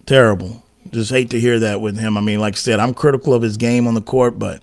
Terrible. 0.05 0.63
Just 0.91 1.11
hate 1.11 1.31
to 1.31 1.39
hear 1.39 1.59
that 1.59 1.81
with 1.81 1.99
him. 1.99 2.15
I 2.15 2.21
mean, 2.21 2.39
like 2.39 2.53
I 2.53 2.57
said, 2.57 2.79
I'm 2.79 2.93
critical 2.93 3.33
of 3.33 3.41
his 3.41 3.57
game 3.57 3.87
on 3.87 3.93
the 3.93 4.01
court, 4.01 4.39
but 4.39 4.61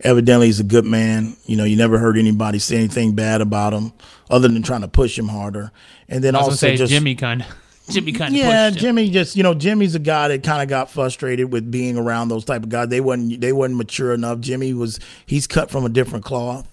evidently 0.00 0.46
he's 0.46 0.60
a 0.60 0.64
good 0.64 0.86
man. 0.86 1.36
You 1.44 1.58
know, 1.58 1.64
you 1.64 1.76
never 1.76 1.98
heard 1.98 2.16
anybody 2.16 2.58
say 2.58 2.76
anything 2.76 3.14
bad 3.14 3.42
about 3.42 3.74
him 3.74 3.92
other 4.30 4.48
than 4.48 4.62
trying 4.62 4.80
to 4.80 4.88
push 4.88 5.18
him 5.18 5.28
harder. 5.28 5.70
And 6.08 6.24
then 6.24 6.34
also 6.34 6.52
say 6.52 6.76
just 6.76 6.90
Jimmy 6.90 7.14
kind 7.14 7.42
of. 7.42 7.48
Jimmy 7.90 8.12
kind 8.12 8.34
of 8.34 8.40
yeah, 8.40 8.70
Jimmy 8.70 9.10
just 9.10 9.36
you 9.36 9.42
know 9.42 9.54
Jimmy's 9.54 9.94
a 9.94 9.98
guy 9.98 10.28
that 10.28 10.42
kind 10.42 10.62
of 10.62 10.68
got 10.68 10.90
frustrated 10.90 11.52
with 11.52 11.70
being 11.70 11.96
around 11.96 12.28
those 12.28 12.44
type 12.44 12.62
of 12.62 12.68
guys. 12.68 12.88
They 12.88 13.00
wasn't 13.00 13.40
they 13.40 13.52
wasn't 13.52 13.78
mature 13.78 14.14
enough. 14.14 14.40
Jimmy 14.40 14.72
was 14.72 15.00
he's 15.26 15.46
cut 15.46 15.70
from 15.70 15.84
a 15.84 15.88
different 15.88 16.24
cloth, 16.24 16.68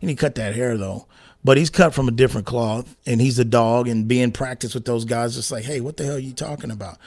and 0.00 0.10
he 0.10 0.16
cut 0.16 0.34
that 0.36 0.54
hair 0.54 0.76
though. 0.76 1.06
But 1.42 1.56
he's 1.56 1.70
cut 1.70 1.94
from 1.94 2.06
a 2.06 2.10
different 2.10 2.46
cloth 2.46 2.96
and 3.06 3.18
he's 3.18 3.38
a 3.38 3.46
dog 3.46 3.88
and 3.88 4.06
being 4.06 4.30
practiced 4.30 4.74
with 4.74 4.84
those 4.84 5.06
guys 5.06 5.34
just 5.34 5.50
like 5.50 5.64
hey 5.64 5.80
what 5.80 5.96
the 5.96 6.04
hell 6.04 6.16
are 6.16 6.18
you 6.18 6.32
talking 6.32 6.70
about? 6.70 6.98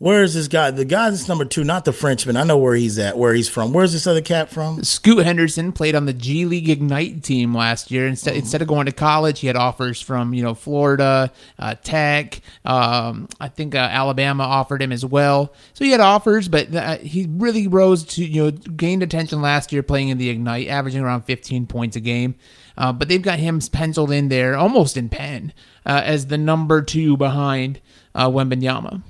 Where 0.00 0.22
is 0.22 0.34
this 0.34 0.46
guy? 0.46 0.70
The 0.70 0.84
guy 0.84 1.10
that's 1.10 1.26
number 1.26 1.44
two, 1.44 1.64
not 1.64 1.84
the 1.84 1.92
Frenchman. 1.92 2.36
I 2.36 2.44
know 2.44 2.56
where 2.56 2.76
he's 2.76 3.00
at, 3.00 3.18
where 3.18 3.34
he's 3.34 3.48
from. 3.48 3.72
Where's 3.72 3.92
this 3.92 4.06
other 4.06 4.20
cat 4.20 4.48
from? 4.48 4.84
Scoot 4.84 5.26
Henderson 5.26 5.72
played 5.72 5.96
on 5.96 6.06
the 6.06 6.12
G 6.12 6.44
League 6.44 6.68
Ignite 6.68 7.24
team 7.24 7.52
last 7.52 7.90
year. 7.90 8.06
Instead, 8.06 8.30
mm-hmm. 8.30 8.38
instead 8.38 8.62
of 8.62 8.68
going 8.68 8.86
to 8.86 8.92
college, 8.92 9.40
he 9.40 9.48
had 9.48 9.56
offers 9.56 10.00
from 10.00 10.34
you 10.34 10.42
know 10.44 10.54
Florida, 10.54 11.32
uh, 11.58 11.74
Tech. 11.82 12.40
Um, 12.64 13.28
I 13.40 13.48
think 13.48 13.74
uh, 13.74 13.78
Alabama 13.78 14.44
offered 14.44 14.80
him 14.80 14.92
as 14.92 15.04
well. 15.04 15.52
So 15.74 15.84
he 15.84 15.90
had 15.90 16.00
offers, 16.00 16.46
but 16.46 16.72
uh, 16.72 16.98
he 16.98 17.26
really 17.28 17.66
rose 17.66 18.04
to 18.04 18.24
you 18.24 18.44
know 18.44 18.50
gained 18.52 19.02
attention 19.02 19.42
last 19.42 19.72
year 19.72 19.82
playing 19.82 20.10
in 20.10 20.18
the 20.18 20.28
Ignite, 20.28 20.68
averaging 20.68 21.02
around 21.02 21.22
15 21.22 21.66
points 21.66 21.96
a 21.96 22.00
game. 22.00 22.36
Uh, 22.76 22.92
but 22.92 23.08
they've 23.08 23.20
got 23.20 23.40
him 23.40 23.60
penciled 23.72 24.12
in 24.12 24.28
there, 24.28 24.56
almost 24.56 24.96
in 24.96 25.08
pen, 25.08 25.52
uh, 25.84 26.02
as 26.04 26.28
the 26.28 26.38
number 26.38 26.82
two 26.82 27.16
behind 27.16 27.80
uh, 28.14 28.28
Wembanyama. 28.28 29.02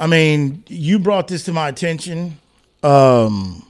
I 0.00 0.06
mean, 0.06 0.64
you 0.66 0.98
brought 0.98 1.28
this 1.28 1.44
to 1.44 1.52
my 1.52 1.68
attention. 1.68 2.38
Um, 2.82 3.66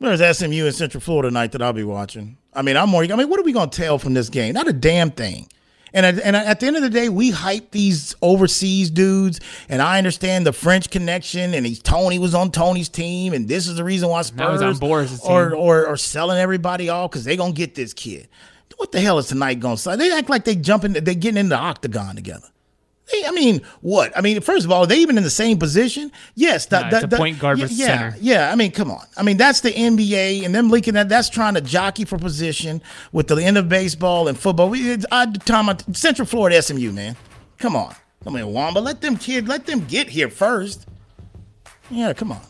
there's 0.00 0.36
SMU 0.36 0.66
in 0.66 0.72
Central 0.72 1.00
Florida 1.00 1.28
tonight 1.28 1.52
that 1.52 1.62
I'll 1.62 1.72
be 1.72 1.84
watching. 1.84 2.36
I 2.52 2.62
mean, 2.62 2.76
I'm 2.76 2.90
more. 2.90 3.04
I 3.04 3.14
mean, 3.14 3.28
what 3.28 3.38
are 3.38 3.44
we 3.44 3.52
gonna 3.52 3.70
tell 3.70 3.98
from 3.98 4.14
this 4.14 4.28
game? 4.28 4.54
Not 4.54 4.66
a 4.66 4.72
damn 4.72 5.12
thing. 5.12 5.46
And 5.94 6.04
at, 6.04 6.18
and 6.20 6.34
at 6.34 6.58
the 6.58 6.66
end 6.66 6.74
of 6.76 6.82
the 6.82 6.90
day, 6.90 7.08
we 7.08 7.30
hype 7.30 7.70
these 7.70 8.16
overseas 8.20 8.90
dudes, 8.90 9.38
and 9.68 9.80
I 9.80 9.98
understand 9.98 10.44
the 10.44 10.52
French 10.52 10.90
connection. 10.90 11.54
And 11.54 11.64
he's 11.64 11.80
Tony 11.80 12.18
was 12.18 12.34
on 12.34 12.50
Tony's 12.50 12.88
team, 12.88 13.34
and 13.34 13.46
this 13.46 13.68
is 13.68 13.76
the 13.76 13.84
reason 13.84 14.08
why 14.08 14.22
Spurs 14.22 14.60
on 14.60 14.76
Boris' 14.78 15.20
or, 15.24 15.54
or 15.54 15.86
or 15.86 15.96
selling 15.96 16.38
everybody 16.38 16.88
off 16.88 17.12
because 17.12 17.24
they 17.24 17.36
gonna 17.36 17.52
get 17.52 17.76
this 17.76 17.94
kid. 17.94 18.28
What 18.76 18.90
the 18.90 19.00
hell 19.00 19.18
is 19.18 19.28
tonight 19.28 19.60
gonna 19.60 19.76
say? 19.76 19.94
They 19.94 20.10
act 20.12 20.28
like 20.28 20.44
they 20.44 20.56
jumping, 20.56 20.94
they 20.94 21.14
getting 21.14 21.38
in 21.38 21.48
the 21.48 21.56
octagon 21.56 22.16
together. 22.16 22.48
I 23.26 23.30
mean, 23.32 23.62
what? 23.80 24.16
I 24.16 24.20
mean, 24.20 24.40
first 24.40 24.64
of 24.64 24.72
all, 24.72 24.84
are 24.84 24.86
they 24.86 24.98
even 24.98 25.18
in 25.18 25.24
the 25.24 25.30
same 25.30 25.58
position? 25.58 26.10
Yes, 26.34 26.66
the, 26.66 26.80
nah, 26.80 27.00
the, 27.00 27.06
the 27.06 27.16
point 27.16 27.38
guard 27.38 27.58
yeah, 27.58 27.66
center. 27.66 28.16
Yeah, 28.20 28.50
I 28.50 28.54
mean, 28.54 28.70
come 28.70 28.90
on. 28.90 29.04
I 29.16 29.22
mean, 29.22 29.36
that's 29.36 29.60
the 29.60 29.70
NBA, 29.70 30.44
and 30.44 30.54
them 30.54 30.70
leaking 30.70 30.94
that. 30.94 31.08
That's 31.08 31.28
trying 31.28 31.54
to 31.54 31.60
jockey 31.60 32.04
for 32.04 32.16
position 32.16 32.80
with 33.10 33.28
the 33.28 33.36
end 33.36 33.58
of 33.58 33.68
baseball 33.68 34.28
and 34.28 34.38
football. 34.38 34.70
We, 34.70 34.96
I, 35.10 35.26
Tom, 35.26 35.76
Central 35.92 36.26
Florida 36.26 36.62
SMU, 36.62 36.92
man. 36.92 37.16
Come 37.58 37.76
on. 37.76 37.94
I 38.26 38.30
mean, 38.30 38.46
Wamba, 38.52 38.80
let 38.80 39.00
them 39.00 39.16
kid, 39.16 39.48
let 39.48 39.66
them 39.66 39.84
get 39.84 40.08
here 40.08 40.30
first. 40.30 40.86
Yeah, 41.90 42.12
come 42.12 42.32
on. 42.32 42.40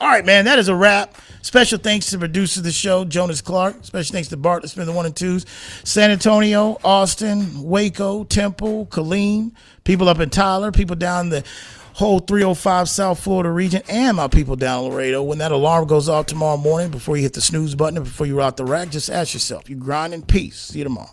All 0.00 0.08
right, 0.08 0.24
man, 0.24 0.46
that 0.46 0.58
is 0.58 0.68
a 0.68 0.74
wrap. 0.74 1.14
Special 1.42 1.78
thanks 1.78 2.06
to 2.06 2.12
the 2.12 2.20
producer 2.20 2.60
of 2.60 2.64
the 2.64 2.72
show, 2.72 3.04
Jonas 3.04 3.42
Clark. 3.42 3.84
Special 3.84 4.14
thanks 4.14 4.28
to 4.28 4.38
Bart 4.38 4.62
been 4.74 4.86
the 4.86 4.92
one 4.92 5.04
and 5.04 5.14
twos. 5.14 5.44
San 5.84 6.10
Antonio, 6.10 6.78
Austin, 6.82 7.62
Waco, 7.62 8.24
Temple, 8.24 8.86
Killeen, 8.86 9.52
people 9.84 10.08
up 10.08 10.18
in 10.18 10.30
Tyler, 10.30 10.72
people 10.72 10.96
down 10.96 11.28
the 11.28 11.44
whole 11.92 12.18
305 12.18 12.88
South 12.88 13.20
Florida 13.20 13.50
region, 13.50 13.82
and 13.90 14.16
my 14.16 14.26
people 14.26 14.56
down 14.56 14.84
Laredo. 14.84 15.22
When 15.22 15.36
that 15.36 15.52
alarm 15.52 15.86
goes 15.86 16.08
off 16.08 16.24
tomorrow 16.24 16.56
morning, 16.56 16.90
before 16.90 17.18
you 17.18 17.22
hit 17.22 17.34
the 17.34 17.42
snooze 17.42 17.74
button, 17.74 18.02
before 18.02 18.26
you're 18.26 18.40
out 18.40 18.56
the 18.56 18.64
rack, 18.64 18.88
just 18.88 19.10
ask 19.10 19.34
yourself, 19.34 19.68
you 19.68 19.76
grind 19.76 20.14
in 20.14 20.22
peace. 20.22 20.58
See 20.58 20.78
you 20.78 20.84
tomorrow. 20.84 21.12